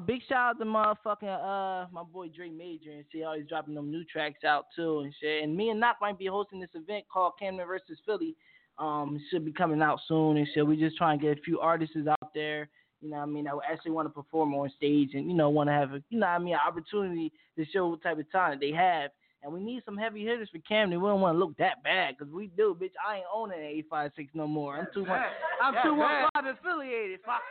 Big 0.00 0.20
shout 0.28 0.56
out 0.56 0.58
to 0.58 0.64
motherfucking 0.64 1.24
uh 1.24 1.86
my 1.92 2.02
boy 2.02 2.28
Dre 2.28 2.48
Major 2.48 2.92
and 2.92 3.04
see 3.12 3.20
how 3.20 3.34
he's 3.34 3.46
dropping 3.46 3.74
them 3.74 3.90
new 3.90 4.04
tracks 4.04 4.44
out 4.44 4.66
too 4.74 5.00
and 5.00 5.14
shit. 5.20 5.42
And 5.42 5.56
me 5.56 5.70
and 5.70 5.80
Knock 5.80 5.96
might 6.00 6.18
be 6.18 6.26
hosting 6.26 6.60
this 6.60 6.70
event 6.74 7.04
called 7.12 7.34
Camden 7.38 7.66
versus 7.66 7.98
Philly. 8.06 8.36
Um, 8.76 9.20
should 9.30 9.44
be 9.44 9.52
coming 9.52 9.82
out 9.82 10.00
soon 10.08 10.36
and 10.36 10.48
shit. 10.52 10.66
We 10.66 10.76
just 10.76 10.96
trying 10.96 11.20
to 11.20 11.24
get 11.24 11.38
a 11.38 11.42
few 11.42 11.60
artists 11.60 11.96
out 12.08 12.34
there. 12.34 12.68
You 13.00 13.10
know 13.10 13.18
I 13.18 13.26
mean? 13.26 13.46
I 13.46 13.52
actually 13.70 13.92
want 13.92 14.06
to 14.06 14.12
perform 14.12 14.54
on 14.54 14.70
stage 14.76 15.10
and 15.14 15.28
you 15.28 15.34
know 15.34 15.50
want 15.50 15.68
to 15.68 15.74
have 15.74 15.92
a 15.92 16.02
you 16.08 16.18
know 16.18 16.26
I 16.26 16.38
mean 16.38 16.54
an 16.54 16.60
opportunity 16.66 17.32
to 17.56 17.64
show 17.66 17.88
what 17.88 18.02
type 18.02 18.18
of 18.18 18.30
talent 18.30 18.60
they 18.60 18.72
have. 18.72 19.10
And 19.44 19.52
we 19.52 19.60
need 19.60 19.82
some 19.84 19.98
heavy 19.98 20.24
hitters 20.24 20.48
for 20.50 20.58
Camden. 20.66 21.02
We 21.02 21.08
don't 21.08 21.20
want 21.20 21.34
to 21.34 21.38
look 21.38 21.54
that 21.58 21.82
bad 21.84 22.16
because 22.16 22.32
we 22.32 22.46
do, 22.56 22.74
bitch. 22.80 22.96
I 23.06 23.16
ain't 23.16 23.26
owning 23.32 23.58
an 23.58 23.66
856 23.92 24.32
no 24.32 24.48
more. 24.48 24.78
I'm 24.78 24.86
too 24.94 25.04
much. 25.04 25.20
I'm 25.62 25.74
too 25.84 25.94
much 25.94 26.32
affiliated. 26.34 27.20
Fuck. 27.26 27.44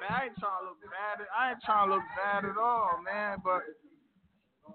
Man, 0.00 0.08
I 0.08 0.24
ain't 0.24 0.38
trying 0.40 0.64
to 0.64 0.68
look 0.72 0.80
bad. 0.80 1.26
I 1.38 1.50
ain't 1.50 1.60
trying 1.62 1.88
to 1.88 1.94
look 1.96 2.02
bad 2.16 2.48
at 2.48 2.56
all, 2.56 2.98
man. 3.04 3.38
But 3.44 3.60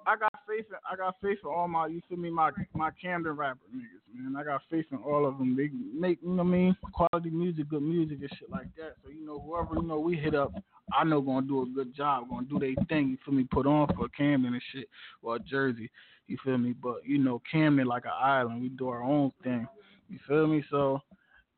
I 0.05 0.15
got 0.15 0.31
faith. 0.47 0.65
In, 0.69 0.77
I 0.89 0.95
got 0.95 1.15
faith 1.21 1.39
in 1.43 1.49
all 1.49 1.67
my. 1.67 1.87
You 1.87 2.01
feel 2.07 2.19
me? 2.19 2.29
My 2.29 2.51
my 2.75 2.91
Camden 3.01 3.35
rapper 3.35 3.65
niggas, 3.75 4.05
man. 4.13 4.35
I 4.39 4.43
got 4.43 4.61
faith 4.69 4.85
in 4.91 4.99
all 4.99 5.25
of 5.25 5.39
them. 5.39 5.55
They 5.55 5.69
make 5.97 6.19
you 6.21 6.29
know 6.29 6.43
what 6.43 6.49
I 6.49 6.51
mean 6.51 6.77
quality 6.93 7.31
music, 7.31 7.69
good 7.69 7.81
music 7.81 8.19
and 8.21 8.29
shit 8.37 8.49
like 8.51 8.67
that. 8.77 8.93
So 9.03 9.09
you 9.09 9.25
know 9.25 9.39
whoever 9.39 9.81
you 9.81 9.87
know 9.87 9.99
we 9.99 10.15
hit 10.17 10.35
up, 10.35 10.53
I 10.93 11.03
know 11.03 11.19
gonna 11.21 11.47
do 11.47 11.63
a 11.63 11.65
good 11.65 11.95
job. 11.95 12.29
Gonna 12.29 12.45
do 12.45 12.59
their 12.59 12.75
thing. 12.87 13.09
You 13.09 13.17
feel 13.25 13.33
me? 13.33 13.47
Put 13.49 13.65
on 13.65 13.87
for 13.95 14.07
Camden 14.09 14.53
and 14.53 14.63
shit 14.71 14.87
or 15.23 15.39
Jersey. 15.39 15.89
You 16.29 16.37
feel 16.43 16.57
me? 16.57 16.73
But 16.73 17.05
you 17.05 17.17
know 17.17 17.41
Camden 17.51 17.87
like 17.87 18.05
an 18.05 18.11
island. 18.17 18.61
We 18.61 18.69
do 18.69 18.89
our 18.89 19.03
own 19.03 19.31
thing. 19.43 19.67
You 20.09 20.19
feel 20.27 20.47
me? 20.47 20.63
So. 20.69 21.01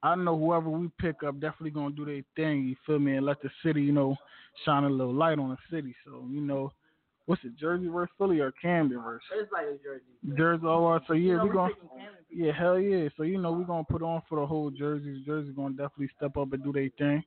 I 0.03 0.15
know 0.15 0.35
whoever 0.35 0.67
we 0.67 0.89
pick 0.99 1.21
up 1.21 1.35
definitely 1.35 1.69
gonna 1.69 1.93
do 1.93 2.05
their 2.05 2.23
thing, 2.35 2.63
you 2.63 2.75
feel 2.87 2.97
me, 2.97 3.17
and 3.17 3.25
let 3.27 3.39
the 3.43 3.51
city, 3.63 3.83
you 3.83 3.91
know, 3.91 4.15
shine 4.65 4.83
a 4.83 4.89
little 4.89 5.13
light 5.13 5.37
on 5.37 5.49
the 5.49 5.57
city. 5.69 5.93
So, 6.03 6.25
you 6.27 6.41
know, 6.41 6.71
what's 7.27 7.43
it, 7.43 7.55
Jersey 7.55 7.87
versus 7.87 8.11
Philly 8.17 8.39
or 8.39 8.51
Camden 8.51 8.99
versus 8.99 9.21
It's 9.39 9.51
like 9.51 9.65
a 9.65 9.77
Jersey. 9.83 10.35
Jersey? 10.35 10.63
Oh, 10.65 10.87
uh, 10.87 10.99
so 11.07 11.13
yeah, 11.13 11.33
You 11.33 11.37
know, 11.37 11.43
we 11.43 11.49
we're 11.49 11.55
gonna 11.55 11.73
yeah, 12.33 12.51
hell 12.51 12.79
yeah. 12.79 13.09
So 13.15 13.23
you 13.23 13.37
know 13.37 13.51
we 13.51 13.63
gonna 13.63 13.83
put 13.83 14.01
on 14.01 14.21
for 14.27 14.39
the 14.39 14.45
whole 14.45 14.71
Jersey. 14.71 15.21
Jersey 15.25 15.51
gonna 15.51 15.75
definitely 15.75 16.09
step 16.17 16.35
up 16.35 16.51
and 16.53 16.63
do 16.63 16.71
their 16.71 16.89
thing. 16.97 17.23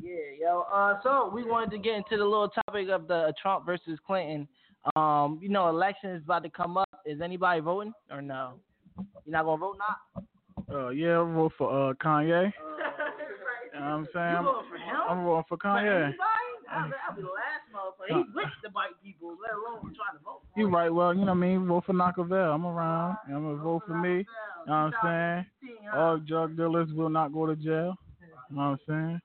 Yeah, 0.00 0.12
yo. 0.40 0.64
Uh, 0.72 1.00
so 1.02 1.30
we 1.34 1.44
wanted 1.44 1.70
to 1.72 1.78
get 1.78 1.96
into 1.96 2.16
the 2.16 2.24
little 2.24 2.50
topic 2.66 2.88
of 2.88 3.08
the 3.08 3.34
Trump 3.40 3.66
versus 3.66 3.98
Clinton. 4.06 4.46
Um, 4.96 5.38
you 5.42 5.48
know, 5.48 5.68
election 5.68 6.10
is 6.10 6.22
about 6.24 6.42
to 6.44 6.50
come 6.50 6.76
up. 6.76 6.88
Is 7.06 7.20
anybody 7.20 7.60
voting 7.60 7.92
or 8.10 8.20
no? 8.22 8.54
You're 9.24 9.32
not 9.32 9.44
gonna 9.44 9.58
vote 9.58 9.76
now? 9.78 10.22
Uh, 10.70 10.88
yeah, 10.90 11.20
I 11.20 11.32
vote 11.34 11.52
for 11.58 11.90
uh 11.90 11.94
Kanye. 11.94 12.52
You 13.74 13.80
know 13.80 13.86
what 13.86 13.92
I'm 13.92 14.08
saying? 14.14 14.30
You 14.30 14.36
I'm, 14.38 14.44
voting 14.44 14.70
for 14.70 14.76
him? 14.76 14.96
I'm 15.10 15.24
voting 15.24 15.44
for 15.48 15.56
For 15.56 15.66
Kanye. 15.66 16.04
anybody? 16.04 16.18
I'll 16.70 16.88
be, 16.88 16.94
I'll 17.08 17.16
be 17.16 17.22
the 17.22 17.28
last 17.28 17.66
motherfucker. 17.74 18.24
He's 18.24 18.34
with 18.34 18.44
the 18.62 18.70
white 18.70 18.94
people, 19.02 19.30
let 19.42 19.50
alone 19.52 19.92
trying 19.96 20.16
to 20.16 20.22
vote. 20.24 20.42
for 20.54 20.60
You 20.60 20.66
him. 20.68 20.74
right? 20.74 20.90
Well, 20.94 21.12
you 21.12 21.20
know 21.20 21.26
what 21.26 21.32
I 21.32 21.34
mean. 21.40 21.66
Vote 21.66 21.84
for 21.86 21.92
Nockavel. 21.92 22.54
I'm 22.54 22.64
around. 22.64 23.16
I'm 23.26 23.42
gonna 23.42 23.56
vote 23.56 23.82
for 23.86 23.94
me. 23.98 24.18
You 24.18 24.24
know 24.68 24.90
what 24.92 24.94
I'm 25.02 25.44
saying? 25.62 25.80
All 25.92 26.18
drug 26.18 26.56
dealers 26.56 26.88
will 26.92 27.08
not 27.10 27.32
go 27.32 27.46
to 27.46 27.56
jail. 27.56 27.96
You 28.50 28.56
know 28.56 28.62
what 28.62 28.62
I'm 28.62 28.78
saying? 28.86 29.20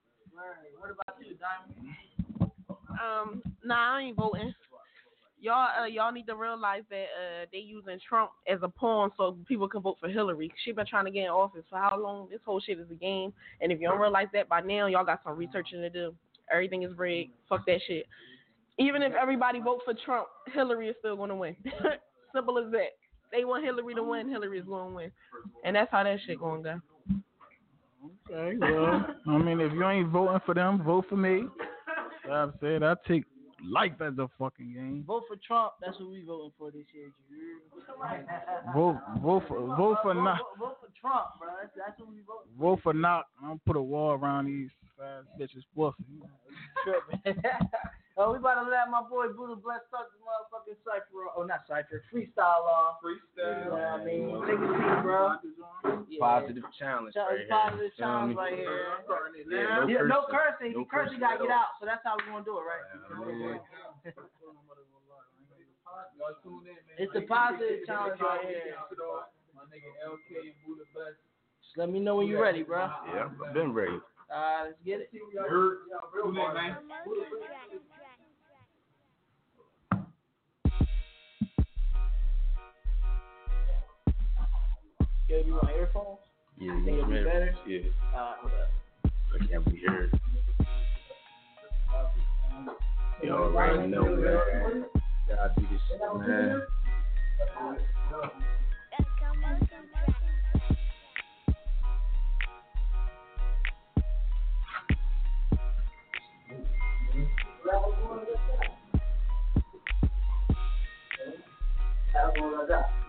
What 0.80 0.90
about 0.92 1.16
you, 1.22 1.36
Diamond? 1.38 1.96
Um, 2.90 3.44
nah, 3.64 3.98
I 3.98 4.02
ain't 4.02 4.18
voting. 4.18 4.52
Y'all, 5.42 5.70
uh, 5.82 5.86
y'all 5.86 6.12
need 6.12 6.28
to 6.28 6.36
realize 6.36 6.84
that 6.90 7.04
uh, 7.04 7.46
they 7.52 7.60
using 7.60 7.98
Trump 8.08 8.32
as 8.48 8.60
a 8.62 8.68
pawn 8.68 9.10
so 9.16 9.38
people 9.48 9.70
can 9.70 9.82
vote 9.82 9.98
for 10.00 10.10
Hillary. 10.10 10.52
She 10.66 10.74
been 10.74 10.86
trying 10.86 11.06
to 11.06 11.12
get 11.12 11.24
in 11.24 11.30
office 11.30 11.64
for 11.70 11.78
how 11.78 11.98
long? 11.98 12.28
This 12.30 12.42
whole 12.46 12.60
shit 12.60 12.78
is 12.78 12.92
a 12.92 12.96
game. 12.96 13.32
And 13.62 13.72
if 13.72 13.80
you 13.80 13.88
don't 13.88 14.00
realize 14.00 14.28
that 14.34 14.50
by 14.50 14.60
now, 14.60 14.88
y'all 14.88 15.06
got 15.06 15.22
some 15.24 15.38
researching 15.38 15.82
to 15.82 15.90
do. 15.90 16.14
Everything 16.52 16.84
is 16.84 16.92
rigged. 16.98 17.32
Fuck 17.48 17.66
that 17.68 17.80
shit. 17.88 18.06
Even 18.80 19.02
if 19.02 19.14
everybody 19.14 19.60
vote 19.60 19.80
for 19.86 19.94
Trump, 20.06 20.28
Hillary 20.54 20.90
is 20.90 20.96
still 21.00 21.16
gonna 21.16 21.36
win. 21.36 21.56
Simple 22.36 22.58
as 22.58 22.72
that. 22.72 22.98
They 23.32 23.46
want 23.46 23.64
Hillary 23.64 23.94
to 23.96 24.04
win. 24.04 24.30
Hillary 24.30 24.60
is 24.60 24.66
gonna 24.66 24.96
win, 24.96 25.12
and 25.64 25.76
that's 25.76 25.92
how 25.92 26.04
that 26.04 26.18
shit 26.26 26.40
gonna 26.40 26.64
go. 26.64 26.80
Okay, 28.32 28.58
well, 28.60 29.06
I 29.28 29.38
mean, 29.38 29.60
if 29.60 29.74
you 29.74 29.88
ain't 29.88 30.10
voting 30.10 30.40
for 30.46 30.56
them, 30.56 30.82
vote 30.84 31.06
for 31.10 31.18
me. 31.18 31.44
I'm 32.32 32.54
saying 32.62 32.84
I 32.84 32.96
take 33.08 33.26
life 33.64 34.00
as 34.02 34.14
a 34.18 34.30
fucking 34.38 34.74
game. 34.74 35.04
Vote 35.06 35.24
for 35.28 35.36
Trump. 35.46 35.74
That's 35.82 36.00
what 36.00 36.10
we 36.10 36.24
voting 36.24 36.52
for 36.58 36.72
this 36.72 36.86
year. 36.94 37.12
you 37.30 37.38
hear 37.38 37.56
me? 37.56 38.74
Vote, 38.74 39.00
vote 39.22 39.44
for, 39.48 39.60
vote 39.76 39.98
for 40.02 40.14
vote, 40.14 40.24
knock, 40.24 40.40
vote, 40.58 40.68
vote 40.68 40.78
for 40.82 40.90
Trump, 41.00 41.26
bro. 41.40 41.50
That's, 41.62 41.74
that's 41.76 42.00
what 42.00 42.10
we 42.10 42.22
voting 42.28 42.52
vote 42.58 42.80
for 42.84 42.94
knock. 42.94 43.26
I'm 43.42 43.48
gonna 43.50 43.60
put 43.66 43.76
a 43.76 43.82
wall 43.82 44.12
around 44.14 44.46
these 44.46 44.70
fast 44.98 45.28
bitches 45.40 45.64
pussy. 45.76 46.04
Oh, 48.20 48.36
we 48.36 48.38
about 48.38 48.60
to 48.60 48.68
let 48.70 48.92
my 48.92 49.00
boy 49.00 49.32
Buddha 49.32 49.56
Bless 49.56 49.80
start 49.88 50.12
the 50.12 50.20
motherfucking 50.20 50.76
cipher. 50.84 51.32
Oh, 51.40 51.48
not 51.48 51.64
cipher, 51.72 52.04
freestyle 52.12 52.68
off. 52.68 53.00
Freestyle. 53.00 53.64
You 53.64 53.72
know 53.72 53.80
what 53.80 53.96
I 53.96 54.04
mean? 54.04 54.28
Take 54.44 54.60
it 54.60 54.76
easy, 54.76 55.00
bro. 55.00 55.40
Yeah. 56.12 56.20
Positive 56.20 56.68
challenge 56.76 57.16
Ch- 57.16 57.24
right 57.24 57.40
here. 57.40 57.48
Positive 57.48 57.92
Feel 57.96 58.04
challenge 58.04 58.36
right 58.36 58.60
here. 58.60 58.92
Yeah, 59.48 59.88
Yeah, 59.88 60.04
no 60.04 60.28
cursing. 60.28 60.36
cursing. 60.36 60.72
No 60.76 60.80
you 60.84 60.86
cursing 60.92 61.20
gotta 61.24 61.48
get 61.48 61.56
out. 61.56 61.80
So 61.80 61.88
that's 61.88 62.04
how 62.04 62.20
we're 62.20 62.28
gonna 62.28 62.44
do 62.44 62.60
it, 62.60 62.68
right? 62.68 62.84
man. 62.92 63.64
It's 67.00 67.16
a 67.16 67.24
positive 67.24 67.88
challenge 67.88 68.20
right 68.20 68.44
here. 68.44 68.76
My 69.56 69.64
nigga 69.72 69.96
LK 70.04 70.44
and 70.44 70.60
Buddha 70.68 70.84
Bless. 70.92 71.16
Just 71.64 71.78
let 71.78 71.88
me 71.90 72.04
know 72.04 72.18
when 72.20 72.28
you're 72.28 72.44
ready, 72.44 72.64
bro. 72.64 72.92
Yeah, 73.16 73.30
I've 73.32 73.54
been 73.54 73.72
ready. 73.72 73.96
Uh, 74.30 74.66
let's 74.66 74.78
get 74.86 75.00
it. 75.02 75.10
Hurt. 75.50 75.80
Tune 76.14 76.38
in, 76.38 76.54
man. 76.54 76.78
Yo, 85.30 85.38
you 85.46 85.54
want 85.54 85.70
earphones? 85.78 86.18
Yeah, 86.58 86.74
Think 86.74 86.88
you 86.88 86.94
it'll 86.98 87.06
be 87.08 87.24
better? 87.24 87.56
Yeah, 87.68 87.80
Uh, 88.16 88.34
hold 88.42 88.52
up. 88.52 89.12
I 89.36 89.46
can't 89.46 89.66
be 89.66 89.80
heard. 89.86 90.20
Already 93.30 93.88
know, 93.90 94.16
man. 94.16 94.86
Gotta 95.28 95.54
do 95.56 95.68
this 95.72 95.82
shit, 95.88 96.00
man. 96.28 96.62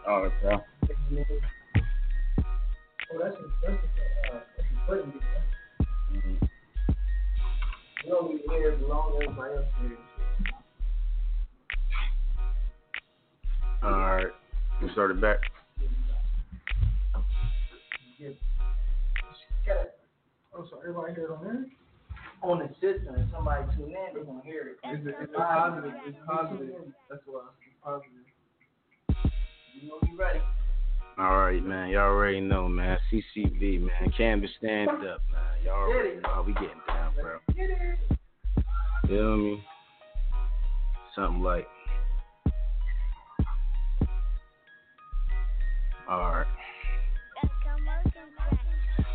All 0.06 0.22
right, 0.22 0.32
bro. 0.42 1.50
Mhm. 6.10 6.48
You 8.04 8.08
don't 8.08 8.30
be 8.30 8.42
here 8.48 8.70
as 8.70 8.80
long 8.82 9.16
as 9.16 9.22
everybody 9.22 9.54
else 9.54 9.66
here. 9.80 9.98
All 13.82 13.90
right, 13.90 14.26
we 14.80 14.90
started 14.92 15.20
back. 15.20 15.38
Oh, 20.52 20.66
so 20.68 20.78
everybody 20.80 21.14
heard 21.14 21.30
on 21.30 21.44
there? 21.44 21.64
On 22.42 22.58
the 22.58 22.68
system, 22.74 23.14
if 23.16 23.30
somebody 23.32 23.64
tune 23.76 23.90
in, 23.90 24.14
they're 24.14 24.24
gonna 24.24 24.42
hear 24.42 24.68
it. 24.68 24.78
It's, 24.84 25.06
it's 25.06 25.32
positive. 25.34 25.94
It's 26.06 26.18
positive. 26.26 26.68
That's 27.08 27.22
why 27.26 27.40
it's 27.66 27.76
positive. 27.82 28.26
You 29.74 29.88
know 29.88 29.98
you 30.06 30.16
ready. 30.16 30.40
All 31.20 31.36
right, 31.36 31.62
man. 31.62 31.90
Y'all 31.90 32.04
already 32.04 32.40
know, 32.40 32.66
man. 32.66 32.96
CCB, 33.12 33.82
man. 33.82 34.10
Camden 34.16 34.48
stand 34.56 34.88
up, 34.88 35.20
man. 35.30 35.42
Y'all 35.62 35.74
already 35.74 36.18
know. 36.18 36.44
We 36.46 36.54
getting 36.54 36.70
down, 36.88 37.12
bro. 37.20 37.36
You 37.54 37.94
Feel 39.06 39.36
me? 39.36 39.64
Something 41.14 41.42
like. 41.42 41.68
All 46.08 46.20
right. 46.20 46.46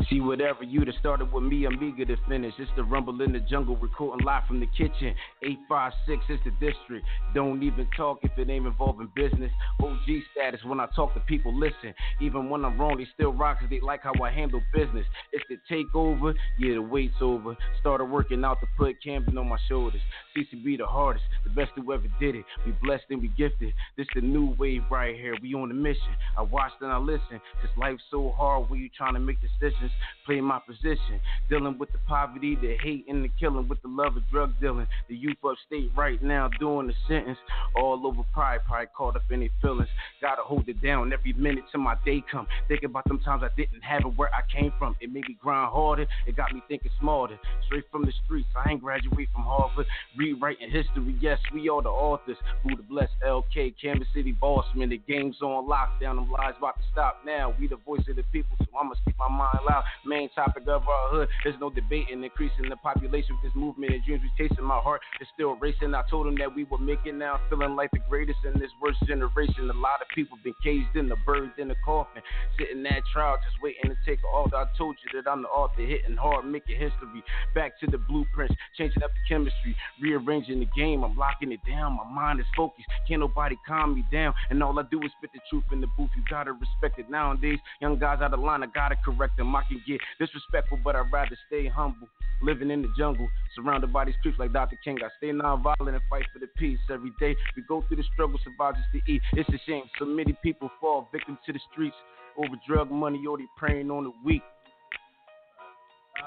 See, 0.08 0.20
whatever 0.20 0.62
you 0.62 0.84
that 0.84 0.94
started 1.00 1.32
with 1.32 1.42
me, 1.42 1.66
I'm 1.66 1.82
eager 1.82 2.04
to 2.04 2.16
finish. 2.28 2.54
It's 2.58 2.70
the 2.76 2.84
rumble 2.84 3.20
in 3.22 3.32
the 3.32 3.40
jungle, 3.40 3.76
recording 3.76 4.24
live 4.24 4.44
from 4.46 4.60
the 4.60 4.66
kitchen. 4.66 5.16
856 5.42 6.22
is 6.28 6.38
the 6.44 6.52
district. 6.64 7.04
Don't 7.34 7.60
even 7.64 7.88
talk 7.96 8.20
if 8.22 8.30
it 8.38 8.48
ain't 8.48 8.66
involving 8.66 9.10
business. 9.16 9.50
OG 9.82 10.06
status 10.30 10.60
when 10.64 10.78
I 10.78 10.86
talk 10.94 11.12
to 11.14 11.20
people, 11.20 11.52
listen. 11.52 11.92
Even 12.20 12.48
when 12.48 12.64
I'm 12.64 12.80
wrong, 12.80 12.98
they 12.98 13.06
still 13.14 13.32
rock 13.32 13.58
'cause 13.58 13.68
they 13.68 13.80
like 13.80 14.02
how 14.02 14.12
I 14.22 14.30
handle 14.30 14.62
business. 14.72 15.06
It's 15.32 15.44
the 15.48 15.58
takeover, 15.68 16.36
yeah, 16.56 16.74
the 16.74 16.82
wait's 16.82 17.20
over. 17.20 17.56
Started 17.80 18.04
working 18.04 18.44
out 18.44 18.60
to 18.60 18.66
put 18.76 19.02
Camden 19.02 19.36
on 19.36 19.48
my 19.48 19.58
shoulders. 19.68 20.02
CCB 20.34 20.76
the 20.76 20.86
hardest, 20.86 21.24
the 21.42 21.50
best 21.50 21.72
who 21.74 21.92
ever 21.92 22.06
did 22.20 22.36
it. 22.36 22.44
We 22.64 22.72
blessed 22.80 23.06
and 23.10 23.20
we 23.20 23.28
gifted. 23.28 23.74
This 23.96 24.06
the 24.14 24.20
new 24.20 24.54
wave 24.56 24.84
right 24.88 25.16
here. 25.16 25.34
We 25.42 25.54
on 25.54 25.68
the 25.68 25.74
mission. 25.74 26.14
I 26.38 26.42
watched 26.42 26.80
and 26.80 26.92
I 26.92 26.98
listened. 26.98 27.40
Cause 27.60 27.76
life's 27.76 28.04
so 28.08 28.30
hard 28.30 28.70
when 28.70 28.78
you 28.78 28.88
trying 28.90 29.14
to 29.14 29.20
make 29.20 29.38
decisions. 29.40 29.90
Play 30.24 30.40
my 30.40 30.58
position. 30.66 31.20
Dealing 31.48 31.78
with 31.78 31.92
the 31.92 31.98
poverty, 32.06 32.56
the 32.56 32.76
hate, 32.82 33.04
and 33.08 33.24
the 33.24 33.30
killing. 33.38 33.68
With 33.68 33.82
the 33.82 33.88
love 33.88 34.16
of 34.16 34.28
drug 34.30 34.52
dealing. 34.60 34.86
The 35.08 35.16
youth 35.16 35.36
upstate 35.44 35.90
right 35.96 36.22
now 36.22 36.50
doing 36.58 36.88
the 36.88 36.94
sentence. 37.08 37.38
All 37.76 38.06
over 38.06 38.22
pride, 38.32 38.60
probably 38.66 38.86
caught 38.96 39.16
up 39.16 39.22
in 39.30 39.40
their 39.40 39.48
feelings. 39.60 39.88
Gotta 40.20 40.42
hold 40.42 40.68
it 40.68 40.82
down 40.82 41.12
every 41.12 41.32
minute 41.34 41.64
till 41.70 41.80
my 41.80 41.96
day 42.04 42.22
come. 42.30 42.46
Thinking 42.68 42.90
about 42.90 43.04
them 43.04 43.20
times 43.20 43.42
I 43.44 43.48
didn't 43.56 43.82
have 43.82 44.02
it 44.04 44.16
where 44.16 44.30
I 44.34 44.40
came 44.52 44.72
from. 44.78 44.96
It 45.00 45.12
made 45.12 45.28
me 45.28 45.36
grind 45.40 45.70
harder. 45.72 46.06
It 46.26 46.36
got 46.36 46.52
me 46.52 46.62
thinking 46.68 46.90
smarter. 47.00 47.38
Straight 47.66 47.84
from 47.90 48.04
the 48.04 48.12
streets. 48.24 48.48
I 48.56 48.70
ain't 48.70 48.82
graduate 48.82 49.28
from 49.32 49.42
Harvard. 49.42 49.86
Rewriting 50.16 50.70
history. 50.70 51.16
Yes, 51.20 51.38
we 51.52 51.68
are 51.68 51.82
the 51.82 51.88
authors. 51.88 52.36
Buddha 52.64 52.82
bless 52.88 53.08
LK, 53.24 53.74
Camden 53.80 54.06
City 54.14 54.36
Bossman. 54.40 54.90
The 54.90 55.00
game's 55.08 55.40
on 55.42 55.68
lockdown. 55.68 56.16
Them 56.16 56.30
lies 56.30 56.54
about 56.58 56.76
to 56.76 56.82
stop 56.92 57.22
now. 57.24 57.54
We 57.58 57.68
the 57.68 57.76
voice 57.76 58.02
of 58.08 58.16
the 58.16 58.24
people, 58.32 58.56
so 58.60 58.66
I'ma 58.78 58.94
speak 59.02 59.14
my 59.18 59.28
mind 59.28 59.58
loud. 59.68 59.84
Main 60.04 60.28
topic 60.34 60.64
of 60.68 60.88
our 60.88 61.08
hood. 61.10 61.28
There's 61.44 61.58
no 61.60 61.70
debating. 61.70 62.22
Increasing 62.22 62.68
the 62.68 62.76
population 62.76 63.36
with 63.36 63.52
this 63.52 63.56
movement 63.56 63.92
and 63.92 64.04
dreams 64.04 64.22
we 64.22 64.48
chasing. 64.48 64.64
My 64.64 64.78
heart 64.78 65.00
is 65.20 65.28
still 65.34 65.56
racing. 65.56 65.94
I 65.94 66.02
told 66.10 66.26
them 66.26 66.36
that 66.38 66.54
we 66.54 66.64
were 66.64 66.78
making 66.78 67.18
now. 67.18 67.40
Feeling 67.50 67.76
like 67.76 67.90
the 67.92 68.00
greatest 68.08 68.38
in 68.44 68.58
this 68.58 68.70
worst 68.80 68.98
generation. 69.06 69.70
A 69.70 69.78
lot 69.78 70.02
of 70.02 70.08
people 70.14 70.38
been 70.42 70.54
caged 70.62 70.96
in 70.96 71.08
the 71.08 71.16
birds 71.24 71.52
in 71.58 71.68
the 71.68 71.76
coffin. 71.84 72.22
Sitting 72.58 72.82
that 72.84 73.02
trial, 73.12 73.36
just 73.44 73.62
waiting 73.62 73.90
to 73.90 73.96
take 74.04 74.20
all. 74.24 74.50
I 74.54 74.64
told 74.78 74.96
you 75.04 75.20
that 75.20 75.30
I'm 75.30 75.42
the 75.42 75.48
author, 75.48 75.82
hitting 75.82 76.16
hard, 76.16 76.44
making 76.44 76.78
history. 76.78 77.22
Back 77.54 77.78
to 77.80 77.86
the 77.90 77.98
blueprints, 77.98 78.54
changing 78.76 79.02
up 79.02 79.10
the 79.10 79.22
chemistry, 79.28 79.76
rearranging 80.00 80.60
the 80.60 80.68
game. 80.76 81.04
I'm 81.04 81.16
locking 81.16 81.52
it 81.52 81.60
down. 81.68 81.96
My 81.96 82.04
mind 82.04 82.40
is 82.40 82.46
focused. 82.56 82.86
Can't 83.08 83.20
nobody 83.20 83.56
calm 83.66 83.94
me 83.94 84.04
down. 84.12 84.34
And 84.50 84.62
all 84.62 84.78
I 84.78 84.82
do 84.90 85.00
is 85.02 85.10
spit 85.18 85.30
the 85.32 85.40
truth 85.50 85.64
in 85.72 85.80
the 85.80 85.88
booth. 85.96 86.10
You 86.16 86.22
gotta 86.28 86.52
respect 86.52 86.98
it 86.98 87.10
nowadays. 87.10 87.58
Young 87.80 87.98
guys 87.98 88.20
out 88.22 88.32
of 88.32 88.40
line, 88.40 88.62
I 88.62 88.66
gotta 88.66 88.96
correct 89.04 89.36
them. 89.36 89.54
I 89.54 89.62
can 89.68 89.75
get 89.86 90.00
disrespectful, 90.18 90.78
but 90.84 90.96
I'd 90.96 91.12
rather 91.12 91.36
stay 91.46 91.66
humble. 91.68 92.08
Living 92.42 92.70
in 92.70 92.82
the 92.82 92.88
jungle, 92.98 93.28
surrounded 93.54 93.92
by 93.92 94.04
these 94.04 94.14
creeps 94.20 94.38
like 94.38 94.52
Dr. 94.52 94.76
King. 94.84 94.98
I 95.02 95.08
stay 95.16 95.28
nonviolent 95.28 95.94
and 95.94 96.00
fight 96.10 96.24
for 96.32 96.38
the 96.38 96.48
peace 96.58 96.78
every 96.92 97.12
day. 97.18 97.34
We 97.56 97.62
go 97.66 97.82
through 97.88 97.96
the 97.96 98.04
struggle, 98.12 98.38
survive 98.44 98.74
just 98.74 98.88
to 98.92 99.12
eat. 99.12 99.22
It's 99.32 99.48
a 99.48 99.58
shame. 99.66 99.84
So 99.98 100.04
many 100.04 100.36
people 100.42 100.70
fall 100.80 101.08
victim 101.10 101.38
to 101.46 101.52
the 101.52 101.60
streets 101.72 101.96
over 102.36 102.54
drug 102.68 102.90
money 102.90 103.24
or 103.26 103.38
they 103.38 103.44
preying 103.56 103.90
on 103.90 104.04
the 104.04 104.12
weak. 104.24 104.42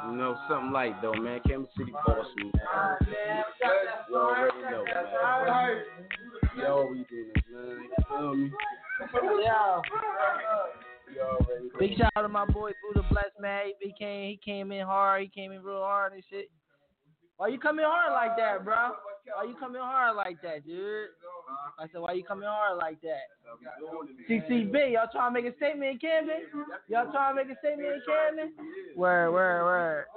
You 0.05 0.15
know, 0.15 0.37
something 0.49 0.71
like 0.71 1.01
though, 1.01 1.13
man. 1.13 1.41
Camden 1.47 1.67
City 1.77 1.91
boss, 1.91 2.25
man. 2.37 2.51
You 4.09 4.15
already 4.15 4.61
know, 4.71 4.83
man. 4.85 5.83
You 6.57 6.63
already 6.63 7.05
do 7.09 7.25
this, 7.35 7.43
man. 7.51 7.89
You 7.89 9.07
feel 9.11 9.23
me? 9.35 9.43
Yo. 9.45 9.81
Big 11.79 11.97
shout 11.97 12.11
out 12.15 12.23
to 12.23 12.27
my 12.27 12.45
boy 12.45 12.71
Buddha 12.81 13.07
Bless, 13.09 13.25
man. 13.39 13.71
He 13.79 13.93
came, 13.97 14.29
he 14.29 14.39
came 14.43 14.71
in 14.71 14.85
hard. 14.85 15.21
He 15.23 15.27
came 15.29 15.51
in 15.51 15.61
real 15.61 15.81
hard 15.81 16.13
and 16.13 16.23
shit. 16.29 16.49
Why 17.37 17.47
you 17.47 17.57
coming 17.57 17.85
hard 17.87 18.11
like 18.11 18.35
that, 18.37 18.65
bro? 18.65 18.91
Why 19.33 19.43
you 19.47 19.55
coming 19.55 19.81
hard 19.81 20.17
like 20.17 20.41
that, 20.41 20.65
dude? 20.65 21.07
I 21.79 21.87
said, 21.91 22.01
why 22.01 22.11
you 22.11 22.23
coming 22.23 22.49
hard 22.49 22.77
like 22.79 22.99
that? 23.01 23.31
CCB, 24.29 24.93
y'all 24.93 25.07
trying 25.11 25.33
to 25.33 25.41
make 25.41 25.53
a 25.53 25.55
statement 25.55 25.91
in 25.91 25.99
Camden? 25.99 26.35
Y'all 26.89 27.09
trying 27.11 27.35
to 27.37 27.43
make 27.43 27.55
a 27.55 27.59
statement 27.59 27.87
in 27.87 28.01
Camden? 28.05 28.53
Where, 28.95 29.31
where, 29.31 29.63
where? 29.63 30.07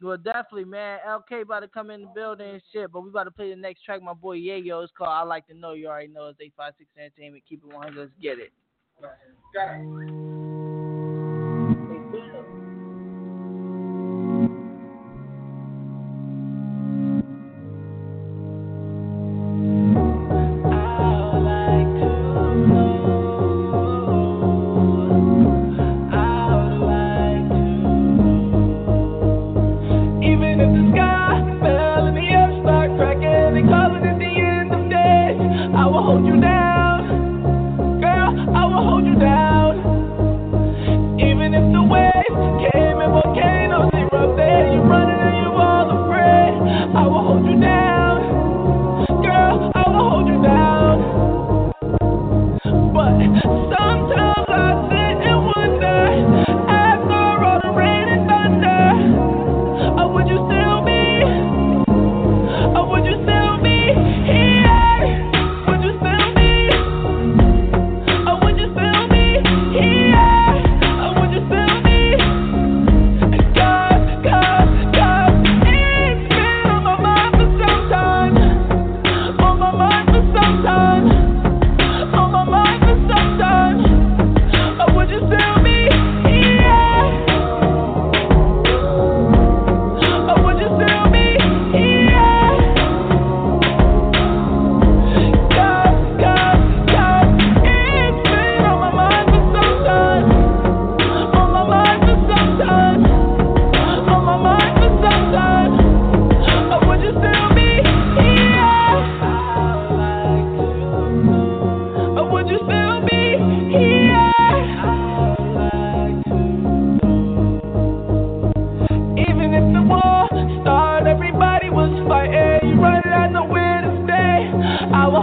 Well, 0.00 0.16
definitely, 0.16 0.64
man. 0.64 1.00
LK 1.04 1.42
about 1.42 1.60
to 1.60 1.68
come 1.68 1.90
in 1.90 2.02
the 2.02 2.08
building 2.14 2.50
and 2.50 2.62
shit, 2.72 2.92
but 2.92 3.00
we 3.00 3.08
about 3.10 3.24
to 3.24 3.32
play 3.32 3.50
the 3.50 3.56
next 3.56 3.82
track. 3.82 4.00
My 4.00 4.14
boy 4.14 4.38
Yayo 4.38 4.84
is 4.84 4.90
called 4.96 5.10
I 5.10 5.22
Like 5.22 5.48
to 5.48 5.54
Know. 5.54 5.72
You 5.72 5.88
already 5.88 6.06
know 6.06 6.28
it's 6.28 6.40
856 6.40 6.88
Entertainment. 6.96 7.42
Keep 7.48 7.64
it 7.64 7.74
100. 7.74 7.98
Let's 7.98 8.12
get 8.22 8.38
it. 8.38 8.52
Even 9.00 10.47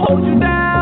hold 0.06 0.24
you 0.24 0.38
down. 0.38 0.75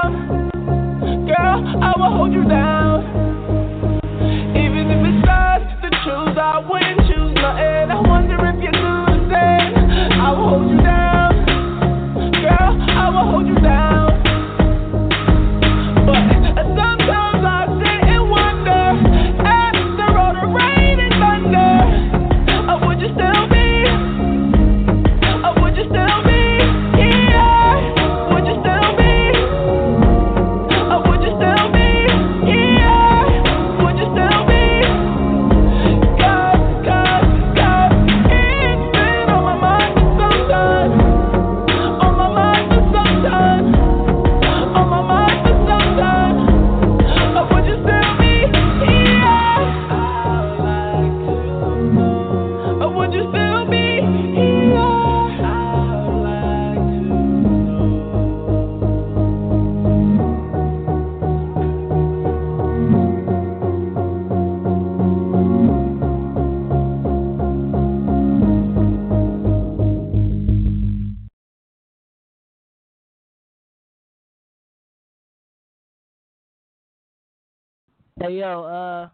Yo, 78.44 78.64
uh, 78.64 79.08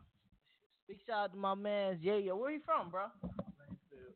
big 0.89 0.99
shout 1.07 1.25
out 1.25 1.33
to 1.33 1.39
my 1.39 1.55
man 1.55 1.99
Yayo. 2.05 2.37
Where 2.37 2.51
you 2.51 2.61
from, 2.65 2.91
bro? 2.91 3.05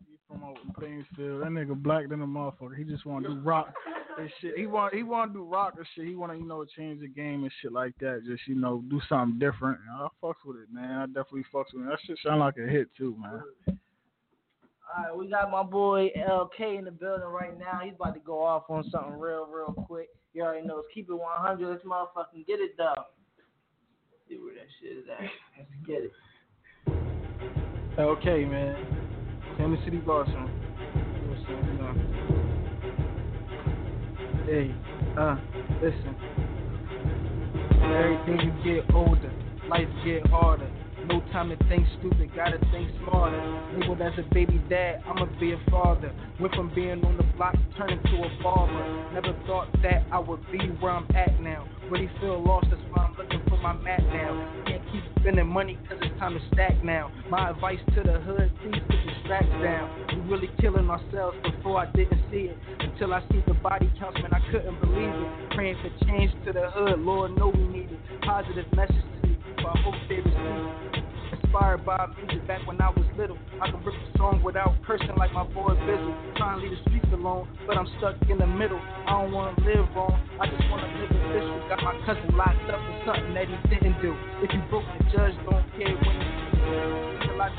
He 0.08 0.16
from 0.26 0.42
out 0.42 0.58
in 0.64 0.72
Plainsfield. 0.72 1.42
That 1.42 1.48
nigga 1.48 1.80
black 1.80 2.08
than 2.08 2.22
a 2.22 2.26
motherfucker. 2.26 2.76
He 2.76 2.84
just 2.84 3.06
want 3.06 3.24
to 3.24 3.34
do 3.34 3.40
rock 3.40 3.72
and 4.18 4.30
shit. 4.40 4.56
He 4.56 4.66
want 4.66 4.94
he 4.94 5.02
want 5.02 5.32
to 5.32 5.38
do 5.38 5.44
rock 5.44 5.74
and 5.76 5.86
shit. 5.94 6.06
He 6.06 6.16
want 6.16 6.32
to 6.32 6.38
you 6.38 6.46
know 6.46 6.64
change 6.76 7.00
the 7.00 7.08
game 7.08 7.42
and 7.42 7.52
shit 7.60 7.72
like 7.72 7.94
that. 8.00 8.22
Just 8.26 8.42
you 8.46 8.56
know 8.56 8.82
do 8.88 9.00
something 9.08 9.38
different. 9.38 9.78
And 9.88 10.02
I 10.02 10.08
fucks 10.22 10.44
with 10.44 10.56
it, 10.58 10.68
man. 10.72 10.90
I 10.90 11.06
definitely 11.06 11.44
fucks 11.54 11.72
with 11.72 11.84
it. 11.84 11.90
That 11.90 11.98
shit 12.04 12.18
sound 12.24 12.40
like 12.40 12.56
a 12.56 12.68
hit 12.68 12.88
too, 12.96 13.16
man. 13.18 13.42
All 14.96 15.02
right, 15.02 15.16
we 15.16 15.28
got 15.28 15.50
my 15.50 15.62
boy 15.62 16.10
LK 16.16 16.78
in 16.78 16.84
the 16.84 16.90
building 16.90 17.26
right 17.26 17.58
now. 17.58 17.80
He's 17.82 17.94
about 17.94 18.14
to 18.14 18.20
go 18.20 18.40
off 18.40 18.64
on 18.68 18.88
something 18.90 19.18
real, 19.18 19.46
real 19.46 19.72
quick. 19.72 20.08
You 20.34 20.42
already 20.42 20.66
know. 20.66 20.82
Keep 20.94 21.10
it 21.10 21.14
100. 21.14 21.68
Let's 21.68 21.84
motherfucking 21.84 22.46
get 22.46 22.60
it 22.60 22.76
done. 22.76 22.94
See 24.28 24.36
where 24.36 24.54
that 24.54 24.68
shit 24.80 24.96
is 24.96 25.04
at. 25.10 25.20
Let's 25.58 25.70
get 25.86 26.02
it. 26.04 26.12
Okay, 27.98 28.44
man. 28.44 28.74
Camden 29.56 29.80
City, 29.84 29.98
Boston. 29.98 30.48
Hey, 34.46 34.74
uh, 35.18 35.36
listen. 35.82 36.16
Everything 37.82 38.40
you 38.40 38.80
get 38.80 38.94
older, 38.94 39.32
life 39.68 39.88
get 40.04 40.26
harder. 40.28 40.70
No 41.06 41.20
time 41.32 41.50
to 41.50 41.56
think 41.68 41.86
stupid, 41.98 42.34
gotta 42.34 42.58
think 42.72 42.90
smarter. 43.00 43.40
Labeled 43.78 44.00
as 44.00 44.12
a 44.18 44.34
baby 44.34 44.62
dad, 44.70 45.02
I'ma 45.06 45.26
be 45.38 45.52
a 45.52 45.60
father. 45.70 46.12
Went 46.40 46.54
from 46.54 46.74
being 46.74 47.04
on 47.04 47.16
the 47.18 47.24
block, 47.36 47.54
turning 47.76 48.02
to 48.02 48.22
a 48.22 48.42
barber. 48.42 49.12
Never 49.12 49.34
thought 49.46 49.70
that 49.82 50.06
I 50.10 50.18
would 50.18 50.40
be 50.50 50.58
where 50.80 50.92
I'm 50.92 51.06
at 51.14 51.38
now. 51.40 51.68
Really 51.90 52.10
feel 52.18 52.42
lost, 52.42 52.66
that's 52.70 52.80
why 52.90 53.04
I'm 53.04 53.16
looking 53.16 53.42
for 53.48 53.58
my 53.58 53.74
mat 53.74 54.00
now. 54.04 54.64
Can't 54.66 54.82
keep 54.90 55.02
spending 55.20 55.46
money 55.46 55.78
cause 55.88 55.98
it's 56.00 56.18
time 56.18 56.32
to 56.32 56.40
stack 56.52 56.82
now. 56.82 57.12
My 57.30 57.50
advice 57.50 57.78
to 57.94 58.02
the 58.02 58.20
hood, 58.20 58.50
please 58.62 58.80
put 58.86 58.96
your 59.04 59.14
stacks 59.24 59.46
down. 59.62 59.90
We 60.08 60.32
really 60.32 60.50
killing 60.60 60.88
ourselves 60.88 61.36
before 61.42 61.78
I 61.78 61.92
didn't 61.92 62.22
see 62.30 62.50
it. 62.50 62.58
Until 62.80 63.12
I 63.12 63.20
see 63.30 63.42
the 63.46 63.54
body 63.54 63.92
counts, 63.98 64.18
man, 64.22 64.32
I 64.32 64.40
couldn't 64.50 64.80
believe 64.80 65.12
it. 65.12 65.50
Praying 65.54 65.76
for 65.82 66.06
change 66.06 66.32
to 66.46 66.52
the 66.52 66.70
hood, 66.70 67.00
Lord 67.00 67.36
know 67.36 67.48
we 67.54 67.64
need 67.64 67.90
it. 67.90 68.00
Positive 68.22 68.66
message 68.74 68.96
to 68.96 69.28
people, 69.28 69.66
I 69.66 69.78
hope 69.82 69.94
they 70.08 70.16
receive 70.16 70.94
it. 70.94 71.03
Inspired 71.54 71.86
by 71.86 71.94
a 72.02 72.10
music 72.18 72.42
back 72.50 72.66
when 72.66 72.82
I 72.82 72.90
was 72.90 73.06
little. 73.14 73.38
I 73.62 73.70
could 73.70 73.86
rip 73.86 73.94
a 73.94 74.18
song 74.18 74.42
without 74.42 74.74
cursing 74.82 75.14
like 75.14 75.30
my 75.30 75.46
boy 75.54 75.78
Bizzle. 75.86 76.10
Trying 76.34 76.58
to 76.58 76.66
leave 76.66 76.74
the 76.74 76.82
streets 76.82 77.06
alone, 77.14 77.46
but 77.62 77.78
I'm 77.78 77.86
stuck 78.02 78.18
in 78.26 78.42
the 78.42 78.46
middle. 78.58 78.82
I 79.06 79.22
don't 79.22 79.30
wanna 79.30 79.54
live 79.62 79.86
wrong, 79.94 80.18
I 80.42 80.50
just 80.50 80.66
wanna 80.66 80.90
live 80.98 81.14
official. 81.14 81.54
Got 81.70 81.78
my 81.86 81.94
cousin 82.10 82.34
locked 82.34 82.58
up 82.74 82.82
for 82.82 82.96
something 83.06 83.38
that 83.38 83.46
he 83.46 83.54
didn't 83.70 84.02
do. 84.02 84.18
If 84.42 84.50
you 84.50 84.66
broke 84.66 84.82
the 84.98 85.06
judge, 85.14 85.38
don't 85.46 85.62
care 85.78 85.94
when 85.94 86.14
you 86.18 87.22
till 87.22 87.38
I 87.38 87.54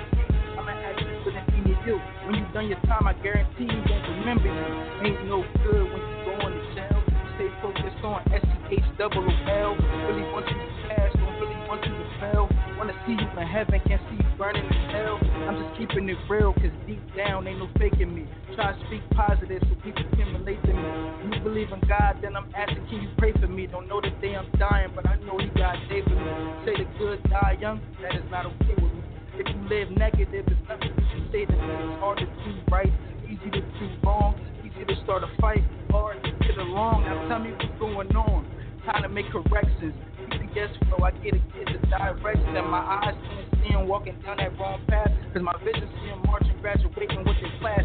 I'ma 0.60 0.76
ask 0.76 1.00
you 1.00 1.16
for 1.24 1.32
the 1.32 1.40
thing 1.48 1.64
you. 1.88 1.96
When 2.28 2.36
you 2.36 2.44
done 2.52 2.68
your 2.68 2.84
time, 2.92 3.08
I 3.08 3.16
guarantee 3.24 3.64
you 3.64 3.80
won't 3.80 4.04
remember 4.12 4.52
you. 4.52 5.08
Ain't 5.08 5.24
no 5.32 5.40
good 5.64 5.88
when 5.88 6.04
you 6.04 6.16
going 6.36 6.52
the 6.52 6.64
jail. 6.76 7.00
Stay 7.40 7.48
focused 7.64 8.04
on 8.04 8.28
S 8.28 8.44
C 8.44 8.76
H. 8.76 8.84
Really 9.00 10.28
want 10.36 10.52
you 10.52 10.60
to 10.60 10.68
pass, 10.92 11.16
don't 11.16 11.40
really 11.40 11.56
want 11.64 11.80
you 11.88 11.96
to 11.96 12.08
fail. 12.20 12.55
Wanna 12.86 13.02
see 13.08 13.18
you 13.18 13.42
in 13.42 13.48
heaven, 13.48 13.82
can't 13.90 14.02
see 14.14 14.22
you 14.22 14.30
burning 14.38 14.62
in 14.62 14.90
hell. 14.94 15.18
I'm 15.50 15.58
just 15.58 15.74
keeping 15.74 16.08
it 16.08 16.22
real, 16.30 16.54
cause 16.54 16.70
deep 16.86 17.02
down 17.18 17.48
ain't 17.48 17.58
no 17.58 17.68
faking 17.80 18.14
me. 18.14 18.30
Try 18.54 18.78
to 18.78 18.86
speak 18.86 19.02
positive 19.10 19.58
so 19.66 19.74
people 19.82 20.06
can 20.14 20.30
relate 20.38 20.62
to 20.62 20.70
me. 20.70 20.86
You 21.34 21.42
believe 21.42 21.74
in 21.74 21.82
God, 21.90 22.22
then 22.22 22.38
I'm 22.38 22.46
asking, 22.54 22.86
can 22.86 23.02
you 23.02 23.10
pray 23.18 23.34
for 23.42 23.48
me? 23.48 23.66
Don't 23.66 23.90
know 23.90 24.02
the 24.02 24.14
day 24.22 24.36
I'm 24.38 24.46
dying, 24.62 24.92
but 24.94 25.10
I 25.10 25.18
know 25.26 25.34
He 25.42 25.50
got 25.58 25.82
a 25.82 25.90
day 25.90 26.06
for 26.06 26.14
me. 26.14 26.30
Say 26.62 26.78
the 26.78 26.86
good 27.02 27.24
die 27.26 27.58
young, 27.60 27.82
that 28.06 28.14
is 28.14 28.30
not 28.30 28.46
okay 28.46 28.78
with 28.78 28.94
me. 28.94 29.02
If 29.34 29.50
you 29.50 29.66
live 29.66 29.90
negative, 29.98 30.46
it's 30.46 30.62
nothing 30.70 30.94
you 30.94 31.10
can 31.10 31.26
say 31.34 31.46
to 31.50 31.58
me. 31.58 31.74
It's 31.90 31.98
hard 32.06 32.22
to 32.22 32.30
do 32.30 32.54
right, 32.70 32.94
easy 33.26 33.50
to 33.50 33.62
do 33.66 33.86
wrong, 34.06 34.38
easy 34.62 34.86
to 34.86 34.94
start 35.02 35.26
a 35.26 35.42
fight, 35.42 35.66
hard 35.90 36.22
to 36.22 36.32
get 36.46 36.56
along. 36.62 37.02
Now 37.02 37.18
tell 37.34 37.40
me 37.40 37.50
what's 37.50 37.66
going 37.80 38.14
on. 38.14 38.46
Time 38.86 39.02
to 39.02 39.10
make 39.10 39.26
corrections. 39.32 39.96
GPS 40.30 40.70
flow, 40.86 41.04
I 41.06 41.10
get 41.26 41.34
a 41.34 41.42
get 41.58 41.82
the 41.82 41.88
direction. 41.88 42.56
And 42.56 42.70
my 42.70 43.02
eyes 43.02 43.18
can't 43.18 43.50
see 43.58 43.74
him 43.74 43.88
walking 43.88 44.14
down 44.22 44.38
that 44.38 44.54
wrong 44.60 44.80
path. 44.88 45.10
Cause 45.34 45.42
my 45.42 45.58
vision 45.66 45.90
see 45.90 46.06
him 46.06 46.22
marching, 46.28 46.54
graduating 46.62 47.26
with 47.26 47.36
his 47.42 47.50
class. 47.60 47.82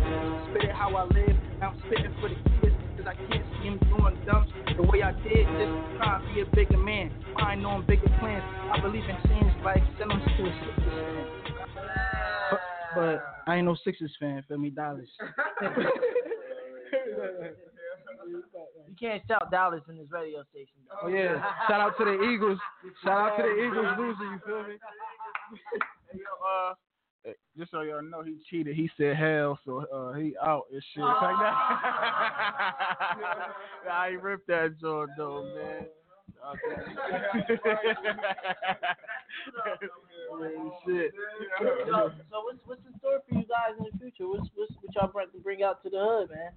Spit 0.51 0.69
it 0.69 0.77
how 0.77 0.95
I 0.95 1.05
live, 1.05 1.37
now 1.59 1.73
I'm 1.73 1.81
spitting 1.87 2.13
for 2.21 2.29
the 2.29 2.37
kids. 2.61 2.77
Cause 3.01 3.09
I 3.09 3.15
can't 3.17 3.45
see 3.49 3.73
him 3.73 3.81
doing 3.97 4.21
dumps 4.27 4.53
the 4.77 4.83
way 4.83 5.03
I 5.03 5.13
did. 5.25 5.49
Just 5.57 5.73
trying 5.97 6.21
to 6.21 6.35
be 6.35 6.41
a 6.43 6.47
bigger 6.53 6.77
man. 6.77 7.09
Mind 7.33 7.65
on 7.65 7.87
bigger 7.87 8.13
plans. 8.21 8.45
I 8.69 8.79
believe 8.81 9.05
in 9.09 9.17
change 9.25 9.57
like 9.65 9.81
send 9.97 10.11
them 10.11 10.21
to 10.21 10.43
a 10.45 10.53
Sixers 10.61 10.85
fan. 11.01 11.27
But, 12.51 12.61
but 12.95 13.25
I 13.49 13.57
ain't 13.57 13.65
no 13.65 13.77
Sixers 13.85 14.13
fan, 14.21 14.45
feel 14.47 14.59
me, 14.59 14.69
Dallas. 14.69 15.09
You 18.91 18.97
can't 18.99 19.23
shout 19.29 19.51
Dallas 19.53 19.83
in 19.89 19.97
this 19.99 20.11
radio 20.11 20.43
station. 20.51 20.75
Though. 20.89 21.07
Oh 21.07 21.09
yeah, 21.09 21.41
shout 21.69 21.81
out 21.81 21.97
to 21.99 22.05
the 22.05 22.23
Eagles. 22.25 22.59
Shout 23.05 23.31
out 23.31 23.37
to 23.37 23.43
the 23.45 23.55
Eagles 23.63 23.87
losing. 23.97 24.33
You 24.33 24.41
feel 24.45 24.63
me? 24.65 24.75
Hey, 26.11 26.19
yo, 26.19 26.27
uh, 26.43 26.75
just 27.57 27.71
so 27.71 27.83
y'all 27.83 28.03
know, 28.03 28.23
he 28.23 28.39
cheated. 28.51 28.75
He 28.75 28.91
said 28.97 29.17
hell, 29.17 29.61
so 29.65 29.87
uh, 29.95 30.13
he 30.15 30.35
out 30.45 30.65
and 30.73 30.83
shit 30.93 31.05
like 31.05 31.37
that. 31.39 31.55
nah, 33.87 34.09
he 34.09 34.17
ripped 34.17 34.49
that 34.49 34.81
joint 34.81 35.11
though, 35.17 35.45
man. 35.55 35.87
Man, 40.41 40.73
shit. 40.85 41.13
So, 41.87 42.11
so 42.29 42.43
what's 42.43 42.59
what's 42.65 42.81
in 42.87 42.99
store 42.99 43.21
for 43.29 43.35
you 43.37 43.45
guys 43.47 43.79
in 43.79 43.85
the 43.85 43.99
future? 44.01 44.27
What's 44.27 44.49
what's 44.57 44.73
what 44.81 44.95
y'all 44.97 45.07
bring 45.13 45.29
to 45.31 45.39
bring 45.39 45.63
out 45.63 45.81
to 45.85 45.91
the 45.91 45.99
hood, 46.01 46.31
man? 46.31 46.51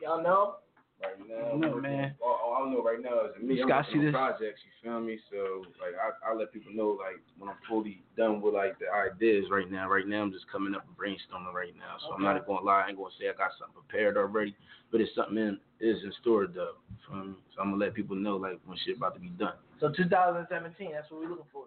Y'all 0.00 0.22
know? 0.22 0.56
Right 1.04 1.28
now, 1.28 1.56
No, 1.56 1.76
man. 1.76 2.14
All, 2.24 2.40
all 2.42 2.66
I 2.66 2.70
know 2.70 2.82
right 2.82 3.00
now 3.00 3.26
is 3.26 3.36
me. 3.42 3.56
You 3.56 3.70
I'm 3.70 3.84
see 3.92 4.00
this. 4.00 4.12
projects. 4.12 4.60
You 4.64 4.72
feel 4.82 5.00
me? 5.00 5.18
So 5.30 5.64
like 5.80 5.94
I, 5.94 6.30
I 6.30 6.34
let 6.34 6.52
people 6.52 6.72
know 6.72 6.96
like 6.98 7.20
when 7.38 7.50
I'm 7.50 7.56
fully 7.68 8.02
done 8.16 8.40
with 8.40 8.54
like 8.54 8.78
the 8.78 8.86
ideas 8.88 9.46
right 9.50 9.70
now. 9.70 9.88
Right 9.88 10.06
now 10.06 10.22
I'm 10.22 10.32
just 10.32 10.50
coming 10.50 10.74
up 10.74 10.84
and 10.86 10.96
brainstorming 10.96 11.52
right 11.52 11.74
now. 11.76 11.96
So 12.06 12.14
I'm 12.14 12.22
not 12.22 12.46
gonna 12.46 12.64
lie. 12.64 12.84
I 12.86 12.88
ain't 12.88 12.98
gonna 12.98 13.10
say 13.18 13.28
I 13.28 13.36
got 13.36 13.52
something 13.58 13.74
prepared 13.74 14.16
already, 14.16 14.56
but 14.90 15.00
it's 15.00 15.14
something 15.14 15.36
in 15.38 15.58
is 15.80 16.02
in 16.02 16.12
store 16.20 16.46
though. 16.46 16.80
You 16.90 16.96
feel 17.08 17.24
me? 17.24 17.34
So 17.54 17.62
I'm 17.62 17.70
gonna 17.72 17.84
let 17.84 17.94
people 17.94 18.16
know 18.16 18.36
like 18.36 18.58
when 18.64 18.78
shit 18.84 18.96
about 18.96 19.14
to 19.14 19.20
be 19.20 19.28
done. 19.28 19.54
So 19.80 19.90
2017, 19.90 20.92
that's 20.92 21.10
what 21.10 21.20
we're 21.20 21.28
looking 21.28 21.44
for. 21.52 21.64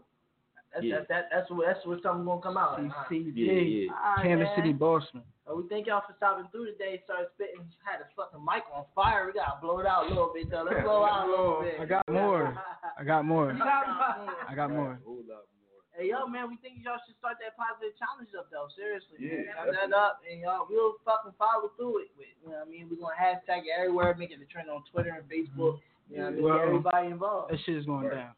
That's 0.74 0.86
Yeah. 0.86 1.00
that, 1.00 1.08
that, 1.08 1.24
that's 1.32 1.50
what 1.50 1.66
that's 1.66 1.86
what 1.86 2.02
something 2.04 2.26
gonna 2.26 2.42
come 2.42 2.58
out. 2.58 2.78
All 2.80 2.84
right. 2.86 3.10
CCB. 3.10 3.34
Yeah, 3.36 3.52
yeah. 3.54 3.92
All 3.94 4.16
right, 4.16 4.24
Camden 4.24 4.48
man. 4.48 4.56
City, 4.56 4.74
Boston. 4.74 5.24
Well, 5.48 5.64
we 5.64 5.70
thank 5.72 5.88
y'all 5.88 6.04
for 6.06 6.12
stopping 6.20 6.48
through 6.52 6.68
today. 6.76 7.00
Started 7.08 7.32
spitting, 7.36 7.64
had 7.88 8.04
a 8.04 8.08
fucking 8.20 8.44
mic 8.44 8.68
on 8.76 8.84
fire. 8.94 9.26
We 9.28 9.32
gotta 9.34 9.58
blow 9.64 9.80
it 9.80 9.88
out 9.88 10.06
a 10.06 10.10
little 10.12 10.32
bit 10.36 10.52
though. 10.52 10.68
Let's 10.68 10.84
blow 10.84 11.08
it 11.08 11.12
out 11.12 11.28
a 11.28 11.32
little 11.32 11.60
bit. 11.64 11.80
I 11.80 11.86
got 11.88 12.04
more. 12.12 12.52
I 13.00 13.04
got 13.08 13.24
more. 13.24 13.52
You 13.56 13.60
got 13.60 13.88
more. 13.88 14.36
I 14.50 14.54
got 14.56 14.70
more. 14.72 15.00
Hold 15.08 15.32
up 15.32 15.48
more. 15.48 15.82
Hey 15.96 16.12
yo, 16.12 16.28
man, 16.28 16.52
we 16.52 16.60
think 16.60 16.84
y'all 16.84 17.00
should 17.08 17.16
start 17.18 17.40
that 17.40 17.56
positive 17.56 17.96
challenge 17.98 18.30
up 18.38 18.52
though. 18.52 18.68
Seriously, 18.76 19.18
Yeah, 19.24 19.56
man. 19.72 19.72
That 19.72 19.96
up, 19.96 20.20
and 20.28 20.44
y'all 20.44 20.68
we'll 20.70 21.00
fucking 21.08 21.34
follow 21.40 21.72
through 21.80 22.06
it. 22.06 22.12
With 22.20 22.28
you 22.44 22.52
know 22.52 22.60
what 22.60 22.68
I 22.68 22.70
mean? 22.70 22.92
We're 22.92 23.00
gonna 23.00 23.16
hashtag 23.16 23.66
it 23.66 23.74
everywhere, 23.74 24.14
make 24.20 24.36
it 24.36 24.44
a 24.44 24.48
trend 24.52 24.68
on 24.70 24.84
Twitter 24.92 25.16
and 25.16 25.24
Facebook. 25.32 25.80
You 26.12 26.20
know 26.20 26.28
what 26.28 26.28
I 26.28 26.36
mean? 26.36 26.44
Well, 26.44 26.60
Get 26.60 26.68
everybody 26.68 27.08
involved. 27.08 27.56
That 27.56 27.60
shit 27.66 27.80
is 27.80 27.88
going 27.88 28.12
down. 28.12 28.36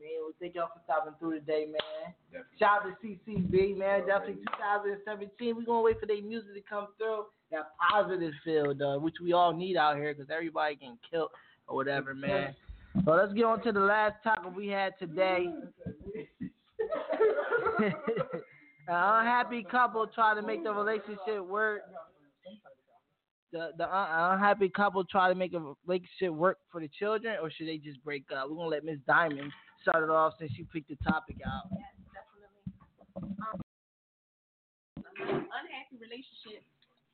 You 0.00 0.04
know 0.04 0.22
what 0.22 0.34
I? 0.34 0.38
We 0.40 0.46
thank 0.46 0.54
y'all 0.54 0.68
for 0.72 0.80
stopping 0.84 1.14
through 1.18 1.40
today, 1.40 1.66
man. 1.66 2.14
Definitely. 2.30 2.58
Shout 2.58 2.86
out 2.86 3.00
to 3.00 3.06
CCB, 3.06 3.76
man. 3.76 4.06
Definitely 4.06 4.44
2017. 4.58 5.56
We're 5.56 5.64
going 5.64 5.78
to 5.78 5.84
wait 5.84 6.00
for 6.00 6.06
their 6.06 6.22
music 6.22 6.54
to 6.54 6.60
come 6.68 6.88
through. 6.98 7.24
That 7.50 7.72
positive 7.90 8.32
feel, 8.44 8.74
though, 8.74 8.98
which 8.98 9.16
we 9.22 9.32
all 9.32 9.54
need 9.54 9.76
out 9.76 9.96
here 9.96 10.14
because 10.14 10.30
everybody 10.30 10.74
getting 10.76 10.98
killed 11.10 11.30
or 11.66 11.76
whatever, 11.76 12.14
man. 12.14 12.54
So 13.04 13.12
let's 13.12 13.32
get 13.32 13.44
on 13.44 13.62
to 13.62 13.72
the 13.72 13.80
last 13.80 14.16
topic 14.22 14.54
we 14.54 14.68
had 14.68 14.98
today. 14.98 15.46
An 17.80 18.94
unhappy 18.94 19.64
couple 19.70 20.06
try 20.06 20.34
to 20.34 20.42
make 20.42 20.64
the 20.64 20.72
relationship 20.72 21.46
work. 21.46 21.82
The 23.52 23.70
the 23.78 23.84
uh, 23.84 23.96
un- 23.96 24.34
unhappy 24.34 24.68
couple 24.68 25.04
try 25.04 25.28
to 25.28 25.34
make 25.34 25.54
a 25.54 25.74
relationship 25.86 26.32
work 26.32 26.58
for 26.70 26.80
the 26.80 26.88
children, 26.98 27.36
or 27.42 27.50
should 27.50 27.68
they 27.68 27.78
just 27.78 28.02
break 28.04 28.24
up? 28.34 28.48
We're 28.48 28.56
gonna 28.56 28.68
let 28.68 28.84
Miss 28.84 28.98
Diamond 29.06 29.52
start 29.82 30.04
it 30.04 30.10
off 30.10 30.34
since 30.38 30.52
she 30.56 30.64
picked 30.64 30.88
the 30.88 30.98
topic 31.06 31.38
out. 31.46 31.70
Yes, 31.72 31.94
definitely. 32.14 32.62
Um, 33.18 33.58
unhappy 35.18 35.96
relationship, 35.98 36.62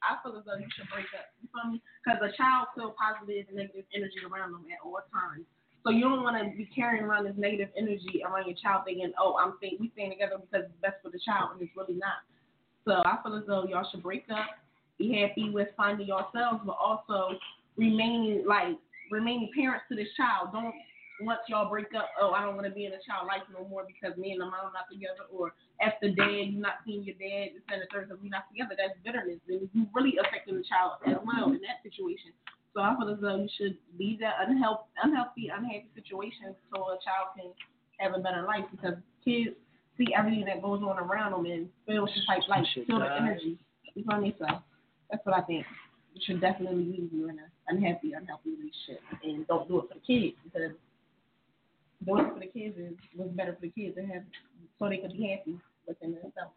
I 0.04 0.20
feel 0.20 0.36
as 0.36 0.44
though 0.44 0.60
you 0.60 0.68
should 0.76 0.88
break 0.92 1.08
up. 1.16 1.32
You 1.40 1.48
feel 1.48 1.72
me? 1.72 1.78
Because 2.04 2.20
a 2.20 2.30
child 2.36 2.68
feels 2.76 2.92
positive 3.00 3.48
and 3.48 3.56
negative 3.56 3.88
energy 3.96 4.20
around 4.24 4.52
them 4.52 4.64
at 4.68 4.84
all 4.84 5.00
times. 5.08 5.48
So 5.84 5.92
you 5.92 6.08
don't 6.08 6.24
want 6.24 6.40
to 6.40 6.48
be 6.56 6.64
carrying 6.72 7.04
around 7.04 7.28
this 7.28 7.36
negative 7.36 7.68
energy 7.76 8.24
around 8.24 8.48
your 8.48 8.56
child, 8.56 8.88
thinking, 8.88 9.12
"Oh, 9.20 9.36
I'm 9.36 9.58
think 9.58 9.80
we 9.80 9.90
staying 9.92 10.16
together 10.16 10.40
because 10.40 10.64
it's 10.68 10.80
best 10.80 10.96
for 11.04 11.10
the 11.10 11.20
child," 11.20 11.52
and 11.52 11.60
it's 11.60 11.76
really 11.76 12.00
not. 12.00 12.24
So 12.84 13.02
I 13.04 13.20
feel 13.22 13.36
as 13.36 13.44
though 13.46 13.64
y'all 13.68 13.84
should 13.90 14.02
break 14.02 14.24
up, 14.30 14.60
be 14.98 15.12
happy 15.12 15.50
with 15.50 15.68
finding 15.76 16.08
yourselves, 16.08 16.64
but 16.64 16.76
also 16.80 17.36
remaining 17.76 18.44
like 18.46 18.76
remaining 19.10 19.50
parents 19.54 19.84
to 19.90 19.96
this 19.96 20.08
child. 20.16 20.52
Don't 20.52 20.74
once 21.20 21.40
y'all 21.46 21.70
break 21.70 21.94
up, 21.94 22.10
oh, 22.20 22.32
I 22.32 22.42
don't 22.42 22.56
want 22.56 22.66
to 22.66 22.74
be 22.74 22.86
in 22.86 22.92
a 22.92 23.02
child 23.06 23.26
life 23.30 23.46
no 23.52 23.66
more 23.68 23.86
because 23.86 24.18
me 24.18 24.32
and 24.32 24.40
the 24.40 24.46
mom 24.46 24.74
not 24.74 24.90
together, 24.90 25.30
or 25.30 25.54
after 25.80 26.10
dad, 26.10 26.50
you 26.50 26.58
not 26.58 26.82
seeing 26.82 27.04
your 27.06 27.14
dad, 27.14 27.54
the 27.54 27.86
third, 27.92 28.10
we 28.22 28.28
not 28.28 28.50
together. 28.50 28.74
That's 28.74 28.98
bitterness, 29.04 29.38
and 29.46 29.68
you 29.72 29.86
really 29.94 30.18
affecting 30.18 30.58
the 30.58 30.66
child 30.66 30.98
as 31.06 31.22
well 31.22 31.54
in 31.54 31.62
that 31.62 31.86
situation. 31.86 32.34
So 32.74 32.82
I 32.82 32.96
feel 32.98 33.08
as 33.14 33.20
though 33.22 33.38
you 33.38 33.48
should 33.54 33.78
leave 33.98 34.18
that 34.20 34.34
unhealthy, 34.42 34.90
unhealthy, 34.98 35.46
unhappy 35.54 35.86
situation 35.94 36.58
so 36.74 36.90
a 36.90 36.98
child 36.98 37.38
can 37.38 37.54
have 38.02 38.18
a 38.18 38.18
better 38.18 38.42
life 38.42 38.66
because 38.74 38.98
kids 39.24 39.54
see 39.96 40.10
everything 40.10 40.44
that 40.46 40.60
goes 40.60 40.82
on 40.82 40.98
around 40.98 41.32
them 41.32 41.46
and 41.46 41.68
feel 41.86 42.06
just 42.06 42.26
like 42.26 42.42
like 42.48 42.66
feel 42.74 42.98
the 42.98 43.06
energy. 43.14 43.56
You 43.94 44.02
feel 44.02 44.20
me? 44.20 44.34
So 44.38 44.46
that's 45.10 45.24
what 45.24 45.36
I 45.38 45.42
think. 45.42 45.64
You 46.14 46.20
should 46.26 46.40
definitely 46.40 46.84
leave 46.84 47.12
you 47.12 47.28
in 47.28 47.38
an 47.38 47.50
unhappy, 47.68 48.12
unhealthy 48.12 48.50
relationship 48.50 49.02
and 49.22 49.46
don't 49.46 49.68
do 49.68 49.78
it 49.78 49.88
for 49.88 49.94
the 49.94 50.02
kids 50.02 50.36
because 50.42 50.74
doing 52.04 52.26
it 52.26 52.34
for 52.34 52.40
the 52.40 52.46
kids 52.46 52.76
is 52.78 52.92
what's 53.16 53.32
better 53.32 53.54
for 53.54 53.62
the 53.62 53.70
kids 53.70 53.96
and 53.96 54.10
have 54.10 54.22
so 54.78 54.88
they 54.88 54.98
can 54.98 55.12
be 55.12 55.36
happy 55.36 55.58
within 55.86 56.12
themselves. 56.12 56.54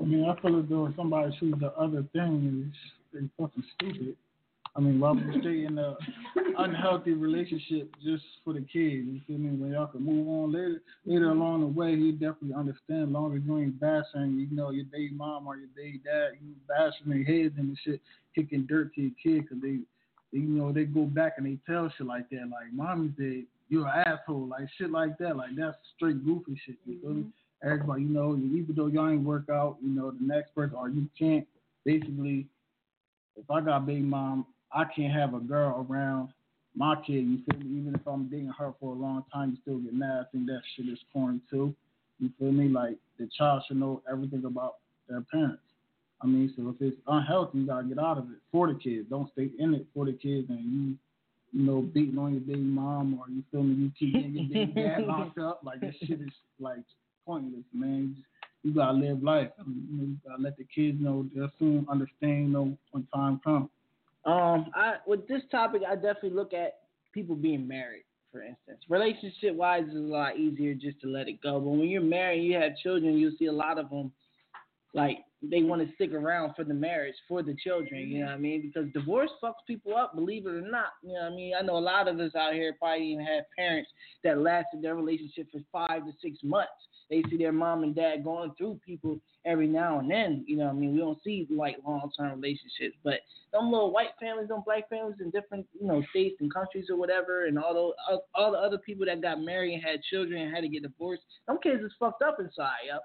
I 0.00 0.04
mean, 0.04 0.24
I 0.24 0.40
feel 0.40 0.58
as 0.60 0.64
though 0.68 0.86
if 0.86 0.96
somebody 0.96 1.36
choose 1.40 1.54
the 1.58 1.72
other 1.72 2.04
thing, 2.12 2.72
they 3.12 3.20
fucking 3.38 3.64
stupid. 3.74 4.16
I 4.76 4.80
mean, 4.80 5.00
why 5.00 5.12
would 5.12 5.40
stay 5.40 5.64
in 5.64 5.78
a 5.78 5.96
unhealthy 6.58 7.14
relationship 7.14 7.90
just 8.04 8.22
for 8.44 8.52
the 8.52 8.60
kids? 8.60 9.08
You 9.08 9.20
feel 9.26 9.38
me? 9.38 9.56
When 9.56 9.72
y'all 9.72 9.86
can 9.86 10.04
move 10.04 10.28
on 10.28 10.52
later, 10.52 10.82
later 11.06 11.30
along 11.30 11.62
the 11.62 11.66
way, 11.66 11.96
he 11.96 12.12
definitely 12.12 12.52
understand. 12.54 13.12
Long 13.12 13.34
as 13.34 13.42
you 13.46 13.58
ain't 13.58 13.80
bashing, 13.80 14.38
you 14.38 14.54
know, 14.54 14.70
your 14.70 14.84
baby 14.84 15.14
mom 15.14 15.46
or 15.46 15.56
your 15.56 15.70
baby 15.74 16.00
dad, 16.04 16.32
you 16.42 16.52
bashing 16.68 17.08
their 17.08 17.24
heads 17.24 17.54
and 17.56 17.76
shit, 17.84 18.02
kicking 18.34 18.66
dirt 18.66 18.94
to 18.94 19.00
your 19.00 19.12
kid, 19.22 19.48
cause 19.48 19.58
they, 19.62 19.78
they, 20.32 20.40
you 20.40 20.48
know, 20.48 20.72
they 20.72 20.84
go 20.84 21.04
back 21.04 21.34
and 21.38 21.46
they 21.46 21.58
tell 21.66 21.90
shit 21.96 22.06
like 22.06 22.28
that, 22.28 22.50
like 22.52 22.70
mommy 22.72 23.14
said, 23.16 23.44
you're 23.68 23.86
an 23.86 24.04
asshole, 24.06 24.48
like 24.48 24.68
shit 24.78 24.90
like 24.90 25.18
that, 25.18 25.36
like 25.36 25.50
that's 25.56 25.76
straight 25.96 26.24
goofy 26.24 26.60
shit. 26.64 26.76
You 26.86 27.00
feel 27.00 27.10
me? 27.10 27.22
Mm-hmm. 27.22 27.68
Everybody, 27.68 28.02
you 28.02 28.08
know, 28.08 28.36
even 28.36 28.74
though 28.76 28.86
y'all 28.86 29.08
ain't 29.08 29.24
work 29.24 29.48
out, 29.50 29.78
you 29.82 29.88
know, 29.88 30.10
the 30.10 30.24
next 30.24 30.54
person 30.54 30.76
or 30.76 30.88
you 30.88 31.08
can't 31.18 31.46
basically. 31.84 32.46
If 33.38 33.50
I 33.50 33.60
got 33.60 33.86
baby 33.86 34.00
mom 34.00 34.46
I 34.72 34.84
can't 34.84 35.12
have 35.12 35.34
a 35.34 35.40
girl 35.40 35.86
around 35.88 36.28
my 36.74 36.94
kid. 37.06 37.24
You 37.24 37.38
feel 37.50 37.60
me? 37.60 37.80
Even 37.80 37.94
if 37.94 38.06
I'm 38.06 38.28
dating 38.28 38.52
her 38.58 38.74
for 38.78 38.94
a 38.94 38.98
long 38.98 39.24
time, 39.32 39.52
you 39.52 39.56
still 39.62 39.78
get 39.78 39.94
mad. 39.94 40.20
I 40.20 40.24
think 40.30 40.46
that 40.46 40.60
shit 40.74 40.86
is 40.88 40.98
corny 41.12 41.40
too. 41.50 41.74
You 42.18 42.30
feel 42.38 42.52
me? 42.52 42.68
Like 42.68 42.96
the 43.18 43.28
child 43.36 43.62
should 43.66 43.78
know 43.78 44.02
everything 44.10 44.44
about 44.44 44.76
their 45.08 45.22
parents. 45.22 45.62
I 46.20 46.26
mean, 46.26 46.52
so 46.56 46.68
if 46.68 46.76
it's 46.80 47.00
unhealthy, 47.06 47.58
you 47.58 47.66
gotta 47.66 47.86
get 47.86 47.98
out 47.98 48.18
of 48.18 48.24
it 48.24 48.38
for 48.50 48.68
the 48.68 48.78
kids. 48.78 49.08
Don't 49.08 49.30
stay 49.32 49.50
in 49.58 49.74
it 49.74 49.86
for 49.94 50.04
the 50.04 50.12
kids 50.12 50.48
and 50.48 50.64
you, 50.64 50.96
you 51.56 51.62
know, 51.62 51.80
beating 51.80 52.18
on 52.18 52.32
your 52.32 52.42
baby 52.42 52.60
mom 52.60 53.18
or 53.18 53.30
you 53.30 53.42
feel 53.50 53.62
me? 53.62 53.74
You 53.84 53.90
keep 53.98 54.12
getting 54.12 54.34
your 54.34 54.66
baby 54.66 54.72
dad 54.82 55.04
locked 55.06 55.38
up. 55.38 55.62
Like 55.64 55.80
this 55.80 55.94
shit 56.06 56.20
is 56.20 56.28
like 56.60 56.80
pointless, 57.24 57.64
man. 57.72 58.14
You 58.62 58.74
gotta 58.74 58.92
live 58.92 59.22
life. 59.22 59.48
I 59.58 59.62
mean, 59.62 59.88
you, 59.90 59.96
know, 59.96 60.04
you 60.04 60.16
gotta 60.28 60.42
let 60.42 60.58
the 60.58 60.64
kids 60.64 60.98
know 61.00 61.24
they'll 61.34 61.50
soon 61.58 61.86
understand, 61.90 62.48
you 62.48 62.48
know, 62.48 62.76
when 62.90 63.06
time 63.14 63.40
comes. 63.42 63.70
Um, 64.26 64.70
I 64.74 64.96
with 65.06 65.26
this 65.28 65.40
topic, 65.50 65.80
I 65.88 65.94
definitely 65.94 66.30
look 66.30 66.52
at 66.52 66.80
people 67.14 67.34
being 67.34 67.66
married. 67.66 68.04
For 68.32 68.42
instance, 68.42 68.80
relationship 68.90 69.54
wise, 69.54 69.84
is 69.88 69.94
a 69.94 69.98
lot 69.98 70.36
easier 70.36 70.74
just 70.74 71.00
to 71.00 71.08
let 71.08 71.26
it 71.26 71.40
go. 71.42 71.58
But 71.58 71.70
when 71.70 71.88
you're 71.88 72.02
married, 72.02 72.42
you 72.42 72.58
have 72.58 72.76
children, 72.82 73.16
you'll 73.16 73.32
see 73.38 73.46
a 73.46 73.52
lot 73.52 73.78
of 73.78 73.88
them 73.88 74.12
like 74.94 75.18
they 75.42 75.62
want 75.62 75.86
to 75.86 75.94
stick 75.94 76.12
around 76.12 76.54
for 76.54 76.64
the 76.64 76.74
marriage, 76.74 77.14
for 77.28 77.42
the 77.42 77.54
children. 77.62 78.08
You 78.08 78.20
know 78.20 78.26
what 78.26 78.34
I 78.34 78.38
mean? 78.38 78.62
Because 78.62 78.90
divorce 78.92 79.30
fucks 79.42 79.64
people 79.66 79.96
up, 79.96 80.14
believe 80.14 80.46
it 80.46 80.50
or 80.50 80.60
not. 80.62 80.92
You 81.02 81.14
know 81.14 81.24
what 81.24 81.32
I 81.32 81.36
mean? 81.36 81.52
I 81.58 81.62
know 81.62 81.76
a 81.76 81.78
lot 81.78 82.08
of 82.08 82.18
us 82.18 82.34
out 82.34 82.54
here 82.54 82.74
probably 82.78 83.12
even 83.12 83.24
have 83.24 83.44
parents 83.56 83.90
that 84.24 84.38
lasted 84.38 84.82
their 84.82 84.96
relationship 84.96 85.48
for 85.52 85.60
five 85.70 86.04
to 86.06 86.12
six 86.22 86.38
months. 86.42 86.72
They 87.10 87.22
see 87.30 87.36
their 87.36 87.52
mom 87.52 87.84
and 87.84 87.94
dad 87.94 88.24
going 88.24 88.52
through 88.58 88.80
people 88.84 89.20
every 89.44 89.68
now 89.68 90.00
and 90.00 90.10
then. 90.10 90.44
You 90.46 90.56
know 90.56 90.64
what 90.64 90.74
I 90.74 90.78
mean? 90.78 90.92
We 90.92 90.98
don't 90.98 91.22
see 91.22 91.46
like 91.50 91.76
long 91.86 92.10
term 92.18 92.40
relationships, 92.40 92.96
but 93.04 93.20
some 93.52 93.70
little 93.70 93.92
white 93.92 94.10
families, 94.18 94.48
some 94.48 94.64
black 94.66 94.88
families 94.88 95.16
in 95.20 95.30
different 95.30 95.66
you 95.78 95.86
know 95.86 96.02
states 96.10 96.36
and 96.40 96.52
countries 96.52 96.86
or 96.90 96.96
whatever, 96.96 97.46
and 97.46 97.58
all 97.58 97.74
those 97.74 98.20
all 98.34 98.50
the 98.50 98.58
other 98.58 98.78
people 98.78 99.06
that 99.06 99.22
got 99.22 99.40
married 99.40 99.74
and 99.74 99.82
had 99.82 100.02
children 100.02 100.42
and 100.42 100.54
had 100.54 100.62
to 100.62 100.68
get 100.68 100.82
divorced, 100.82 101.22
some 101.46 101.58
kids 101.62 101.82
is 101.82 101.92
fucked 102.00 102.22
up 102.22 102.38
inside. 102.40 102.88
Yo. 102.88 102.98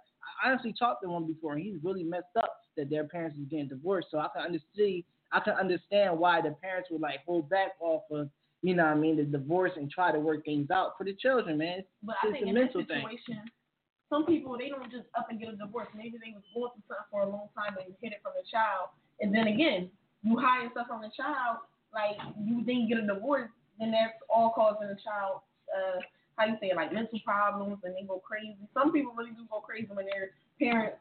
I 0.44 0.50
honestly 0.50 0.74
talked 0.78 1.04
to 1.04 1.10
one 1.10 1.28
before, 1.28 1.54
and 1.54 1.62
he's 1.62 1.78
really 1.84 2.04
messed 2.04 2.36
up 2.38 2.58
that 2.78 2.90
their 2.90 3.06
parents 3.06 3.38
is 3.38 3.46
getting 3.50 3.68
divorced. 3.68 4.08
So 4.12 4.20
I 4.20 4.28
can 4.34 4.46
understand, 4.46 5.04
I 5.32 5.40
can 5.40 5.54
understand 5.54 6.18
why 6.18 6.42
the 6.42 6.52
parents 6.62 6.90
would 6.92 7.02
like 7.02 7.20
hold 7.26 7.50
back 7.50 7.72
off 7.80 8.04
of, 8.12 8.30
you 8.62 8.76
know, 8.76 8.86
what 8.86 8.92
I 8.92 8.96
mean, 8.96 9.18
the 9.18 9.24
divorce 9.24 9.72
and 9.76 9.90
try 9.90 10.12
to 10.12 10.20
work 10.20 10.46
things 10.46 10.72
out 10.72 10.94
for 10.98 11.04
the 11.04 11.14
children, 11.14 11.58
man. 11.58 11.84
But 12.04 12.16
it's 12.24 12.30
I 12.30 12.32
think 12.34 12.46
a 12.46 12.50
in 12.50 12.56
mental 12.56 12.86
thing. 12.86 13.04
situation, 13.04 13.44
some 14.10 14.26
people 14.26 14.58
they 14.58 14.70
don't 14.70 14.92
just 14.92 15.08
up 15.18 15.28
and 15.30 15.40
get 15.40 15.50
a 15.50 15.56
divorce. 15.56 15.88
Maybe 15.96 16.18
they 16.18 16.34
was 16.34 16.44
going 16.54 16.72
through 16.74 16.84
something 16.88 17.10
for 17.10 17.22
a 17.24 17.30
long 17.30 17.50
time 17.56 17.78
and 17.78 17.94
hid 18.02 18.14
it 18.14 18.22
from 18.22 18.34
the 18.36 18.46
child, 18.50 18.90
and 19.20 19.34
then 19.34 19.48
again, 19.48 19.90
you 20.24 20.38
hide 20.38 20.70
stuff 20.72 20.88
from 20.88 21.02
the 21.02 21.12
child. 21.16 21.64
Like 21.94 22.18
you 22.40 22.64
then 22.66 22.88
get 22.88 23.00
a 23.00 23.06
divorce, 23.06 23.50
then 23.80 23.92
that's 23.92 24.16
all 24.30 24.54
causing 24.56 24.88
the 24.88 24.98
child. 25.04 25.42
Uh, 25.72 26.00
how 26.38 26.46
you 26.46 26.58
say 26.60 26.68
it, 26.68 26.76
like 26.76 26.94
mental 26.94 27.20
problems, 27.26 27.78
and 27.84 27.96
they 27.96 28.04
go 28.04 28.20
crazy. 28.20 28.58
Some 28.74 28.92
people 28.92 29.14
really 29.16 29.32
do 29.32 29.46
go 29.50 29.60
crazy 29.60 29.90
when 29.92 30.06
their 30.06 30.32
parents 30.60 30.98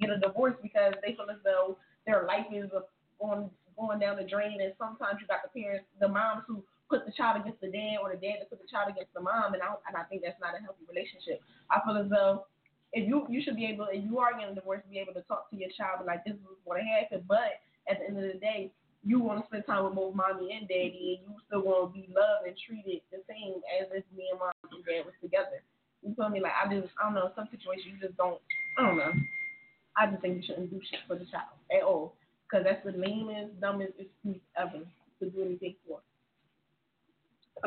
get 0.00 0.10
a 0.10 0.18
divorce 0.18 0.54
because 0.62 0.94
they 1.04 1.14
feel 1.14 1.28
as 1.30 1.40
though 1.44 1.78
their 2.06 2.24
life 2.26 2.46
is 2.52 2.70
uh, 2.76 2.84
going 3.20 3.98
down 4.00 4.16
the 4.16 4.24
drain. 4.28 4.60
And 4.60 4.72
sometimes 4.78 5.18
you 5.20 5.26
got 5.26 5.40
the 5.42 5.52
parents, 5.52 5.86
the 6.00 6.08
moms 6.08 6.44
who 6.46 6.62
put 6.90 7.06
the 7.06 7.12
child 7.12 7.40
against 7.40 7.60
the 7.60 7.72
dad, 7.72 8.02
or 8.02 8.12
the 8.12 8.20
dad 8.20 8.44
that 8.44 8.50
put 8.50 8.60
the 8.60 8.68
child 8.68 8.92
against 8.92 9.12
the 9.14 9.20
mom. 9.20 9.54
And 9.54 9.62
I 9.62 9.74
and 9.88 9.96
I 9.96 10.04
think 10.08 10.22
that's 10.22 10.40
not 10.40 10.56
a 10.56 10.60
healthy 10.60 10.84
relationship. 10.88 11.40
I 11.70 11.80
feel 11.84 11.96
as 11.96 12.10
though 12.10 12.44
if 12.92 13.08
you 13.08 13.24
you 13.28 13.40
should 13.42 13.56
be 13.56 13.66
able, 13.66 13.88
if 13.90 14.04
you 14.04 14.18
are 14.18 14.36
getting 14.36 14.52
a 14.52 14.54
divorce, 14.54 14.84
be 14.90 15.00
able 15.00 15.14
to 15.14 15.24
talk 15.24 15.48
to 15.50 15.56
your 15.56 15.70
child 15.76 16.04
and 16.04 16.06
like 16.06 16.24
this 16.24 16.36
is 16.36 16.44
what 16.64 16.80
happened. 16.84 17.24
But 17.26 17.64
at 17.88 17.98
the 18.00 18.12
end 18.12 18.18
of 18.20 18.28
the 18.28 18.38
day, 18.38 18.70
you 19.04 19.18
want 19.18 19.40
to 19.40 19.46
spend 19.46 19.66
time 19.66 19.84
with 19.84 19.94
both 19.94 20.14
mommy 20.14 20.52
and 20.54 20.68
daddy, 20.68 21.18
and 21.18 21.26
you 21.26 21.40
still 21.46 21.62
want 21.62 21.90
to 21.90 22.00
be 22.00 22.06
loved 22.14 22.46
and 22.46 22.56
treated 22.56 23.02
the 23.10 23.18
same 23.28 23.58
as 23.80 23.88
if 23.90 24.04
me 24.16 24.28
and 24.30 24.38
mom 24.38 24.52
and 24.70 24.84
dad 24.84 25.04
was 25.04 25.14
together. 25.20 25.62
You 26.02 26.14
feel 26.14 26.28
me? 26.28 26.40
Like 26.40 26.52
I 26.54 26.72
just, 26.72 26.92
I 27.00 27.04
don't 27.06 27.14
know, 27.14 27.30
some 27.34 27.48
situations 27.50 27.86
you 27.94 28.06
just 28.06 28.16
don't, 28.16 28.40
I 28.78 28.86
don't 28.86 28.98
know. 28.98 29.12
I 29.96 30.06
just 30.06 30.22
think 30.22 30.36
you 30.36 30.42
shouldn't 30.46 30.70
do 30.70 30.80
shit 30.90 31.00
for 31.06 31.18
the 31.18 31.26
child 31.26 31.58
at 31.70 31.82
all, 31.82 32.14
because 32.46 32.64
that's 32.64 32.84
the 32.84 32.92
lamest, 32.92 33.60
dumbest 33.60 33.98
excuse 33.98 34.40
ever 34.56 34.86
to 35.20 35.30
do 35.30 35.42
anything 35.42 35.74
for. 35.86 36.00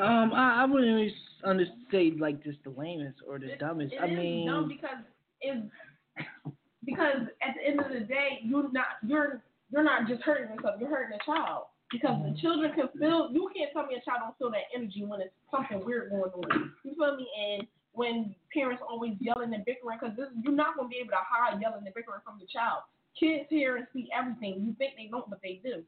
Um, 0.02 0.34
I, 0.34 0.64
I 0.64 0.66
wouldn't 0.66 0.94
really 0.94 1.14
under 1.44 1.66
say 1.92 2.12
like 2.20 2.44
just 2.44 2.60
the 2.64 2.72
lamest 2.72 3.20
or 3.28 3.40
the 3.40 3.56
dumbest. 3.60 3.94
It 3.94 4.02
I 4.02 4.08
mean, 4.08 4.48
dumb 4.48 4.68
because 4.68 5.04
it's 5.40 5.62
because 6.84 7.28
at 7.42 7.56
the 7.56 7.66
end 7.66 7.80
of 7.80 7.90
the 7.92 8.02
day, 8.02 8.40
you're 8.44 8.72
not 8.72 8.86
you're 9.08 9.42
you're 9.72 9.84
not 9.84 10.08
just 10.08 10.22
hurting 10.24 10.54
yourself, 10.54 10.76
you're 10.80 10.90
hurting 10.90 11.18
the 11.18 11.24
child. 11.26 11.66
Because 11.92 12.18
the 12.24 12.34
mm-hmm. 12.34 12.42
children 12.42 12.74
can 12.74 12.90
feel 12.98 13.30
you 13.32 13.48
can't 13.56 13.70
tell 13.72 13.86
me 13.86 13.94
a 13.94 14.02
child 14.02 14.26
don't 14.26 14.38
feel 14.42 14.50
that 14.50 14.74
energy 14.74 15.06
when 15.06 15.22
it's 15.22 15.36
something 15.54 15.86
weird 15.86 16.10
going 16.10 16.34
on. 16.34 16.74
You 16.84 16.96
feel 16.98 17.16
me? 17.16 17.30
And 17.38 17.68
when 17.94 18.36
parents 18.52 18.82
always 18.82 19.14
yelling 19.20 19.54
and 19.54 19.64
bickering, 19.64 20.00
because 20.02 20.18
you're 20.18 20.54
not 20.54 20.76
gonna 20.76 20.90
be 20.90 20.98
able 20.98 21.14
to 21.14 21.22
hide 21.22 21.62
yelling 21.62 21.86
and 21.86 21.94
bickering 21.94 22.26
from 22.26 22.40
the 22.40 22.48
child. 22.50 22.82
Kids 23.20 23.46
hear 23.50 23.78
and 23.78 23.88
see 23.94 24.10
everything. 24.12 24.66
You 24.66 24.74
think 24.78 24.98
they 24.98 25.08
don't, 25.08 25.30
but 25.30 25.40
they 25.42 25.62
do. 25.64 25.84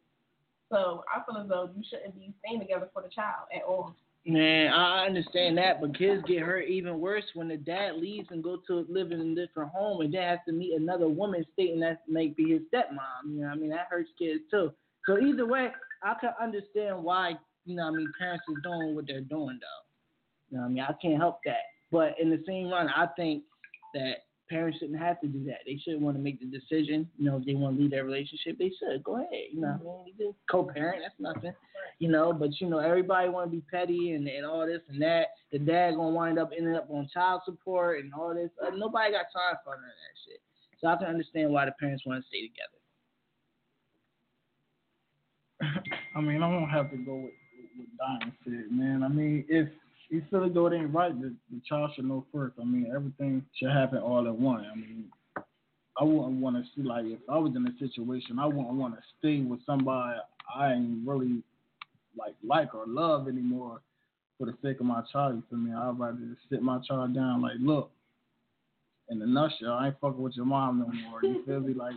So 0.69 1.03
I 1.09 1.23
feel 1.25 1.41
as 1.41 1.49
though 1.49 1.69
you 1.75 1.83
shouldn't 1.89 2.15
be 2.15 2.33
staying 2.39 2.61
together 2.61 2.89
for 2.93 3.01
the 3.01 3.09
child 3.09 3.49
at 3.53 3.63
all. 3.63 3.95
Man, 4.29 4.73
I 4.73 5.05
understand 5.05 5.57
that, 5.57 5.79
but 5.79 5.97
kids 5.97 6.21
get 6.27 6.41
hurt 6.41 6.67
even 6.67 6.99
worse 6.99 7.23
when 7.33 7.47
the 7.47 7.55
dad 7.55 7.95
leaves 7.95 8.27
and 8.29 8.43
go 8.43 8.57
to 8.67 8.85
live 8.89 9.13
in 9.13 9.21
a 9.21 9.35
different 9.35 9.71
home 9.71 10.01
and 10.01 10.13
then 10.13 10.21
has 10.21 10.39
to 10.47 10.51
meet 10.51 10.73
another 10.73 11.07
woman 11.07 11.45
stating 11.53 11.79
that 11.79 12.01
may 12.09 12.27
be 12.27 12.51
his 12.51 12.61
stepmom. 12.63 13.33
You 13.33 13.41
know 13.41 13.47
I 13.47 13.55
mean? 13.55 13.69
That 13.69 13.87
hurts 13.89 14.09
kids 14.19 14.41
too. 14.51 14.73
So 15.05 15.17
either 15.17 15.47
way, 15.47 15.69
I 16.03 16.13
can 16.19 16.31
understand 16.41 17.01
why, 17.01 17.35
you 17.65 17.77
know 17.77 17.87
I 17.87 17.91
mean, 17.91 18.11
parents 18.19 18.43
are 18.49 18.61
doing 18.61 18.95
what 18.95 19.07
they're 19.07 19.21
doing 19.21 19.59
though. 19.61 20.51
You 20.51 20.57
know 20.57 20.65
I 20.65 20.67
mean? 20.67 20.83
I 20.83 20.93
can't 21.01 21.15
help 21.15 21.39
that. 21.45 21.63
But 21.89 22.15
in 22.19 22.29
the 22.29 22.43
same 22.45 22.67
run, 22.67 22.89
I 22.89 23.07
think 23.15 23.43
that 23.93 24.26
parents 24.49 24.79
shouldn't 24.79 24.99
have 24.99 25.19
to 25.21 25.27
do 25.27 25.43
that. 25.45 25.59
They 25.65 25.79
should 25.83 26.01
want 26.01 26.17
to 26.17 26.23
make 26.23 26.39
the 26.39 26.45
decision. 26.45 27.09
You 27.17 27.25
know, 27.25 27.37
if 27.37 27.45
they 27.45 27.53
want 27.53 27.75
to 27.75 27.81
leave 27.81 27.91
their 27.91 28.05
relationship, 28.05 28.57
they 28.57 28.71
should. 28.79 29.03
Go 29.03 29.17
ahead. 29.17 29.51
You 29.51 29.61
know 29.61 29.77
what 29.81 30.01
I 30.01 30.05
mean? 30.05 30.07
You 30.07 30.13
can 30.17 30.33
co-parent, 30.49 31.01
that's 31.03 31.19
nothing. 31.19 31.53
You 31.99 32.09
know, 32.09 32.33
but 32.33 32.49
you 32.59 32.69
know, 32.69 32.79
everybody 32.79 33.29
want 33.29 33.49
to 33.49 33.55
be 33.55 33.63
petty 33.71 34.11
and, 34.11 34.27
and 34.27 34.45
all 34.45 34.65
this 34.65 34.81
and 34.89 35.01
that. 35.01 35.27
The 35.51 35.59
dad 35.59 35.95
gonna 35.95 36.09
wind 36.09 36.39
up 36.39 36.51
ending 36.55 36.75
up 36.75 36.87
on 36.89 37.09
child 37.13 37.41
support 37.45 37.99
and 38.03 38.13
all 38.13 38.33
this. 38.33 38.51
Uh, 38.61 38.71
nobody 38.75 39.11
got 39.11 39.25
time 39.33 39.57
for 39.63 39.75
none 39.75 39.83
of 39.83 39.89
that 39.89 40.17
shit. 40.25 40.41
So 40.79 40.87
I 40.87 40.95
can 40.97 41.07
understand 41.07 41.51
why 41.51 41.65
the 41.65 41.71
parents 41.79 42.05
want 42.05 42.23
to 42.23 42.27
stay 42.27 42.47
together. 42.47 42.77
I 46.15 46.21
mean, 46.21 46.43
I 46.43 46.47
won't 46.47 46.69
have 46.69 46.91
to 46.91 46.97
go 46.97 47.15
with 47.15 47.33
with 47.77 47.87
Diamond 47.97 48.33
said, 48.43 48.71
man. 48.71 49.03
I 49.03 49.07
mean, 49.07 49.45
if 49.47 49.69
feel 50.29 50.45
as 50.45 50.53
though 50.53 50.67
it 50.67 50.73
ain't 50.73 50.93
right, 50.93 51.19
the, 51.19 51.33
the 51.51 51.61
child 51.67 51.91
should 51.95 52.05
know 52.05 52.25
first. 52.33 52.55
I 52.59 52.63
mean, 52.63 52.91
everything 52.93 53.43
should 53.55 53.71
happen 53.71 53.99
all 53.99 54.27
at 54.27 54.35
once. 54.35 54.65
I 54.71 54.75
mean, 54.75 55.05
I 55.99 56.03
wouldn't 56.03 56.39
want 56.41 56.55
to 56.55 56.63
see 56.75 56.87
like 56.87 57.05
if 57.05 57.19
I 57.29 57.37
was 57.37 57.53
in 57.55 57.67
a 57.67 57.77
situation, 57.79 58.39
I 58.39 58.45
wouldn't 58.45 58.73
want 58.73 58.95
to 58.95 59.01
stay 59.19 59.41
with 59.41 59.59
somebody 59.65 60.19
I 60.55 60.73
ain't 60.73 61.07
really 61.07 61.43
like 62.17 62.35
like 62.43 62.73
or 62.73 62.85
love 62.87 63.27
anymore. 63.27 63.81
for 64.37 64.45
the 64.45 64.53
sake 64.61 64.79
of 64.79 64.85
my 64.85 65.01
child. 65.11 65.41
You 65.51 65.57
me? 65.57 65.73
I'd 65.73 65.99
rather 65.99 66.17
just 66.17 66.41
sit 66.49 66.61
my 66.61 66.79
child 66.87 67.15
down. 67.15 67.41
Like, 67.41 67.57
look, 67.59 67.91
in 69.09 69.21
a 69.21 69.25
nutshell, 69.25 69.73
I 69.73 69.87
ain't 69.87 69.99
fucking 69.99 70.21
with 70.21 70.35
your 70.35 70.45
mom 70.45 70.79
no 70.79 71.09
more. 71.09 71.19
You 71.23 71.43
feel 71.45 71.59
me? 71.59 71.73
Like, 71.73 71.95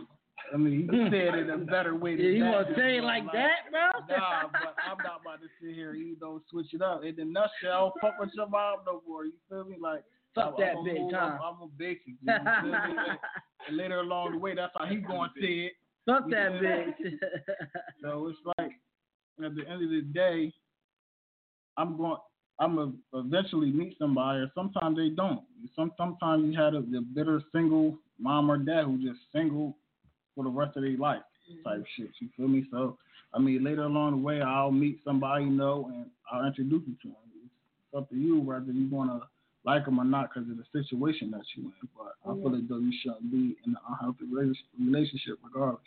I 0.53 0.57
mean, 0.57 0.89
he 0.89 0.97
hmm. 0.97 1.05
said 1.05 1.35
it 1.35 1.49
a 1.49 1.57
better 1.57 1.95
way. 1.95 2.15
Than 2.15 2.25
Yeah, 2.25 2.31
you 2.31 2.43
that, 2.43 2.51
want 2.51 2.67
to 2.69 2.75
say 2.75 2.97
it 2.97 2.99
bro. 2.99 3.07
like 3.07 3.25
that, 3.33 3.71
bro? 3.71 4.17
Nah, 4.17 4.47
but 4.51 4.75
I'm 4.85 4.97
not 5.03 5.21
about 5.21 5.41
to 5.41 5.47
sit 5.61 5.75
here, 5.75 5.91
and 5.91 5.99
you 5.99 6.17
know, 6.21 6.41
switch 6.49 6.73
it 6.73 6.81
up. 6.81 7.03
In 7.03 7.15
the 7.15 7.25
nutshell, 7.25 7.93
fuck 8.01 8.19
with 8.19 8.31
your 8.33 8.47
mom 8.47 8.79
no 8.85 9.01
more. 9.07 9.25
You 9.25 9.33
feel 9.49 9.65
me? 9.65 9.77
Like, 9.81 10.03
Fuck 10.33 10.55
I'm, 10.57 10.61
that 10.61 10.75
I'm 10.77 10.85
bitch, 10.85 11.13
a 11.13 11.17
huh? 11.17 11.25
I'm, 11.25 11.41
I'm 11.41 11.61
a 11.61 11.67
basic. 11.77 12.15
You 12.21 12.27
feel 12.27 12.71
me? 12.71 12.71
And- 12.73 13.17
and 13.67 13.77
later 13.77 13.99
along 13.99 14.31
the 14.31 14.37
way, 14.37 14.55
that's 14.55 14.73
how 14.77 14.85
he 14.85 14.95
going 14.97 15.29
to 15.35 15.41
say 15.41 15.53
it. 15.67 15.73
Fuck 16.05 16.23
You 16.27 16.31
that 16.31 16.51
feel 16.51 16.61
bitch. 16.61 17.19
So 18.01 18.27
it's 18.27 18.39
like 18.57 18.71
at 19.45 19.55
the 19.55 19.69
end 19.69 19.83
of 19.83 19.89
the 19.89 20.01
day, 20.13 20.53
I'm 21.77 21.97
going. 21.97 22.17
I'm 22.59 22.75
gonna 22.75 22.91
eventually 23.13 23.71
meet 23.71 23.97
somebody, 23.97 24.39
or 24.39 24.51
sometimes 24.53 24.95
they 24.95 25.09
don't. 25.09 25.41
Some 25.75 25.91
sometimes 25.97 26.45
you 26.45 26.59
had 26.61 26.75
a, 26.75 26.81
the 26.81 27.03
bitter 27.15 27.41
single 27.51 27.97
mom 28.19 28.51
or 28.51 28.57
dad 28.57 28.83
who 28.85 28.97
just 28.97 29.19
single 29.33 29.75
for 30.35 30.43
the 30.43 30.49
rest 30.49 30.77
of 30.77 30.83
their 30.83 30.97
life 30.97 31.21
type 31.63 31.77
mm-hmm. 31.77 32.03
shit. 32.03 32.11
You 32.19 32.29
feel 32.37 32.47
me? 32.47 32.65
So 32.71 32.97
I 33.33 33.39
mean, 33.39 33.63
later 33.63 33.83
along 33.83 34.11
the 34.11 34.17
way, 34.17 34.41
I'll 34.41 34.71
meet 34.71 34.99
somebody 35.03 35.45
you 35.45 35.51
know, 35.51 35.89
and 35.93 36.05
I'll 36.31 36.45
introduce 36.45 36.83
you 36.87 36.95
to 37.03 37.07
them. 37.07 37.15
It's 37.45 37.97
up 37.97 38.09
to 38.09 38.15
you 38.15 38.39
whether 38.39 38.71
you 38.71 38.89
wanna 38.89 39.21
like 39.63 39.85
them 39.85 39.99
or 39.99 40.05
not 40.05 40.29
because 40.33 40.49
of 40.49 40.57
the 40.57 40.65
situation 40.71 41.31
that 41.31 41.43
you're 41.55 41.65
in. 41.65 41.89
But 41.95 42.15
I 42.25 42.33
feel 42.33 42.55
as 42.55 42.61
though 42.67 42.79
you 42.79 42.93
shouldn't 43.01 43.31
be 43.31 43.55
in 43.65 43.71
an 43.71 43.77
unhealthy 43.89 44.25
relationship 44.79 45.37
regardless. 45.43 45.81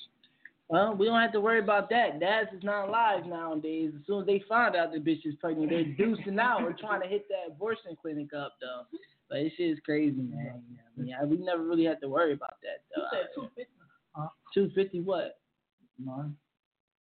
Well, 0.68 0.94
we 0.94 1.06
don't 1.06 1.20
have 1.20 1.32
to 1.32 1.40
worry 1.40 1.58
about 1.58 1.90
that. 1.90 2.20
Dads 2.20 2.48
is 2.56 2.64
not 2.64 2.88
alive 2.88 3.26
nowadays. 3.26 3.92
As 3.94 4.06
soon 4.06 4.22
as 4.22 4.26
they 4.26 4.42
find 4.48 4.74
out 4.74 4.92
the 4.92 4.98
bitch 4.98 5.26
is 5.26 5.34
pregnant, 5.38 5.70
they're 5.70 5.84
deucing 5.98 6.40
out. 6.40 6.62
We're 6.62 6.72
trying 6.72 7.02
to 7.02 7.06
hit 7.06 7.26
that 7.28 7.52
abortion 7.54 7.96
clinic 8.00 8.32
up 8.32 8.54
though. 8.60 8.84
But 9.28 9.42
this 9.42 9.52
shit 9.56 9.70
is 9.70 9.78
crazy, 9.84 10.22
man. 10.22 10.62
I 10.96 11.00
mean, 11.00 11.14
I, 11.20 11.24
we 11.24 11.36
never 11.36 11.62
really 11.62 11.84
had 11.84 12.00
to 12.00 12.08
worry 12.08 12.32
about 12.32 12.56
that 12.62 12.84
though. 12.94 13.48
You 14.14 14.14
said 14.14 14.14
250. 14.14 14.16
Huh? 14.16 14.28
Two 14.54 14.70
fifty 14.74 15.00
what? 15.00 15.38
No. 15.98 16.30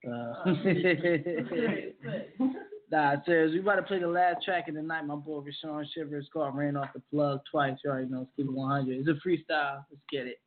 Uh, 0.06 0.34
nah, 2.92 3.16
serious. 3.24 3.52
We 3.52 3.60
about 3.60 3.76
to 3.76 3.82
play 3.82 4.00
the 4.00 4.06
last 4.06 4.44
track 4.44 4.68
of 4.68 4.74
the 4.74 4.82
night. 4.82 5.06
My 5.06 5.16
boy 5.16 5.40
Rashawn 5.40 5.86
Shiver. 5.94 6.18
It's 6.18 6.28
called 6.32 6.54
"Ran 6.56 6.76
Off 6.76 6.90
the 6.94 7.00
Plug" 7.10 7.40
twice. 7.50 7.78
You 7.84 7.90
already 7.90 8.10
know. 8.10 8.22
It's 8.22 8.30
keep 8.36 8.46
it 8.46 8.52
100. 8.52 8.98
It's 8.98 9.08
a 9.08 9.14
freestyle. 9.26 9.84
Let's 9.90 10.02
get 10.10 10.26
it. 10.26 10.38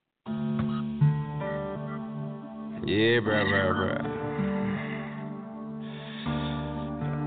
Yeah, 2.87 3.19
bruh, 3.19 3.45
bruh, 3.45 3.75
bruh. 3.75 4.05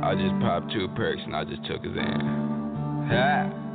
I 0.03 0.15
just 0.15 0.41
popped 0.41 0.73
two 0.73 0.89
perks 0.97 1.21
and 1.27 1.37
I 1.37 1.45
just 1.45 1.63
took 1.67 1.85
his 1.85 1.93
in. 1.93 2.21
Ha! 3.11 3.70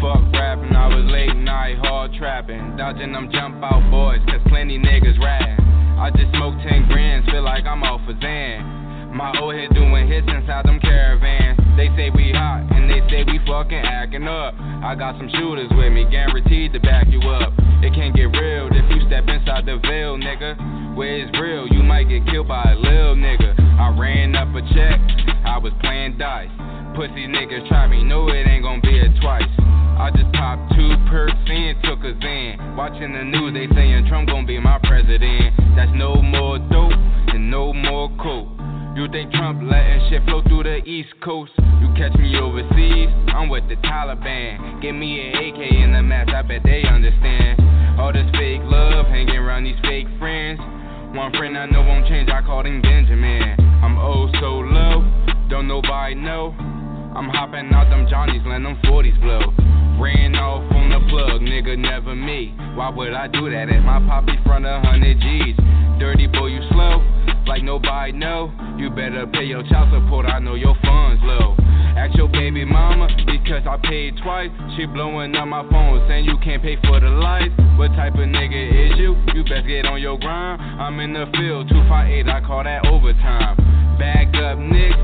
Fuck 0.00 0.32
rapping, 0.32 0.72
I 0.72 0.88
was 0.88 1.04
late 1.12 1.36
night 1.36 1.76
hard 1.76 2.16
trapping. 2.16 2.76
Dodging 2.80 3.12
them 3.12 3.28
jump 3.30 3.60
out 3.62 3.84
boys, 3.92 4.24
cause 4.24 4.40
plenty 4.48 4.78
niggas 4.78 5.20
ratting. 5.20 5.60
I 6.00 6.08
just 6.16 6.32
smoked 6.32 6.64
10 6.64 6.88
grams, 6.88 7.28
feel 7.28 7.44
like 7.44 7.68
I'm 7.68 7.82
off 7.84 8.00
a 8.08 8.16
Xan. 8.16 9.12
My 9.12 9.28
old 9.36 9.52
head 9.52 9.68
doing 9.76 10.08
hits 10.08 10.24
inside 10.24 10.64
them 10.64 10.80
caravans. 10.80 11.60
They 11.76 11.92
say 12.00 12.08
we 12.16 12.32
hot, 12.32 12.64
and 12.72 12.88
they 12.88 13.04
say 13.12 13.28
we 13.28 13.44
fucking 13.44 13.84
acting 13.84 14.24
up. 14.24 14.56
I 14.56 14.96
got 14.96 15.20
some 15.20 15.28
shooters 15.36 15.68
with 15.76 15.92
me, 15.92 16.08
guaranteed 16.08 16.72
to 16.72 16.80
back 16.80 17.04
you 17.12 17.20
up. 17.28 17.52
It 17.84 17.92
can't 17.92 18.16
get 18.16 18.32
real 18.32 18.72
if 18.72 18.88
you 18.88 19.04
step 19.04 19.28
inside 19.28 19.66
the 19.68 19.76
veil, 19.84 20.16
nigga. 20.16 20.96
Where 20.96 21.20
it's 21.20 21.38
real, 21.38 21.68
you 21.68 21.82
might 21.82 22.08
get 22.08 22.24
killed 22.24 22.48
by 22.48 22.72
a 22.72 22.76
lil 22.76 23.20
nigga. 23.20 23.52
I 23.76 23.92
ran 24.00 24.34
up 24.34 24.48
a 24.56 24.64
check, 24.72 24.96
I 25.44 25.58
was 25.60 25.76
playing 25.84 26.16
dice. 26.16 26.48
Pussy 26.94 27.26
niggas 27.26 27.68
try 27.68 27.86
me, 27.86 28.02
know 28.02 28.28
it 28.28 28.46
ain't 28.46 28.64
gonna 28.64 28.80
be 28.80 28.98
a 28.98 29.08
twice. 29.20 29.42
I 29.96 30.10
just 30.10 30.32
popped 30.32 30.72
two 30.74 30.96
perks 31.08 31.32
and 31.46 31.76
took 31.84 32.00
a 32.00 32.12
Xan. 32.18 32.76
Watching 32.76 33.12
the 33.12 33.22
news, 33.22 33.54
they 33.54 33.72
saying 33.74 34.06
Trump 34.08 34.28
gon' 34.28 34.44
be 34.44 34.58
my 34.58 34.78
president. 34.84 35.54
That's 35.76 35.92
no 35.94 36.20
more 36.20 36.58
dope 36.58 36.92
and 37.30 37.50
no 37.50 37.72
more 37.72 38.08
coke. 38.16 38.48
You 38.96 39.06
think 39.12 39.30
Trump 39.32 39.62
letting 39.62 40.10
shit 40.10 40.24
flow 40.24 40.42
through 40.42 40.64
the 40.64 40.82
East 40.84 41.14
Coast? 41.22 41.52
You 41.80 41.88
catch 41.96 42.12
me 42.18 42.36
overseas, 42.36 43.08
I'm 43.28 43.48
with 43.48 43.68
the 43.68 43.76
Taliban. 43.76 44.82
Give 44.82 44.94
me 44.94 45.20
an 45.20 45.36
AK 45.36 45.60
in 45.84 45.92
the 45.92 46.02
mask, 46.02 46.34
I 46.34 46.42
bet 46.42 46.62
they 46.64 46.82
understand. 46.82 48.00
All 48.00 48.12
this 48.12 48.28
fake 48.34 48.62
love 48.64 49.06
hanging 49.06 49.36
around 49.36 49.64
these 49.64 49.78
fake 49.82 50.08
friends. 50.18 50.58
One 51.14 51.30
friend 51.32 51.56
I 51.56 51.66
know 51.66 51.82
won't 51.82 52.08
change, 52.08 52.30
I 52.30 52.42
called 52.42 52.66
him 52.66 52.82
Benjamin. 52.82 53.54
I'm 53.82 53.96
oh 53.98 54.28
so 54.40 54.58
low, 54.58 55.04
don't 55.48 55.68
nobody 55.68 56.16
know. 56.16 56.54
I'm 57.14 57.28
hopping 57.28 57.72
out 57.74 57.90
them 57.90 58.06
Johnnies, 58.08 58.42
letting 58.46 58.64
them 58.64 58.78
40s 58.86 59.20
blow. 59.20 59.52
Ran 60.00 60.34
off 60.36 60.62
on 60.72 60.88
the 60.88 61.00
plug, 61.10 61.42
nigga, 61.42 61.76
never 61.76 62.14
me. 62.14 62.54
Why 62.74 62.88
would 62.88 63.12
I 63.12 63.26
do 63.26 63.50
that 63.50 63.68
if 63.68 63.82
my 63.84 63.98
poppy 64.06 64.38
front 64.46 64.64
a 64.64 64.80
hundred 64.80 65.18
G's? 65.20 65.56
Dirty 65.98 66.26
boy, 66.26 66.46
you 66.46 66.62
slow, 66.70 67.02
like 67.46 67.62
nobody 67.62 68.12
know. 68.12 68.54
You 68.78 68.88
better 68.88 69.26
pay 69.26 69.44
your 69.44 69.62
child 69.68 69.92
support, 69.92 70.24
I 70.26 70.38
know 70.38 70.54
your 70.54 70.74
funds 70.86 71.20
low. 71.24 71.56
Ask 71.98 72.16
your 72.16 72.28
baby 72.28 72.64
mama, 72.64 73.08
because 73.26 73.66
I 73.66 73.76
paid 73.82 74.14
twice. 74.22 74.48
She 74.76 74.86
blowing 74.86 75.34
up 75.34 75.48
my 75.48 75.68
phone, 75.68 76.06
saying 76.08 76.24
you 76.24 76.38
can't 76.42 76.62
pay 76.62 76.78
for 76.86 77.00
the 77.00 77.10
lights. 77.10 77.52
What 77.76 77.88
type 77.98 78.14
of 78.14 78.30
nigga 78.30 78.92
is 78.92 78.98
you? 78.98 79.18
You 79.34 79.42
best 79.44 79.66
get 79.66 79.84
on 79.84 80.00
your 80.00 80.16
grind. 80.16 80.62
I'm 80.62 80.98
in 81.00 81.12
the 81.12 81.26
field, 81.36 81.68
258, 81.68 82.28
I 82.30 82.40
call 82.40 82.64
that 82.64 82.86
overtime. 82.86 83.58
Back 83.98 84.32
up, 84.38 84.56
nicks, 84.56 84.96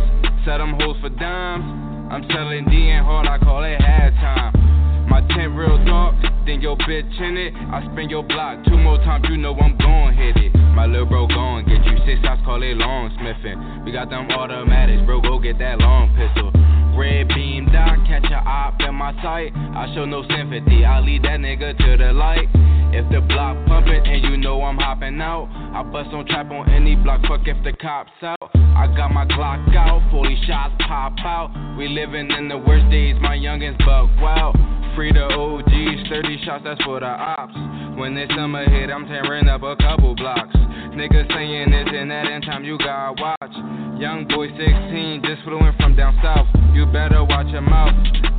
sell 0.46 0.59
them 0.59 0.78
hoes 0.80 0.96
for 1.02 1.11
dimes. 1.11 1.95
I'm 2.09 2.24
selling 2.32 2.64
D 2.66 2.90
and 2.90 3.04
hard, 3.04 3.26
I 3.26 3.36
call 3.38 3.64
it 3.64 3.80
halftime. 3.80 4.86
My 5.09 5.20
tent 5.34 5.54
real 5.54 5.82
dark, 5.84 6.14
then 6.46 6.61
your 6.61 6.76
bitch 6.76 7.20
in 7.20 7.36
it. 7.36 7.54
I 7.54 7.82
spin 7.92 8.11
your 8.11 8.22
block 8.22 8.64
two 8.64 8.76
more 8.76 8.98
times, 8.98 9.26
you 9.28 9.36
know 9.36 9.54
I'm 9.54 9.76
gon' 9.78 10.14
hit 10.14 10.36
it. 10.36 10.54
My 10.74 10.86
little 10.86 11.07
bro 11.07 11.26
gon' 11.26 11.64
get 11.64 11.84
you 11.84 11.96
six 12.07 12.20
shots, 12.22 12.42
call 12.44 12.62
it 12.62 12.76
long 12.76 13.11
smithing. 13.18 13.84
We 13.84 13.92
got 13.92 14.11
them 14.11 14.30
automatics, 14.30 15.02
bro, 15.07 15.20
go 15.20 15.38
get 15.38 15.59
that 15.59 15.78
long 15.78 16.14
pistol. 16.16 16.52
Red 16.98 17.28
beam 17.28 17.66
dot, 17.72 17.98
catch 18.07 18.24
a 18.30 18.40
op 18.40 18.80
in 18.80 18.94
my 18.94 19.12
sight. 19.22 19.52
I 19.54 19.92
show 19.94 20.04
no 20.04 20.22
sympathy, 20.28 20.84
I 20.84 21.00
lead 21.00 21.22
that 21.24 21.40
nigga 21.40 21.76
to 21.76 21.96
the 21.96 22.12
light. 22.12 22.48
If 22.92 23.04
the 23.12 23.20
block 23.20 23.57
pumping 23.66 24.07
and 24.07 24.22
you 24.24 24.36
know 24.38 24.62
I'm 24.62 24.78
hopping 24.78 25.20
out, 25.20 25.48
I 25.74 25.82
bust 25.82 26.11
on 26.14 26.26
trap 26.26 26.50
on 26.50 26.70
any 26.70 26.96
block, 26.96 27.20
fuck 27.28 27.46
if 27.46 27.62
the 27.64 27.72
cops 27.72 28.11
out. 28.22 28.36
I 28.76 28.86
got 28.94 29.12
my 29.12 29.24
Glock 29.24 29.74
out, 29.74 30.02
40 30.11 30.36
shots 30.46 30.74
pop 30.86 31.14
out. 31.24 31.76
We 31.78 31.88
living 31.88 32.30
in 32.30 32.48
the 32.48 32.59
worst 32.59 32.90
days, 32.90 33.16
my 33.20 33.36
youngins 33.36 33.78
buck 33.78 34.09
wild. 34.20 34.57
Free 34.97 35.12
the 35.12 35.24
OGs, 35.24 36.09
30 36.09 36.44
shots, 36.47 36.64
that's 36.64 36.82
for 36.82 37.01
the 37.01 37.07
ops. 37.07 37.53
When 38.01 38.14
this 38.14 38.30
summer 38.34 38.64
hit, 38.64 38.88
I'm 38.88 39.05
tearing 39.07 39.47
up 39.47 39.62
a 39.62 39.76
couple 39.76 40.14
blocks. 40.14 40.57
Niggas 40.97 41.28
saying 41.34 41.70
this 41.70 41.86
and 41.92 42.11
that, 42.11 42.24
in 42.24 42.40
time 42.40 42.64
you 42.64 42.78
gotta 42.78 43.12
watch. 43.20 44.01
Young 44.01 44.26
boy 44.26 44.49
16, 44.49 45.20
just 45.22 45.42
flew 45.44 45.59
in 45.59 45.74
from 45.76 45.97
down 45.97 46.18
south. 46.22 46.47
You 46.72 46.86
better 46.86 47.22
watch 47.24 47.49
your 47.49 47.61
mouth, 47.61 47.92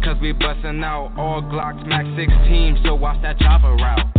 cause 0.04 0.18
we 0.20 0.32
bustin' 0.32 0.84
out 0.84 1.14
all 1.16 1.44
Glocks, 1.44 1.86
Max 1.86 2.08
16, 2.18 2.80
so 2.84 2.96
watch 2.96 3.22
that 3.22 3.38
chopper 3.38 3.76
route. 3.76 4.17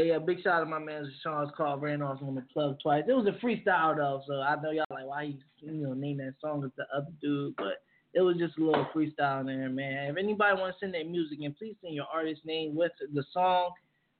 Hey, 0.00 0.08
yeah, 0.08 0.18
big 0.18 0.42
shout 0.42 0.54
out 0.54 0.60
to 0.60 0.64
my 0.64 0.78
man 0.78 1.12
Sean's 1.22 1.50
call 1.54 1.76
ran 1.76 2.00
off 2.00 2.22
on 2.22 2.34
the 2.34 2.40
plug 2.54 2.78
twice. 2.82 3.04
It 3.06 3.12
was 3.12 3.26
a 3.26 3.44
freestyle 3.44 3.94
though, 3.94 4.22
so 4.26 4.40
I 4.40 4.56
know 4.62 4.70
y'all 4.70 4.86
like 4.90 5.04
why 5.04 5.26
he 5.26 5.38
you 5.58 5.72
know 5.72 5.92
named 5.92 6.20
that 6.20 6.36
song 6.40 6.64
as 6.64 6.70
the 6.78 6.84
other 6.96 7.10
dude, 7.20 7.54
but 7.58 7.82
it 8.14 8.22
was 8.22 8.38
just 8.38 8.56
a 8.56 8.64
little 8.64 8.86
freestyle 8.94 9.40
in 9.40 9.46
there, 9.48 9.68
man. 9.68 10.10
If 10.10 10.16
anybody 10.16 10.58
want 10.58 10.74
to 10.74 10.78
send 10.80 10.94
their 10.94 11.04
music 11.04 11.40
in, 11.42 11.52
please 11.52 11.76
send 11.82 11.94
your 11.94 12.06
artist 12.10 12.40
name 12.46 12.74
with 12.74 12.92
the 13.12 13.22
song, 13.30 13.72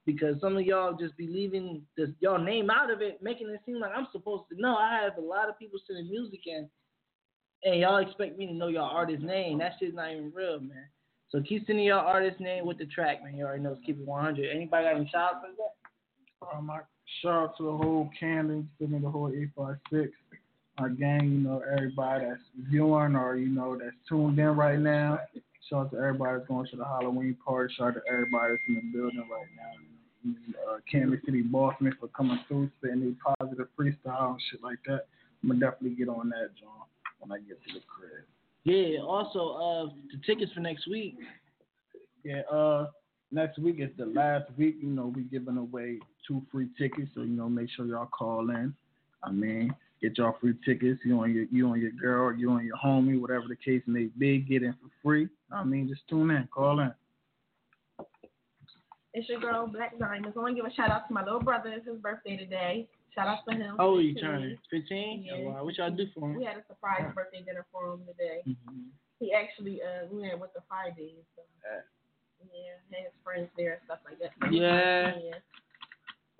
because 0.04 0.38
some 0.42 0.54
of 0.54 0.66
y'all 0.66 0.92
just 0.92 1.16
be 1.16 1.26
leaving 1.26 1.80
the, 1.96 2.14
y'all 2.20 2.36
name 2.36 2.68
out 2.68 2.90
of 2.90 3.00
it, 3.00 3.22
making 3.22 3.48
it 3.48 3.60
seem 3.64 3.80
like 3.80 3.92
I'm 3.96 4.08
supposed 4.12 4.50
to 4.52 4.60
know. 4.60 4.76
I 4.76 5.00
have 5.02 5.16
a 5.16 5.26
lot 5.26 5.48
of 5.48 5.58
people 5.58 5.78
sending 5.86 6.10
music 6.10 6.40
in, 6.44 6.68
and 7.64 7.80
y'all 7.80 8.06
expect 8.06 8.36
me 8.36 8.46
to 8.48 8.52
know 8.52 8.68
your 8.68 8.82
artist 8.82 9.22
name. 9.22 9.56
That 9.60 9.76
shit's 9.80 9.94
not 9.94 10.12
even 10.12 10.30
real, 10.34 10.60
man. 10.60 10.88
So 11.30 11.40
keep 11.40 11.66
sending 11.66 11.84
your 11.84 11.98
artist 11.98 12.40
name 12.40 12.66
with 12.66 12.78
the 12.78 12.86
track, 12.86 13.22
man. 13.22 13.36
You 13.36 13.44
already 13.44 13.62
know 13.62 13.72
it's 13.72 13.84
keep 13.86 14.00
it 14.00 14.06
100. 14.06 14.50
Anybody 14.50 14.84
got 14.84 14.96
any 14.96 15.08
shout 15.10 15.34
outs 15.34 15.46
for 15.46 15.52
that? 15.56 16.56
Um, 16.56 16.70
I 16.70 16.80
shout 17.22 17.50
out 17.50 17.56
to 17.58 17.64
the 17.64 17.76
whole 17.76 18.10
Camden, 18.18 18.68
the 18.80 18.86
whole 19.08 19.28
856, 19.28 20.12
our 20.78 20.88
gang, 20.88 21.30
you 21.30 21.38
know, 21.38 21.62
everybody 21.70 22.24
that's 22.24 22.40
viewing 22.68 23.14
or, 23.14 23.36
you 23.36 23.48
know, 23.48 23.78
that's 23.78 23.94
tuned 24.08 24.38
in 24.38 24.56
right 24.56 24.78
now. 24.78 25.20
Shout 25.68 25.86
out 25.86 25.90
to 25.92 25.98
everybody 25.98 26.38
that's 26.38 26.48
going 26.48 26.66
to 26.70 26.76
the 26.76 26.84
Halloween 26.84 27.36
party. 27.44 27.72
Shout 27.76 27.88
out 27.88 27.94
to 27.94 28.00
everybody 28.10 28.54
that's 28.54 28.62
in 28.68 28.74
the 28.74 28.98
building 28.98 29.28
right 29.30 29.46
now. 29.56 30.32
Uh, 30.68 30.78
Camden 30.90 31.20
City 31.24 31.42
Boston 31.42 31.94
for 32.00 32.08
coming 32.08 32.40
through, 32.48 32.70
spitting 32.78 33.16
a 33.16 33.36
positive 33.36 33.68
freestyle 33.78 34.32
and 34.32 34.40
shit 34.50 34.62
like 34.62 34.78
that. 34.86 35.06
I'm 35.42 35.48
going 35.50 35.60
to 35.60 35.66
definitely 35.66 35.96
get 35.96 36.08
on 36.08 36.28
that, 36.30 36.50
John, 36.60 36.84
when 37.20 37.32
I 37.32 37.38
get 37.38 37.62
to 37.62 37.74
the 37.74 37.80
crib. 37.86 38.24
Yeah. 38.64 39.00
Also, 39.00 39.50
uh, 39.50 39.94
the 40.12 40.20
tickets 40.26 40.52
for 40.52 40.60
next 40.60 40.88
week. 40.88 41.16
Yeah, 42.24 42.42
uh, 42.52 42.88
next 43.32 43.58
week 43.58 43.76
is 43.78 43.90
the 43.96 44.06
last 44.06 44.44
week. 44.56 44.76
You 44.80 44.90
know, 44.90 45.12
we 45.14 45.22
giving 45.22 45.56
away 45.56 45.98
two 46.26 46.42
free 46.52 46.68
tickets, 46.76 47.08
so 47.14 47.22
you 47.22 47.28
know, 47.28 47.48
make 47.48 47.68
sure 47.74 47.86
y'all 47.86 48.06
call 48.06 48.50
in. 48.50 48.74
I 49.22 49.30
mean, 49.30 49.74
get 50.02 50.18
y'all 50.18 50.36
free 50.40 50.54
tickets. 50.64 51.00
You 51.04 51.22
and 51.22 51.34
your 51.34 51.44
you 51.50 51.68
on 51.68 51.80
your 51.80 51.92
girl, 51.92 52.34
you 52.34 52.50
on 52.50 52.64
your 52.64 52.76
homie, 52.76 53.20
whatever 53.20 53.46
the 53.48 53.56
case 53.56 53.82
may 53.86 54.08
be, 54.18 54.38
get 54.38 54.62
in 54.62 54.72
for 54.74 54.90
free. 55.02 55.28
I 55.50 55.64
mean, 55.64 55.88
just 55.88 56.06
tune 56.08 56.30
in, 56.30 56.48
call 56.52 56.80
in. 56.80 56.92
It's 59.12 59.28
your 59.28 59.40
girl 59.40 59.66
Blaqq 59.66 59.98
Diamonds. 59.98 60.36
I 60.36 60.40
want 60.40 60.56
to 60.56 60.62
give 60.62 60.70
a 60.70 60.74
shout 60.74 60.90
out 60.90 61.08
to 61.08 61.14
my 61.14 61.24
little 61.24 61.42
brother. 61.42 61.70
It's 61.70 61.86
his 61.86 61.98
birthday 61.98 62.36
today. 62.36 62.88
Shout 63.14 63.26
out 63.28 63.38
to 63.48 63.56
him. 63.56 63.76
How 63.76 63.86
old 63.88 64.02
you 64.04 64.14
15. 64.14 64.22
turning? 64.30 64.58
Fifteen. 64.70 65.24
Yeah. 65.24 65.32
Oh, 65.36 65.50
wow. 65.50 65.64
What 65.64 65.76
y'all 65.78 65.90
do 65.90 66.06
for 66.14 66.30
him? 66.30 66.36
We 66.36 66.44
had 66.44 66.56
a 66.56 66.64
surprise 66.68 67.10
birthday 67.14 67.42
dinner 67.42 67.66
for 67.72 67.92
him 67.94 68.00
today. 68.06 68.42
Mhm. 68.46 68.86
He 69.18 69.32
actually 69.32 69.82
uh 69.82 70.06
we 70.10 70.20
went 70.20 70.38
with 70.40 70.52
the 70.54 70.62
five 70.68 70.96
days. 70.96 71.24
So. 71.36 71.42
Yeah, 72.52 72.96
had 72.96 73.04
his 73.04 73.12
friends 73.22 73.48
there 73.56 73.72
and 73.72 73.80
stuff 73.84 73.98
like 74.04 74.18
that. 74.18 74.32
Yeah. 74.52 75.18
Yeah. 75.22 75.34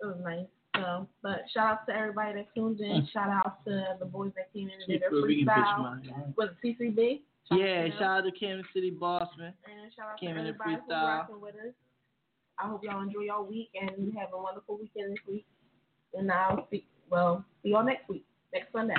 It 0.02 0.06
was 0.06 0.16
nice. 0.24 0.46
So, 0.76 1.06
but 1.22 1.42
shout 1.52 1.66
out 1.72 1.86
to 1.88 1.94
everybody 1.94 2.34
that 2.40 2.54
tuned 2.54 2.80
in. 2.80 3.06
Shout 3.12 3.28
out 3.28 3.62
to 3.66 3.96
the 3.98 4.06
boys 4.06 4.32
that 4.36 4.50
came 4.52 4.68
in 4.68 4.74
and 4.80 4.86
did 4.88 5.02
their 5.02 5.10
We 5.10 5.44
can 5.44 5.52
pitch 5.52 5.54
freestyle. 5.54 6.36
Was 6.36 6.50
it 6.62 6.78
C3B? 6.78 7.20
Shout 7.50 7.58
Yeah. 7.60 7.82
them. 7.82 7.92
Shout 7.98 8.02
out 8.02 8.24
to 8.24 8.30
Camden 8.32 8.64
City 8.72 8.90
Bossman. 8.90 9.52
And 9.68 9.92
shout 9.94 10.08
out 10.14 10.20
Came 10.20 10.34
to 10.36 10.40
everybody 10.40 10.74
who's 10.76 10.88
rocking 10.88 11.40
with 11.40 11.54
us. 11.56 11.74
I 12.58 12.68
hope 12.68 12.82
y'all 12.84 13.02
enjoy 13.02 13.20
your 13.28 13.42
week 13.42 13.68
and 13.74 13.90
you 13.98 14.12
have 14.18 14.30
a 14.32 14.38
wonderful 14.40 14.78
weekend 14.78 15.12
this 15.12 15.18
week. 15.28 15.46
And 16.14 16.30
I'll 16.30 16.66
see 16.70 16.84
well, 17.10 17.44
see 17.62 17.70
y'all 17.70 17.84
next 17.84 18.08
week, 18.08 18.24
next 18.54 18.72
Sunday. 18.72 18.94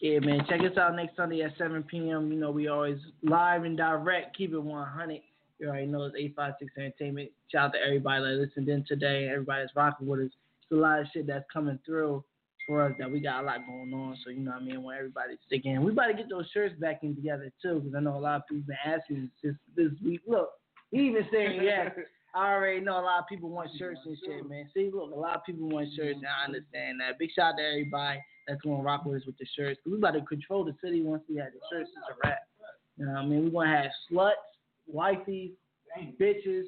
Yeah, 0.00 0.18
man. 0.20 0.44
Check 0.48 0.60
us 0.60 0.76
out 0.76 0.94
next 0.94 1.16
Sunday 1.16 1.42
at 1.42 1.56
7 1.58 1.82
p.m. 1.84 2.32
You 2.32 2.38
know, 2.38 2.50
we 2.50 2.68
always 2.68 2.98
live 3.22 3.64
and 3.64 3.76
direct, 3.76 4.36
keep 4.36 4.52
it 4.52 4.58
100. 4.58 5.20
You 5.58 5.68
already 5.68 5.86
know 5.86 6.04
it's 6.04 6.16
856 6.16 6.72
Entertainment. 6.76 7.30
Shout 7.50 7.66
out 7.66 7.72
to 7.72 7.78
everybody 7.84 8.22
that 8.22 8.40
listened 8.40 8.68
in 8.68 8.84
today, 8.86 9.28
everybody 9.28 9.62
that's 9.62 9.74
rocking 9.74 10.06
with 10.06 10.20
us. 10.20 10.26
It's 10.62 10.72
a 10.72 10.74
lot 10.76 11.00
of 11.00 11.06
shit 11.12 11.26
that's 11.26 11.44
coming 11.52 11.78
through 11.84 12.22
for 12.66 12.84
us 12.84 12.92
that 12.98 13.10
we 13.10 13.18
got 13.20 13.42
a 13.42 13.46
lot 13.46 13.66
going 13.66 13.92
on. 13.92 14.16
So, 14.24 14.30
you 14.30 14.40
know 14.40 14.52
what 14.52 14.62
I 14.62 14.64
mean? 14.64 14.82
Want 14.82 14.98
everybody 14.98 15.34
to 15.34 15.40
stick 15.46 15.62
in. 15.64 15.82
We 15.82 15.90
about 15.90 16.08
to 16.08 16.14
get 16.14 16.28
those 16.28 16.46
shirts 16.52 16.78
back 16.78 17.00
in 17.02 17.16
together, 17.16 17.50
too, 17.60 17.80
because 17.80 17.94
I 17.96 18.00
know 18.00 18.16
a 18.16 18.20
lot 18.20 18.36
of 18.36 18.46
people 18.46 18.64
been 18.68 18.76
asking 18.84 19.30
this, 19.42 19.54
this 19.74 19.90
week. 20.04 20.20
Look, 20.28 20.50
he 20.92 21.08
even 21.08 21.26
saying 21.32 21.60
yes. 21.62 21.92
I 22.38 22.52
already 22.52 22.80
know 22.80 23.00
a 23.00 23.02
lot 23.02 23.18
of 23.18 23.26
people 23.28 23.50
want 23.50 23.70
shirts 23.76 23.98
and 24.06 24.16
shit, 24.24 24.48
man. 24.48 24.68
See, 24.72 24.90
look, 24.94 25.10
a 25.12 25.18
lot 25.18 25.34
of 25.34 25.44
people 25.44 25.68
want 25.68 25.88
shirts, 25.96 26.18
and 26.18 26.26
I 26.26 26.44
understand 26.46 27.00
that. 27.00 27.18
Big 27.18 27.30
shout 27.34 27.54
out 27.54 27.56
to 27.56 27.64
everybody 27.64 28.20
that's 28.46 28.60
going 28.60 28.76
to 28.78 28.82
rock 28.84 29.04
with 29.04 29.22
us 29.22 29.26
with 29.26 29.36
the 29.38 29.46
shirts. 29.56 29.80
we 29.84 29.96
about 29.96 30.12
to 30.12 30.20
control 30.22 30.64
the 30.64 30.74
city 30.82 31.02
once 31.02 31.24
we 31.28 31.36
have 31.38 31.48
the 31.52 31.58
shirts. 31.68 31.90
It's 31.90 32.16
a 32.16 32.28
wrap. 32.28 32.38
You 32.96 33.06
know 33.06 33.12
what 33.12 33.18
I 33.22 33.26
mean? 33.26 33.44
We're 33.44 33.50
going 33.50 33.70
to 33.70 33.76
have 33.76 33.90
sluts, 34.10 34.32
wifey, 34.86 35.54
bitches, 36.20 36.66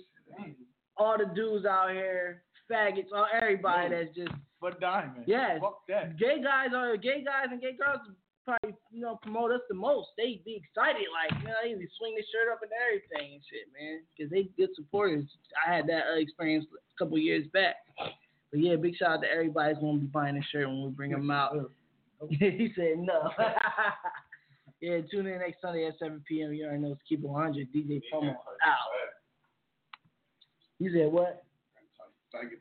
all 0.97 1.17
the 1.17 1.33
dudes 1.37 1.65
out 1.65 1.91
here, 1.93 2.43
faggots, 2.71 3.13
all 3.15 3.27
everybody 3.33 3.91
that's 3.91 4.15
just 4.15 4.33
But 4.61 4.81
diamond. 4.81 5.25
Yes. 5.27 5.59
Fuck 5.61 5.83
that. 5.89 6.19
gay 6.19 6.43
guys 6.43 6.71
are 6.75 6.97
gay 6.97 7.25
guys 7.25 7.47
and 7.51 7.61
gay 7.61 7.77
girls 7.79 8.01
probably 8.45 8.75
you 8.91 9.01
know 9.01 9.19
promote 9.23 9.51
us 9.53 9.61
the 9.69 9.75
most. 9.75 10.09
They 10.17 10.41
be 10.45 10.63
excited 10.63 11.07
like 11.13 11.43
you 11.43 11.49
know 11.49 11.55
they 11.63 11.75
be 11.75 11.89
swing 11.99 12.15
the 12.17 12.25
shirt 12.33 12.53
up 12.53 12.61
and 12.63 12.71
everything 12.73 13.35
and 13.35 13.43
shit, 13.49 13.69
man, 13.73 14.03
because 14.11 14.31
they 14.31 14.49
good 14.57 14.75
supporters. 14.75 15.25
I 15.67 15.75
had 15.75 15.87
that 15.89 16.05
uh, 16.15 16.19
experience 16.19 16.67
a 16.73 16.99
couple 16.99 17.19
years 17.19 17.47
back. 17.53 17.77
But 18.51 18.61
yeah, 18.61 18.77
big 18.77 18.97
shout 18.97 19.11
out 19.11 19.23
to 19.23 19.31
everybody 19.31 19.75
who's 19.75 19.83
gonna 19.83 19.99
be 19.99 20.07
buying 20.07 20.35
the 20.35 20.43
shirt 20.51 20.67
when 20.69 20.85
we 20.85 20.91
bring 20.91 21.13
them 21.13 21.31
out. 21.31 21.55
he 22.29 22.73
said 22.77 22.99
no. 22.99 23.31
yeah, 24.81 24.99
tune 25.11 25.27
in 25.27 25.39
next 25.39 25.61
Sunday 25.63 25.87
at 25.87 25.99
7 25.99 26.23
p.m. 26.27 26.53
You 26.53 26.67
already 26.67 26.83
know 26.83 26.93
it's 26.93 27.01
Keep 27.09 27.21
It 27.21 27.29
100 27.29 27.69
DJ 27.73 28.01
promo 28.13 28.31
out. 28.31 28.91
You 30.79 30.91
said 30.93 31.13
what? 31.13 31.45
Thank 32.33 32.53
you. 32.53 32.59